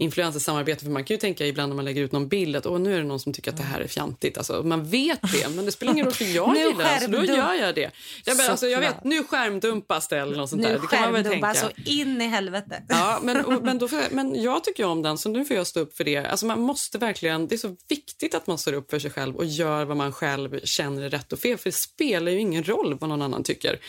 influencersamarbete. 0.00 0.84
För 0.84 0.90
man 0.90 1.04
kan 1.04 1.14
ju 1.14 1.18
tänka 1.18 1.46
ibland 1.46 1.68
när 1.70 1.76
man 1.76 1.84
lägger 1.84 2.02
ut 2.02 2.12
någon 2.12 2.28
bild 2.28 2.56
att 2.56 2.66
Åh, 2.66 2.78
nu 2.80 2.94
är 2.94 2.98
det 2.98 3.04
någon 3.04 3.20
som 3.20 3.32
tycker 3.32 3.50
att 3.50 3.56
det 3.56 3.62
här 3.62 3.80
är 3.80 3.86
fjantigt. 3.86 4.38
Alltså, 4.38 4.62
man 4.62 4.84
vet 4.84 5.20
det, 5.32 5.48
men 5.48 5.64
det 5.66 5.72
spelar 5.72 5.92
ingen 5.92 6.04
roll 6.06 6.14
för 6.14 6.24
jag 6.34 6.52
Nu 6.54 6.58
gillar 6.60 6.84
det. 6.84 6.90
Alltså, 6.90 7.10
då 7.10 7.24
gör 7.24 7.54
jag 7.54 7.74
det. 7.74 7.90
Jag, 8.24 8.36
men, 8.36 8.50
alltså, 8.50 8.66
jag 8.66 8.80
vet, 8.80 9.04
nu 9.04 9.24
skärmdumpas 9.24 10.08
det 10.08 10.18
eller 10.18 10.36
något 10.36 10.50
sånt 10.50 10.62
där. 10.62 10.72
Nu 10.72 10.78
Det 10.78 10.86
kan 10.86 11.00
man 11.02 11.12
väl 11.12 11.24
tänka. 11.24 11.54
så 11.54 11.68
in 11.84 12.20
i 12.20 12.26
helvete. 12.26 12.82
Ja, 12.88 13.20
men, 13.22 13.36
men, 13.62 13.78
då 13.78 13.88
men 14.10 14.42
jag 14.42 14.64
tycker 14.64 14.84
om 14.84 15.02
den, 15.02 15.18
så 15.18 15.28
nu 15.28 15.44
får 15.44 15.56
jag 15.56 15.66
stå 15.66 15.80
upp 15.80 15.96
för 15.96 16.04
det. 16.04 16.16
Alltså 16.26 16.46
man 16.46 16.60
måste 16.60 16.98
verkligen, 16.98 17.31
det 17.38 17.54
är 17.54 17.56
så 17.56 17.76
viktigt 17.88 18.34
att 18.34 18.46
man 18.46 18.58
står 18.58 18.72
upp 18.72 18.90
för 18.90 18.98
sig 18.98 19.10
själv 19.10 19.36
och 19.36 19.44
gör 19.44 19.84
vad 19.84 19.96
man 19.96 20.12
själv 20.12 20.60
känner 20.64 21.02
är 21.02 21.10
rätt 21.10 21.32
och 21.32 21.38
fel. 21.38 21.58
För 21.58 21.70
det 21.70 21.76
spelar 21.76 22.32
ju 22.32 22.38
ingen 22.38 22.64
roll 22.64 22.98
vad 22.98 23.08
någon 23.08 23.22
annan 23.22 23.42
tycker. 23.42 23.80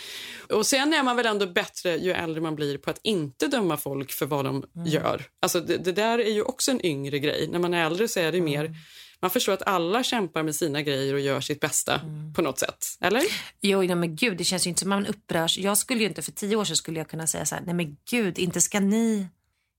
Och 0.50 0.66
sen 0.66 0.94
är 0.94 1.04
man 1.04 1.16
väl 1.16 1.26
ändå 1.26 1.46
bättre 1.46 1.98
ju 1.98 2.12
äldre 2.12 2.42
man 2.42 2.56
blir 2.56 2.78
på 2.78 2.90
att 2.90 3.00
inte 3.04 3.48
döma 3.48 3.78
folk 3.78 4.12
för 4.12 4.26
vad 4.26 4.46
de 4.46 4.64
gör. 4.86 5.26
Alltså 5.42 5.60
det, 5.60 5.78
det 5.78 5.92
där 5.92 6.20
är 6.20 6.32
ju 6.32 6.42
också 6.42 6.72
en 6.72 6.86
yngre 6.86 7.20
grej. 7.20 7.48
När 7.52 7.60
man 7.60 7.74
är 7.74 7.86
äldre 7.86 8.08
så 8.08 8.20
är 8.20 8.32
det 8.32 8.42
mer, 8.42 8.76
man 9.24 9.30
förstår 9.30 9.54
att 9.54 9.68
alla 9.68 10.04
kämpar 10.04 10.44
med 10.44 10.56
sina 10.56 10.82
grejer 10.82 11.14
och 11.14 11.20
gör 11.20 11.42
sitt 11.42 11.60
bästa 11.60 12.02
på 12.36 12.42
något 12.42 12.60
sätt. 12.60 12.86
Eller? 13.02 13.24
Jo, 13.62 13.82
nej, 13.82 13.96
men 13.96 14.16
gud, 14.16 14.38
det 14.38 14.44
känns 14.44 14.68
ju 14.68 14.70
inte 14.70 14.80
som 14.80 14.90
man 14.90 15.06
upprörs. 15.06 15.58
Jag 15.58 15.78
skulle 15.78 16.00
ju 16.00 16.06
inte, 16.08 16.22
för 16.22 16.32
tio 16.32 16.56
år 16.56 16.66
sedan 16.66 16.76
skulle 16.76 17.00
jag 17.00 17.10
kunna 17.10 17.28
säga 17.28 17.46
så 17.46 17.56
här, 17.56 17.64
nej 17.66 17.76
men 17.76 17.98
gud, 18.10 18.40
inte 18.40 18.62
ska 18.62 18.80
ni... 18.80 19.28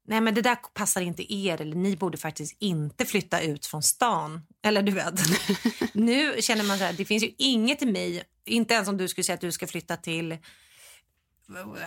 Nej 0.06 0.20
men 0.20 0.34
det 0.34 0.42
där 0.42 0.54
passar 0.54 1.00
inte 1.00 1.34
er 1.34 1.60
eller 1.60 1.76
ni 1.76 1.96
borde 1.96 2.18
faktiskt 2.18 2.56
inte 2.58 3.04
flytta 3.04 3.40
ut 3.40 3.66
från 3.66 3.82
stan. 3.82 4.40
Eller 4.62 4.82
du 4.82 4.92
vet. 4.92 5.14
nu 5.92 6.34
känner 6.40 6.64
man 6.64 6.78
så 6.78 6.84
här, 6.84 6.92
det 6.92 7.04
finns 7.04 7.22
ju 7.22 7.34
inget 7.38 7.82
i 7.82 7.86
mig, 7.86 8.22
inte 8.46 8.74
ens 8.74 8.88
om 8.88 8.96
du 8.96 9.08
skulle 9.08 9.24
säga 9.24 9.34
att 9.34 9.40
du 9.40 9.52
ska 9.52 9.66
flytta 9.66 9.96
till 9.96 10.38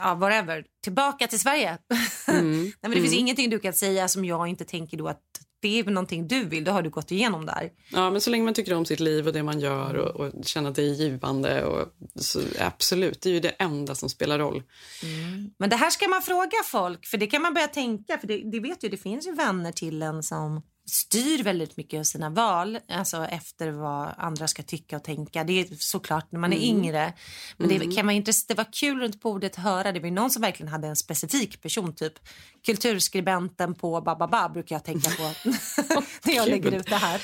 ja, 0.01 0.15
whatever, 0.15 0.65
tillbaka 0.84 1.28
till 1.28 1.39
Sverige. 1.39 1.78
Mm. 2.28 2.61
Nej, 2.63 2.74
men 2.82 2.91
det 2.91 2.97
finns 2.97 3.13
Mm. 3.13 3.20
ingenting 3.20 3.49
du 3.49 3.59
kan 3.59 3.74
säga 3.74 4.07
som 4.07 4.26
jag 4.26 4.47
inte 4.47 4.65
tänker 4.65 4.97
då 4.97 5.07
att 5.07 5.22
det 5.60 5.80
är 5.80 5.84
någonting 5.84 6.28
du 6.28 6.45
vill, 6.45 6.64
då 6.64 6.72
har 6.72 6.82
du 6.82 6.89
gått 6.89 7.12
igenom 7.12 7.45
där. 7.45 7.72
Ja, 7.91 8.10
men 8.10 8.22
så 8.22 8.30
länge 8.30 8.43
man 8.43 8.53
tycker 8.53 8.74
om 8.74 8.86
sitt 8.86 8.99
liv 8.99 9.28
och 9.28 9.34
det 9.34 9.43
man 9.43 9.60
gör 9.60 9.93
och, 9.95 10.16
och 10.16 10.45
känner 10.45 10.70
att 10.70 10.76
det 10.76 10.84
är 10.84 10.93
givande. 10.93 11.66
Och, 11.66 11.88
absolut, 12.60 13.22
det 13.22 13.30
är 13.30 13.34
ju 13.34 13.39
det 13.39 13.49
enda 13.49 13.95
som 13.95 14.10
spelar 14.10 14.39
roll. 14.39 14.64
Men 15.58 15.70
det 15.70 15.76
här 15.76 15.89
ska 15.89 16.08
man 16.08 16.22
fråga 16.22 16.58
folk, 16.66 17.05
för 17.05 17.18
det 17.18 17.28
kan 17.28 17.41
man 17.41 17.53
börja 17.53 17.68
tänka. 17.68 18.18
För 18.18 18.28
det, 18.28 18.51
det 18.51 18.60
vet 18.60 18.84
ju, 18.84 18.89
det 18.89 18.97
finns 18.97 19.28
ju 19.28 19.36
vänner 19.36 19.72
till 19.72 20.01
en 20.01 20.24
som 20.24 20.62
styr 20.89 21.43
väldigt 21.43 21.77
mycket 21.77 21.99
av 21.99 22.03
sina 22.03 22.29
val, 22.29 22.79
alltså 22.89 23.25
efter 23.25 23.71
vad 23.71 24.13
andra 24.17 24.47
ska 24.47 24.63
tycka 24.63 24.95
och 24.97 25.03
tänka. 25.03 25.43
Det 25.43 25.53
är 25.61 25.75
såklart 25.79 26.31
när 26.31 26.39
man 26.39 26.53
är 26.53 26.57
Mm. 26.57 26.69
yngre. 26.69 27.13
Men 27.57 27.69
det 27.69 27.75
Mm. 27.75 27.95
kan 27.95 28.05
vara 28.05 28.15
intressant, 28.15 28.47
det 28.47 28.53
var 28.53 28.73
kul 28.73 28.99
runt 28.99 29.21
bordet 29.21 29.51
att 29.57 29.63
höra. 29.63 29.91
Det 29.91 29.99
var 29.99 30.11
någon 30.11 30.29
som 30.31 30.41
verkligen 30.41 30.71
hade 30.71 30.88
en 30.88 30.95
specifik 30.95 31.61
person, 31.61 31.95
typ 31.95 32.13
kulturskribenten 32.65 33.73
på 33.75 34.01
Bababa 34.01 34.49
brukar 34.49 34.75
jag 34.75 34.83
tänka 34.83 35.09
på 35.09 35.23
när 36.23 36.35
jag 36.35 36.47
lägger 36.49 36.71
ut 36.71 36.85
det 36.89 36.95
här. 36.95 37.21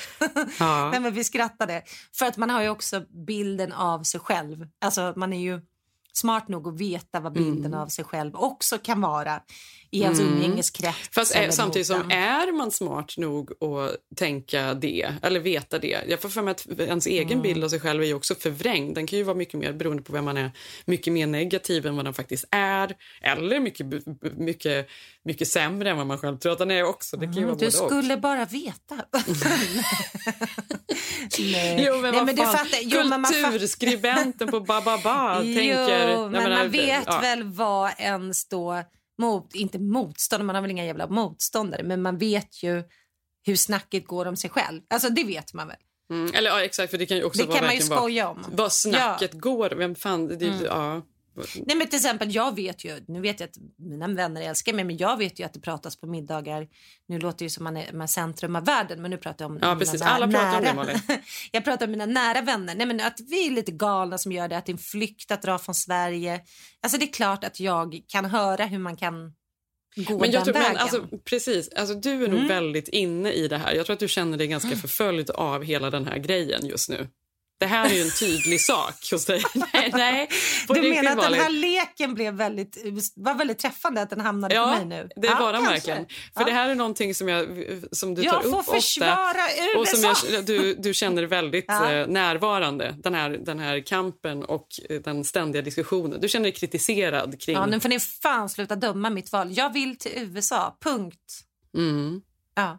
Ja. 0.58 0.90
Nej, 0.92 1.00
men 1.00 1.14
vi 1.14 1.24
skrattade. 1.24 1.82
För 2.18 2.26
att 2.26 2.36
man 2.36 2.50
har 2.50 2.62
ju 2.62 2.68
också 2.68 3.02
bilden 3.26 3.72
av 3.72 4.02
sig 4.02 4.20
själv. 4.20 4.66
Alltså 4.84 5.12
man 5.16 5.32
är 5.32 5.40
ju 5.40 5.60
smart 6.14 6.48
nog 6.48 6.68
att 6.68 6.80
veta 6.80 7.20
vad 7.20 7.32
bilden 7.32 7.66
Mm. 7.66 7.80
av 7.80 7.86
sig 7.86 8.04
själv 8.04 8.36
också 8.36 8.78
kan 8.78 9.00
vara 9.00 9.40
i 9.90 10.02
ens 10.02 10.20
Mm. 10.20 10.32
umgängeskrets. 10.32 11.08
Fast 11.12 11.34
eller 11.34 11.50
samtidigt 11.50 11.86
som 11.86 12.10
är 12.10 12.52
man 12.52 12.70
smart 12.70 13.14
nog 13.16 13.50
att 13.64 13.96
tänka 14.16 14.74
det, 14.74 15.12
eller 15.22 15.40
veta 15.40 15.78
det. 15.78 15.98
Jag 16.08 16.20
får 16.20 16.28
för 16.28 16.42
mig 16.42 16.50
att 16.52 16.66
ens 16.80 17.06
egen 17.06 17.30
Mm. 17.30 17.42
bild 17.42 17.64
av 17.64 17.68
sig 17.68 17.80
själv 17.80 18.02
är 18.02 18.06
ju 18.06 18.14
också 18.14 18.34
förvrängd. 18.34 18.94
Den 18.94 19.06
kan 19.06 19.18
ju 19.18 19.22
vara 19.22 19.36
mycket 19.36 19.60
mer, 19.60 19.72
beroende 19.72 20.02
på 20.02 20.12
vem 20.12 20.24
man 20.24 20.36
är, 20.36 20.50
mycket 20.84 21.12
mer 21.12 21.26
negativ 21.26 21.86
än 21.86 21.96
vad 21.96 22.04
den 22.04 22.14
faktiskt 22.14 22.44
är. 22.50 22.96
Eller 23.22 23.60
mycket, 23.60 23.86
mycket, 24.36 24.88
mycket 25.24 25.48
sämre 25.48 25.90
än 25.90 25.96
vad 25.96 26.06
man 26.06 26.18
själv 26.18 26.38
tror 26.38 26.52
att 26.52 26.58
den 26.58 26.70
är 26.70 26.84
också. 26.84 27.16
Det 27.16 27.26
kan 27.26 27.34
Mm, 27.38 27.44
du 27.48 27.52
både 27.54 27.66
och. 27.66 27.72
skulle 27.72 28.16
bara 28.16 28.44
veta. 28.44 28.96
Nej. 31.38 31.84
Jo, 31.86 31.96
men 32.00 32.14
Nej, 32.14 32.24
men 32.24 32.36
du 32.36 32.42
jo, 32.42 32.48
fattar- 32.48 33.50
Kulturskribenten 33.50 34.48
på 34.50 34.60
Bababa 34.60 35.38
tänker... 35.40 36.03
Jag 36.10 36.32
men 36.32 36.42
menar, 36.42 36.56
man 36.58 36.70
vet 36.70 37.04
ja. 37.06 37.20
väl 37.20 37.42
vad 37.42 37.90
ens 37.98 38.48
då 38.48 38.82
mot, 39.18 39.54
inte 39.54 39.78
motståndare, 39.78 40.46
man 40.46 40.54
har 40.54 40.62
väl 40.62 40.70
inga 40.70 40.84
jävla 40.86 41.06
motståndare, 41.06 41.82
men 41.82 42.02
man 42.02 42.18
vet 42.18 42.62
ju 42.62 42.82
hur 43.46 43.56
snacket 43.56 44.06
går 44.06 44.26
om 44.26 44.36
sig 44.36 44.50
själv. 44.50 44.80
Alltså 44.90 45.08
det 45.08 45.24
vet 45.24 45.54
man 45.54 45.68
väl. 45.68 45.76
Mm, 46.10 46.34
eller 46.34 46.50
ja, 46.50 46.60
exakt, 46.64 46.90
för 46.90 46.98
det 46.98 47.06
kan 47.06 47.16
ju 47.16 47.24
också 47.24 47.40
Det 47.42 47.46
vara 47.48 47.58
kan 47.58 47.66
man 47.66 47.74
ju 47.74 47.80
skoja 47.80 48.28
om. 48.28 48.44
vad 48.52 48.72
snacket 48.72 49.32
går. 49.32 49.70
Vem 49.70 49.94
fan... 49.94 50.28
Det, 50.28 50.46
Mm. 50.46 50.64
ja. 50.64 51.02
Nej 51.66 51.76
men 51.76 51.86
till 51.86 51.96
exempel 51.96 52.34
jag 52.34 52.56
vet 52.56 52.84
ju, 52.84 53.04
nu 53.08 53.20
vet 53.20 53.40
jag 53.40 53.48
att 53.48 53.56
mina 53.78 54.08
vänner 54.08 54.42
älskar 54.42 54.72
mig 54.72 54.84
men 54.84 54.96
jag 54.96 55.16
vet 55.16 55.40
ju 55.40 55.44
att 55.44 55.52
det 55.52 55.60
pratas 55.60 55.96
på 56.00 56.06
middagar, 56.06 56.68
nu 57.08 57.18
låter 57.18 57.38
det 57.38 57.44
ju 57.44 57.50
som 57.50 57.64
man 57.64 57.76
är, 57.76 57.92
man 57.92 58.08
centrum 58.08 58.56
av 58.56 58.64
världen 58.64 59.02
men 59.02 59.10
nu 59.10 59.16
pratar 59.16 59.44
jag 59.44 59.52
om 59.52 59.58
Ja, 59.62 59.76
precis. 59.78 60.02
Alla 60.02 60.28
pratar 60.28 60.58
om 60.58 60.86
det, 60.86 60.92
nära- 60.92 61.20
jag 61.52 61.64
pratar 61.64 61.86
om 61.86 61.90
mina 61.90 62.06
nära 62.06 62.40
vänner, 62.40 62.74
nej 62.74 62.86
men 62.86 63.00
att 63.00 63.20
vi 63.20 63.46
är 63.46 63.50
lite 63.50 63.72
galna 63.72 64.18
som 64.18 64.32
gör 64.32 64.48
det, 64.48 64.56
att 64.58 64.66
det 64.66 64.70
är 64.70 64.74
en 64.74 64.78
flykt 64.78 65.30
att 65.30 65.42
dra 65.42 65.58
från 65.58 65.74
Sverige. 65.74 66.40
Alltså 66.82 66.98
det 66.98 67.04
är 67.04 67.12
klart 67.12 67.44
att 67.44 67.60
jag 67.60 68.00
kan 68.08 68.24
höra 68.24 68.64
hur 68.66 68.78
man 68.78 68.96
kan 68.96 69.32
gå 69.96 70.18
Men 70.18 70.30
jag 70.30 70.44
tror, 70.44 70.54
vägen. 70.54 70.72
men 70.72 70.82
alltså, 70.82 71.06
precis, 71.24 71.68
alltså, 71.68 71.94
du 71.94 72.10
är 72.24 72.28
nog 72.28 72.38
Mm. 72.38 72.48
väldigt 72.48 72.88
inne 72.88 73.32
i 73.32 73.48
det 73.48 73.58
här. 73.58 73.74
Jag 73.74 73.86
tror 73.86 73.94
att 73.94 74.00
du 74.00 74.08
känner 74.08 74.38
dig 74.38 74.46
ganska 74.46 74.76
förföljd 74.76 75.30
av 75.30 75.62
hela 75.64 75.90
den 75.90 76.06
här 76.06 76.18
grejen 76.18 76.66
just 76.66 76.88
nu. 76.88 77.08
Det 77.64 77.68
här 77.68 77.90
är 77.90 77.94
ju 77.94 78.02
en 78.02 78.10
tydlig 78.10 78.60
sak 78.60 78.94
hos 79.10 79.24
dig. 79.24 79.42
Nej, 79.54 79.90
nej. 79.94 80.28
på 80.66 80.74
du 80.74 80.80
menar 80.90 81.10
att 81.12 81.22
den 81.30 81.34
här 81.40 81.50
leken 81.50 82.14
blev 82.14 82.34
väldigt, 82.34 82.78
var 83.16 83.34
väldigt 83.34 83.58
träffande 83.58 84.02
att 84.02 84.10
den 84.10 84.20
hamnade 84.20 84.54
på 84.54 84.60
Ja, 84.60 84.76
mig 84.76 84.84
nu? 84.84 85.08
det 85.16 85.26
Ja, 85.26 85.36
var 85.40 85.52
den 85.52 85.62
verkligen. 85.64 86.06
För 86.06 86.40
Ja. 86.40 86.44
det 86.44 86.52
här 86.52 86.68
är 86.68 86.74
någonting 86.74 87.14
som, 87.14 87.28
jag, 87.28 87.46
som 87.92 88.14
du 88.14 88.22
Jag 88.22 88.34
tar 88.34 88.50
får 88.50 88.58
upp 88.58 88.64
försvara 88.64 89.28
ofta. 89.76 89.80
Och 89.80 89.88
som 89.88 90.14
jag, 90.34 90.44
du, 90.46 90.74
du 90.74 90.94
känner 90.94 91.22
väldigt 91.22 91.64
Ja. 91.68 91.92
eh, 91.92 92.06
närvarande. 92.06 92.94
Den 92.98 93.14
här, 93.14 93.30
den 93.30 93.58
här 93.58 93.80
kampen 93.80 94.44
och 94.44 94.66
eh, 94.90 95.00
den 95.00 95.24
ständiga 95.24 95.62
diskussionen. 95.62 96.20
Du 96.20 96.28
känner 96.28 96.42
dig 96.44 96.52
kritiserad 96.52 97.40
kring... 97.42 97.56
Ja, 97.56 97.66
nu 97.66 97.80
får 97.80 97.88
ni 97.88 98.00
fan 98.00 98.48
sluta 98.48 98.76
döma 98.76 99.10
mitt 99.10 99.32
val. 99.32 99.48
Jag 99.52 99.72
vill 99.72 99.98
till 99.98 100.12
USA, 100.16 100.76
punkt. 100.84 101.40
Mm. 101.76 102.20
Ja. 102.54 102.78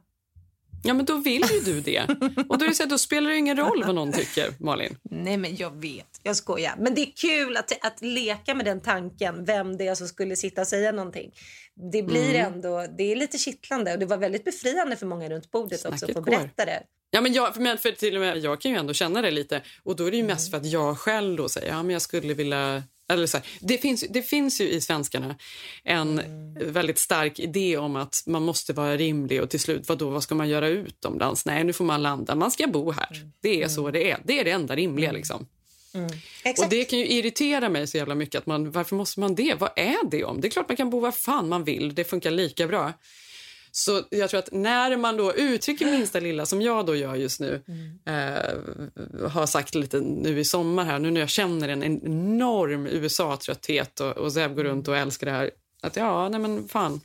Ja, 0.85 0.93
men 0.93 1.05
då 1.05 1.17
vill 1.17 1.43
ju 1.53 1.59
du 1.59 1.81
det. 1.81 2.01
Och 2.49 2.57
då, 2.57 2.65
är 2.65 2.69
det 2.69 2.75
så 2.75 2.83
här, 2.83 2.89
då 2.89 2.97
spelar 2.97 3.29
det 3.29 3.37
ingen 3.37 3.57
roll 3.57 3.83
vad 3.85 3.95
någon 3.95 4.11
tycker, 4.11 4.53
Malin. 4.59 4.97
Nej, 5.03 5.37
men 5.37 5.55
jag 5.55 5.81
vet. 5.81 6.19
Jag 6.23 6.35
skojar. 6.35 6.75
Men 6.79 6.95
det 6.95 7.01
är 7.01 7.11
kul 7.15 7.57
att, 7.57 7.85
att 7.85 8.01
leka 8.01 8.55
med 8.55 8.65
den 8.65 8.81
tanken, 8.81 9.45
vem 9.45 9.77
det 9.77 9.87
är 9.87 9.95
som 9.95 10.07
skulle 10.07 10.35
sitta 10.35 10.61
och 10.61 10.67
säga 10.67 10.91
någonting. 10.91 11.31
Det 11.91 12.03
blir 12.03 12.35
Mm. 12.35 12.53
ändå, 12.53 12.85
det 12.97 13.11
är 13.11 13.15
lite 13.15 13.37
kittlande 13.37 13.93
och 13.93 13.99
det 13.99 14.05
var 14.05 14.17
väldigt 14.17 14.43
befriande 14.45 14.95
för 14.95 15.05
många 15.05 15.29
runt 15.29 15.51
bordet 15.51 15.85
också 15.85 15.97
Snacket 15.97 16.17
att 16.17 16.23
få 16.25 16.31
berätta 16.31 16.65
det. 16.65 16.83
Ja, 17.09 17.21
men 17.21 17.33
jag, 17.33 17.57
men 17.59 17.77
för 17.77 17.91
till 17.91 18.15
och 18.15 18.21
med 18.21 18.37
jag 18.37 18.61
kan 18.61 18.71
ju 18.71 18.77
ändå 18.77 18.93
känna 18.93 19.21
det 19.21 19.31
lite. 19.31 19.61
Och 19.83 19.95
då 19.95 20.05
är 20.05 20.11
det 20.11 20.17
ju 20.17 20.23
Mm. 20.23 20.33
mest 20.33 20.51
för 20.51 20.57
att 20.57 20.65
jag 20.65 20.97
själv 20.99 21.37
då 21.37 21.49
säger 21.49 21.67
ja, 21.69 21.83
men 21.83 21.89
jag 21.93 22.01
skulle 22.01 22.33
vilja... 22.33 22.83
Eller 23.09 23.27
så 23.27 23.37
här, 23.37 23.47
det, 23.59 23.77
finns, 23.77 24.05
det 24.09 24.21
finns 24.21 24.61
ju 24.61 24.69
i 24.69 24.81
svenskarna 24.81 25.35
en 25.83 26.19
Mm. 26.19 26.73
väldigt 26.73 26.97
stark 26.99 27.39
idé 27.39 27.77
om 27.77 27.95
att 27.95 28.23
man 28.25 28.43
måste 28.43 28.73
vara 28.73 28.97
rimlig 28.97 29.41
och 29.41 29.49
till 29.49 29.59
slut, 29.59 29.89
vad 29.89 29.97
då, 29.97 30.09
vad 30.09 30.23
ska 30.23 30.35
man 30.35 30.49
göra 30.49 30.67
utomlands? 30.67 31.45
Nej, 31.45 31.63
nu 31.63 31.73
får 31.73 31.85
man 31.85 32.01
landa, 32.03 32.35
man 32.35 32.51
ska 32.51 32.67
bo 32.67 32.91
här. 32.91 33.15
Mm. 33.15 33.31
Det 33.41 33.63
är 33.63 33.67
så 33.67 33.91
det 33.91 34.11
är. 34.11 34.17
Det 34.23 34.39
är 34.39 34.43
det 34.43 34.51
enda 34.51 34.75
rimliga 34.75 35.11
liksom. 35.11 35.47
Och 36.63 36.69
det 36.69 36.85
kan 36.85 36.99
ju 36.99 37.07
irritera 37.07 37.69
mig 37.69 37.87
så 37.87 37.97
jävla 37.97 38.15
mycket. 38.15 38.39
Att 38.39 38.45
man, 38.45 38.71
varför 38.71 38.95
måste 38.95 39.19
man 39.19 39.35
det? 39.35 39.55
Vad 39.59 39.69
är 39.75 40.09
det 40.09 40.23
om? 40.23 40.41
Det 40.41 40.47
är 40.47 40.49
klart 40.49 40.67
man 40.69 40.77
kan 40.77 40.89
bo 40.89 40.99
var 40.99 41.11
fan 41.11 41.49
man 41.49 41.63
vill. 41.63 41.95
Det 41.95 42.03
funkar 42.03 42.31
lika 42.31 42.67
bra. 42.67 42.93
Så 43.77 44.03
jag 44.09 44.29
tror 44.29 44.39
att 44.39 44.51
när 44.51 44.97
man 44.97 45.17
då 45.17 45.33
uttrycker 45.33 45.85
minsta 45.85 46.19
lilla, 46.19 46.45
som 46.45 46.61
jag 46.61 46.85
då 46.85 46.95
gör 46.95 47.15
just 47.15 47.39
nu 47.39 47.63
eh, 48.05 49.29
har 49.29 49.45
sagt 49.45 49.75
lite 49.75 49.99
nu 49.99 50.39
i 50.39 50.45
sommar 50.45 50.85
här, 50.85 50.99
nu 50.99 51.11
när 51.11 51.19
jag 51.19 51.29
känner 51.29 51.69
en 51.69 51.83
enorm 51.83 52.87
USA-trötthet 52.87 53.99
och, 53.99 54.11
och 54.11 54.33
Zeb 54.33 54.55
går 54.55 54.63
runt 54.63 54.87
och 54.87 54.97
älskar 54.97 55.25
det 55.25 55.31
här, 55.31 55.51
att 55.81 55.95
ja, 55.95 56.29
nej 56.29 56.39
men 56.39 56.67
fan, 56.67 57.01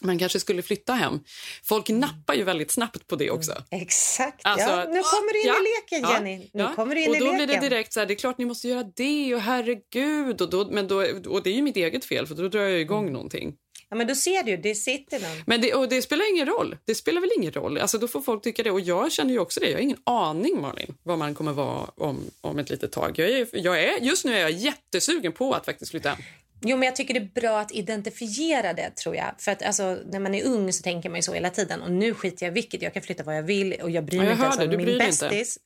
man 0.00 0.18
kanske 0.18 0.40
skulle 0.40 0.62
flytta 0.62 0.92
hem. 0.92 1.20
Folk 1.64 1.88
nappar 1.88 2.34
ju 2.34 2.44
väldigt 2.44 2.70
snabbt 2.70 3.06
på 3.06 3.16
det 3.16 3.30
också. 3.30 3.52
Exakt. 3.70 4.40
Alltså, 4.44 4.70
ja, 4.70 4.76
nu 4.76 5.02
kommer 5.02 5.32
du 5.32 5.40
in 5.40 5.46
ja, 5.46 5.54
i 5.54 5.62
leken, 5.62 6.10
ja, 6.10 6.14
Jenny. 6.14 6.50
Nu 6.52 6.62
ja. 6.62 6.74
kommer 6.74 6.94
du 6.94 7.02
in 7.02 7.10
och 7.10 7.16
i 7.16 7.18
då 7.18 7.24
leken. 7.24 7.36
blir 7.36 7.46
det 7.46 7.68
direkt 7.68 7.92
så 7.92 8.00
här, 8.00 8.06
det 8.06 8.14
är 8.14 8.18
klart 8.18 8.38
ni 8.38 8.44
måste 8.44 8.68
göra 8.68 8.84
det 8.96 9.34
och 9.34 9.40
herregud. 9.40 10.40
Och, 10.40 10.50
då, 10.50 10.68
men 10.70 10.88
då, 10.88 10.96
och 11.28 11.42
det 11.42 11.50
är 11.50 11.54
ju 11.54 11.62
mitt 11.62 11.76
eget 11.76 12.04
fel 12.04 12.26
för 12.26 12.34
då 12.34 12.48
drar 12.48 12.60
jag 12.60 12.80
igång 12.80 13.12
någonting. 13.12 13.54
Ja, 13.90 13.96
men 13.96 14.06
då 14.06 14.14
ser 14.14 14.42
du, 14.42 14.56
det 14.56 14.74
sitter 14.74 15.20
någon. 15.20 15.42
Men 15.46 15.60
det, 15.60 15.74
och 15.74 15.88
det 15.88 16.02
spelar 16.02 16.30
ingen 16.34 16.46
roll. 16.46 16.76
Det 16.84 16.94
spelar 16.94 17.20
väl 17.20 17.30
ingen 17.36 17.52
roll. 17.52 17.78
Alltså 17.78 17.98
då 17.98 18.08
får 18.08 18.20
folk 18.20 18.42
tycka 18.42 18.62
det. 18.62 18.70
Och 18.70 18.80
jag 18.80 19.12
känner 19.12 19.32
ju 19.32 19.38
också 19.38 19.60
det. 19.60 19.66
Jag 19.66 19.76
har 19.76 19.82
ingen 19.82 20.00
aning 20.04 20.60
Malin 20.60 20.94
vad 21.02 21.18
man 21.18 21.34
kommer 21.34 21.52
vara 21.52 21.90
om, 21.96 22.30
om 22.40 22.58
ett 22.58 22.70
litet 22.70 22.92
tag. 22.92 23.18
Jag 23.18 23.30
är, 23.30 23.48
jag 23.52 23.82
är, 23.84 23.98
just 24.00 24.24
nu 24.24 24.34
är 24.34 24.40
jag 24.40 24.50
jättesugen 24.50 25.32
på 25.32 25.52
att 25.52 25.64
faktiskt 25.64 25.90
flytta 25.90 26.08
hem. 26.08 26.18
Jo, 26.60 26.76
men 26.76 26.86
jag 26.86 26.96
tycker 26.96 27.14
det 27.14 27.20
är 27.20 27.40
bra 27.40 27.60
att 27.60 27.72
identifiera 27.72 28.72
det, 28.72 28.90
tror 28.90 29.16
jag. 29.16 29.34
För 29.38 29.52
att 29.52 29.62
alltså, 29.62 29.98
när 30.06 30.20
man 30.20 30.34
är 30.34 30.44
ung 30.44 30.72
så 30.72 30.82
tänker 30.82 31.08
man 31.08 31.18
ju 31.18 31.22
så 31.22 31.32
hela 31.32 31.50
tiden. 31.50 31.82
Och 31.82 31.90
nu 31.90 32.14
skiter 32.14 32.46
jag 32.46 32.52
vilket, 32.52 32.82
jag 32.82 32.94
kan 32.94 33.02
flytta 33.02 33.22
var 33.22 33.32
jag 33.32 33.42
vill 33.42 33.72
och 33.82 33.90
jag 33.90 34.04
bryr 34.04 34.18
Ja, 34.18 34.24
mig 34.24 34.36
jag 34.38 34.52
inte 34.52 34.62
ens 34.62 34.76
om 34.76 34.84
min 34.84 34.98
bästis. 34.98 35.58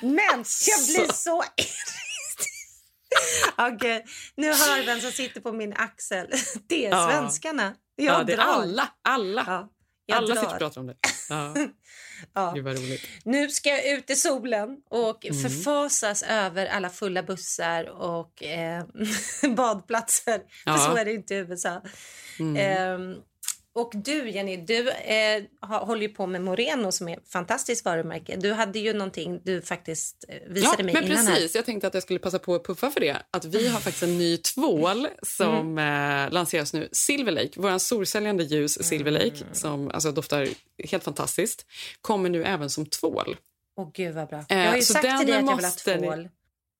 men 0.02 0.44
jag 0.66 0.86
blir 0.86 1.12
så 1.12 1.44
Okej, 3.74 4.04
nu 4.36 4.46
hör 4.46 4.86
vem 4.86 5.00
som 5.00 5.10
sitter 5.12 5.40
på 5.40 5.52
min 5.52 5.72
axel. 5.72 6.26
Det 6.68 6.86
är 6.86 6.90
Ja. 6.90 7.08
svenskarna. 7.10 7.74
Jag 7.96 8.20
ja, 8.20 8.24
det 8.24 8.32
är 8.32 8.36
drar. 8.36 8.44
alla. 8.44 8.88
Alla, 9.04 9.68
jag 10.06 10.16
alla 10.18 10.26
drar. 10.26 10.34
sitter 10.42 10.52
och 10.54 10.58
pratar 10.58 10.80
om 10.80 10.86
det. 10.86 10.96
Ja. 11.28 11.54
Ja. 12.34 12.52
Roligt. 12.56 13.02
Nu 13.24 13.48
ska 13.48 13.68
jag 13.68 13.86
ut 13.98 14.10
i 14.10 14.16
solen 14.16 14.76
och 14.90 15.26
Mm. 15.26 15.42
förfasas 15.42 16.22
över 16.22 16.66
alla 16.66 16.90
fulla 16.90 17.22
bussar 17.22 17.84
och 17.90 18.42
eh, 18.42 18.84
badplatser. 19.56 20.40
Ja. 20.64 20.72
För 20.76 20.84
så 20.84 20.96
är 20.96 21.04
det 21.04 21.12
inte 21.12 21.34
i 21.34 21.38
USA. 21.38 21.82
Mm. 22.38 22.56
Ehm, 22.56 23.16
och 23.74 23.92
du, 23.94 24.30
Jenny, 24.30 24.56
du 24.56 24.90
eh, 24.90 25.42
håller 25.60 26.02
ju 26.02 26.08
på 26.08 26.26
med 26.26 26.42
Moreno 26.42 26.92
som 26.92 27.08
är 27.08 27.16
ett 27.16 27.28
fantastiskt 27.28 27.84
varumärke. 27.84 28.36
Du 28.36 28.52
hade 28.52 28.78
ju 28.78 28.92
någonting 28.92 29.40
du 29.44 29.62
faktiskt 29.62 30.24
eh, 30.28 30.34
visade 30.48 30.76
ja, 30.78 30.84
mig 30.84 30.94
men 30.94 31.04
innan 31.04 31.26
precis. 31.26 31.54
Jag 31.54 31.64
tänkte 31.64 31.86
att 31.86 31.94
jag 31.94 32.02
skulle 32.02 32.18
passa 32.18 32.38
på 32.38 32.54
att 32.54 32.64
puffa 32.66 32.90
för 32.90 33.00
det. 33.00 33.16
Att 33.30 33.44
vi 33.44 33.68
har 33.68 33.80
faktiskt 33.80 34.02
en 34.02 34.18
ny 34.18 34.36
tvål 34.36 35.08
som 35.22 35.78
Mm. 35.78 36.26
eh, 36.26 36.32
lanseras 36.32 36.72
nu. 36.72 36.88
Silver 36.92 37.32
Lake, 37.32 37.50
vår 37.56 37.78
solsäljande 37.78 38.44
ljus 38.44 38.82
Silver 38.88 39.10
Lake 39.10 39.26
Mm. 39.26 39.48
som 39.54 39.90
alltså, 39.90 40.12
doftar 40.12 40.48
helt 40.90 41.04
fantastiskt, 41.04 41.66
kommer 42.00 42.30
nu 42.30 42.44
även 42.44 42.70
som 42.70 42.86
tvål. 42.86 43.36
Åh 43.76 43.90
gud 43.94 44.14
vad 44.14 44.28
bra. 44.28 44.44
Eh, 44.48 44.58
jag 44.58 44.68
har 44.70 44.76
ju 44.76 44.82
så 44.82 44.92
sagt 44.92 45.02
till 45.02 45.10
dig 45.10 45.14
att 45.20 45.28
jag 45.28 45.36
vill 45.36 45.46
ha 45.48 45.56
måste 45.56 45.96
ni- 45.96 46.06
tvål. 46.06 46.28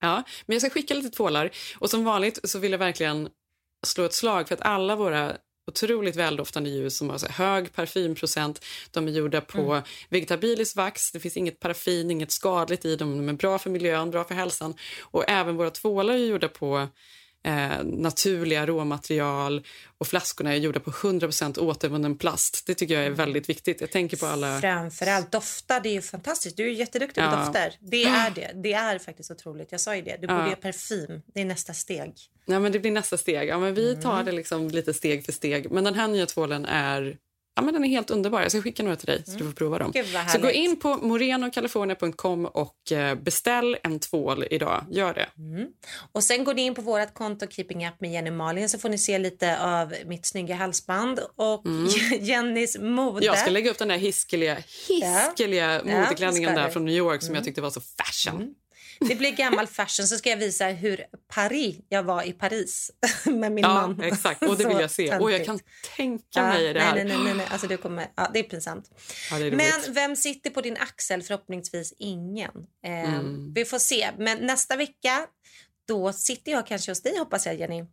Ja, 0.00 0.22
men 0.46 0.54
jag 0.54 0.62
ska 0.62 0.70
skicka 0.70 0.94
lite 0.94 1.10
tvålar. 1.16 1.50
Och 1.78 1.90
som 1.90 2.04
vanligt 2.04 2.50
så 2.50 2.58
vill 2.58 2.72
jag 2.72 2.78
verkligen 2.78 3.28
slå 3.86 4.04
ett 4.04 4.14
slag 4.14 4.48
för 4.48 4.54
att 4.54 4.60
alla 4.62 4.96
våra 4.96 5.36
otroligt 5.66 6.16
väldoftande 6.16 6.70
ljus 6.70 6.98
som 6.98 7.10
har 7.10 7.18
så 7.18 7.26
hög 7.26 7.72
parfymprocent, 7.72 8.64
de 8.90 9.08
är 9.08 9.12
gjorda 9.12 9.40
på 9.40 9.58
Mm. 9.58 9.82
vegetabilisk 10.08 10.76
vax, 10.76 11.12
det 11.12 11.20
finns 11.20 11.36
inget 11.36 11.60
paraffin, 11.60 12.10
inget 12.10 12.32
skadligt 12.32 12.84
i 12.84 12.96
dem, 12.96 13.16
de 13.16 13.28
är 13.28 13.32
bra 13.32 13.58
för 13.58 13.70
miljön, 13.70 14.10
bra 14.10 14.24
för 14.24 14.34
hälsan. 14.34 14.74
Och 15.02 15.24
även 15.28 15.56
våra 15.56 15.70
tvålar 15.70 16.14
är 16.14 16.18
gjorda 16.18 16.48
på 16.48 16.88
eh, 17.44 17.84
naturliga 17.84 18.66
råmaterial 18.66 19.64
och 19.98 20.06
flaskorna 20.06 20.52
är 20.52 20.56
gjorda 20.56 20.80
på 20.80 20.90
100% 20.90 21.58
återvunnen 21.58 22.18
plast. 22.18 22.62
Det 22.66 22.74
tycker 22.74 22.94
jag 22.94 23.04
är 23.06 23.10
väldigt 23.10 23.48
viktigt. 23.48 23.80
Jag 23.80 23.90
tänker 23.90 24.16
på 24.16 24.26
alla... 24.26 24.60
Framförallt 24.60 25.32
doftar, 25.32 25.80
det 25.80 25.96
är 25.96 26.00
fantastiskt. 26.00 26.56
Du 26.56 26.66
är 26.66 26.70
jätteduktig 26.72 27.22
på 27.24 27.30
Ja. 27.30 27.36
dofter. 27.36 27.74
Det 27.80 28.04
är 28.04 28.30
det. 28.34 28.50
Det 28.54 28.72
är 28.72 28.98
faktiskt 28.98 29.30
otroligt. 29.30 29.72
Jag 29.72 29.80
sa 29.80 29.96
ju 29.96 30.02
det. 30.02 30.16
Du 30.20 30.26
Ja. 30.26 30.34
borde 30.36 30.44
göra 30.48 30.56
parfym. 30.56 31.22
Det 31.34 31.40
är 31.40 31.44
nästa 31.44 31.74
steg. 31.74 32.14
Ja, 32.46 32.58
men 32.60 32.72
det 32.72 32.78
blir 32.78 32.90
nästa 32.90 33.16
steg. 33.16 33.48
Ja, 33.48 33.58
men 33.58 33.74
vi 33.74 33.96
tar 33.96 34.12
Mm. 34.12 34.24
det 34.26 34.32
liksom 34.32 34.68
lite 34.68 34.94
steg 34.94 35.24
för 35.24 35.32
steg. 35.32 35.70
Men 35.70 35.84
den 35.84 35.94
här 35.94 36.08
nya 36.08 36.26
tvålen 36.26 36.64
är, 36.66 37.16
ja, 37.56 37.62
men 37.62 37.74
den 37.74 37.84
är 37.84 37.88
helt 37.88 38.10
underbar. 38.10 38.42
Jag 38.42 38.50
ska 38.50 38.62
skicka 38.62 38.82
några 38.82 38.96
till 38.96 39.06
dig 39.06 39.22
så 39.26 39.32
du 39.38 39.44
får 39.44 39.52
prova 39.52 39.78
dem. 39.78 39.92
Mm. 39.94 40.28
Så 40.28 40.38
gå 40.38 40.50
in 40.50 40.80
på 40.80 40.96
morenocalifornia.com 40.96 42.46
och 42.46 42.92
eh, 42.92 43.14
beställ 43.14 43.76
en 43.82 43.98
tvål 44.00 44.44
idag. 44.50 44.84
Gör 44.90 45.14
det. 45.14 45.28
Och 46.12 46.24
sen 46.24 46.44
går 46.44 46.54
ni 46.54 46.62
in 46.62 46.74
på 46.74 46.82
vårt 46.82 47.14
konto 47.14 47.46
Keeping 47.50 47.86
Up 47.88 47.94
med 48.00 48.12
Jenny 48.12 48.30
Malin 48.30 48.68
så 48.68 48.78
får 48.78 48.88
ni 48.88 48.98
se 48.98 49.18
lite 49.18 49.60
av 49.60 49.94
mitt 50.06 50.26
snygga 50.26 50.54
halsband 50.54 51.20
och 51.36 51.62
Jennys 52.20 52.78
mode. 52.78 53.10
Mm. 53.10 53.22
Jag 53.24 53.38
ska 53.38 53.50
lägga 53.50 53.70
upp 53.70 53.78
den 53.78 53.88
där 53.88 53.98
hiskeliga, 53.98 54.56
hiskeliga 54.88 55.82
Ja, 55.86 56.00
modeklänningen 56.00 56.50
ska 56.54 56.62
där 56.62 56.70
från 56.70 56.84
New 56.84 56.94
York 56.94 57.20
som 57.22 57.26
Mm. 57.28 57.36
jag 57.36 57.44
tyckte 57.44 57.60
var 57.60 57.70
så 57.70 57.80
fashion. 57.80 58.54
Det 59.00 59.14
blir 59.14 59.30
gammal 59.30 59.66
fashion 59.66 60.06
så 60.06 60.16
ska 60.18 60.30
jag 60.30 60.36
visa 60.36 60.66
hur 60.66 61.04
Paris 61.34 61.76
jag 61.88 62.02
var 62.02 62.22
i 62.22 62.32
Paris 62.32 62.90
med 63.24 63.52
min 63.52 63.62
Ja, 63.64 63.74
man. 63.74 64.00
exakt. 64.02 64.42
Och 64.42 64.56
det 64.56 64.68
vill 64.68 64.76
jag 64.80 64.90
se. 64.90 65.16
Och 65.18 65.32
jag 65.32 65.44
kan 65.44 65.60
tänka 65.96 66.24
Ja, 66.34 66.42
mig 66.48 66.72
det 66.72 66.80
här. 66.80 66.94
Nej, 66.94 67.04
nej, 67.04 67.16
nej, 67.24 67.34
nej. 67.34 67.46
Alltså, 67.50 67.66
det, 67.66 67.76
kommer, 67.76 68.06
ja, 68.16 68.30
det 68.34 68.38
är 68.38 68.42
pinsamt. 68.42 68.84
Ja, 69.30 69.38
det 69.38 69.46
är. 69.46 69.50
Men 69.50 69.94
vem 69.94 70.16
sitter 70.16 70.50
på 70.50 70.60
din 70.60 70.76
axel? 70.80 71.22
Förhoppningsvis 71.22 71.94
ingen. 71.98 72.50
Eh, 72.86 73.14
Mm. 73.14 73.52
Vi 73.54 73.64
får 73.64 73.78
se. 73.78 74.10
Men 74.18 74.38
nästa 74.38 74.76
vecka 74.76 75.26
då 75.88 76.12
sitter 76.12 76.52
jag 76.52 76.66
kanske 76.66 76.90
hos 76.90 77.02
dig 77.02 77.18
hoppas 77.18 77.46
jag 77.46 77.54
Jenny. 77.60 77.84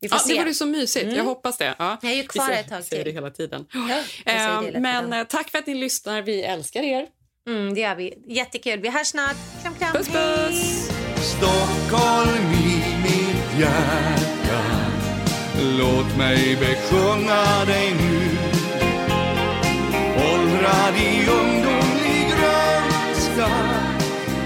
Vi 0.00 0.08
får 0.08 0.16
Ja, 0.18 0.22
se. 0.24 0.32
det 0.34 0.40
vore 0.40 0.54
så 0.54 0.66
mysigt. 0.66 1.04
Mm. 1.04 1.16
Jag 1.16 1.24
hoppas 1.24 1.58
det. 1.58 1.74
Ja. 1.78 1.98
Jag 2.02 2.12
är 2.12 2.16
ju 2.16 2.22
Vi 2.22 2.28
kvar 2.28 2.46
säger- 2.46 2.60
ett 2.60 2.68
tag 2.68 2.84
säger 2.84 3.04
det 3.04 3.10
till. 3.10 3.14
hela 3.14 3.30
tiden. 3.30 3.66
säger 3.72 4.04
det 4.24 4.32
Eh, 4.32 4.62
hela 4.62 4.80
Men 4.80 5.12
eh, 5.12 5.24
tack 5.24 5.50
för 5.50 5.58
att 5.58 5.66
ni 5.66 5.74
lyssnar. 5.74 6.22
Vi 6.22 6.42
älskar 6.42 6.82
er. 6.82 7.06
Mm, 7.48 7.74
det 7.74 7.80
gör 7.80 7.94
vi. 7.94 8.14
Jättekul. 8.26 8.80
Vi 8.80 8.88
hörs 8.88 9.06
snart. 9.06 9.36
Kram, 9.62 9.74
kram. 9.74 9.92
Puss, 9.92 10.08
puss. 10.08 10.90
Stockholm 11.20 12.52
i 12.52 12.82
mitt 13.02 13.60
hjärta 13.60 14.62
Låt 15.78 16.16
mig 16.18 16.56
besjunga 16.56 17.64
dig 17.66 17.94
nu 18.00 18.38
Åldrad 20.16 20.94
i 20.96 21.28
ungdomlig 21.30 22.26
grönska 22.28 23.48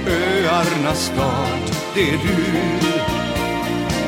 Öarnas 0.07 1.05
stad, 1.05 1.76
det 1.94 2.11
är 2.11 2.18
du 2.18 2.44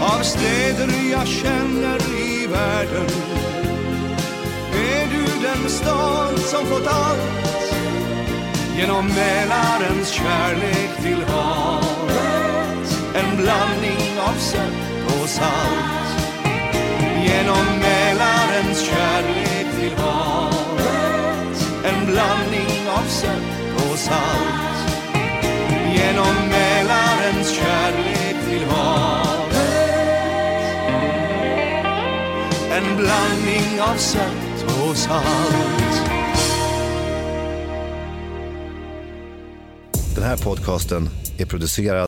Av 0.00 0.22
städer 0.22 1.10
jag 1.10 1.26
känner 1.26 1.98
i 2.18 2.46
världen 2.46 3.10
Är 4.72 5.06
du 5.06 5.42
den 5.42 5.68
stad 5.70 6.38
som 6.38 6.66
fått 6.66 6.86
allt 6.86 7.73
Genom 8.76 9.06
Mälarens 9.06 10.10
kärlek 10.10 11.02
till 11.02 11.22
havet. 11.22 12.98
En 13.14 13.36
blandning 13.36 14.18
av 14.28 14.38
sött 14.38 15.20
och 15.20 15.28
salt. 15.28 16.20
Genom 17.26 17.66
Mälarens 17.80 18.86
kärlek 18.86 19.66
till 19.80 19.96
havet. 19.96 21.68
En 21.84 22.06
blandning 22.06 22.88
av 22.88 23.08
sött 23.08 23.90
och 23.90 23.98
salt. 23.98 24.90
Genom 25.94 26.34
Mälarens 26.50 27.50
kärlek 27.50 28.36
till 28.48 28.64
havet. 28.64 29.54
En 32.72 32.96
blandning 32.96 33.80
av 33.80 33.96
sött 33.96 34.80
och 34.88 34.96
salt. 34.96 36.13
Den 40.14 40.24
här 40.24 40.36
podcasten 40.36 41.08
är 41.38 41.46
producerad 41.46 42.00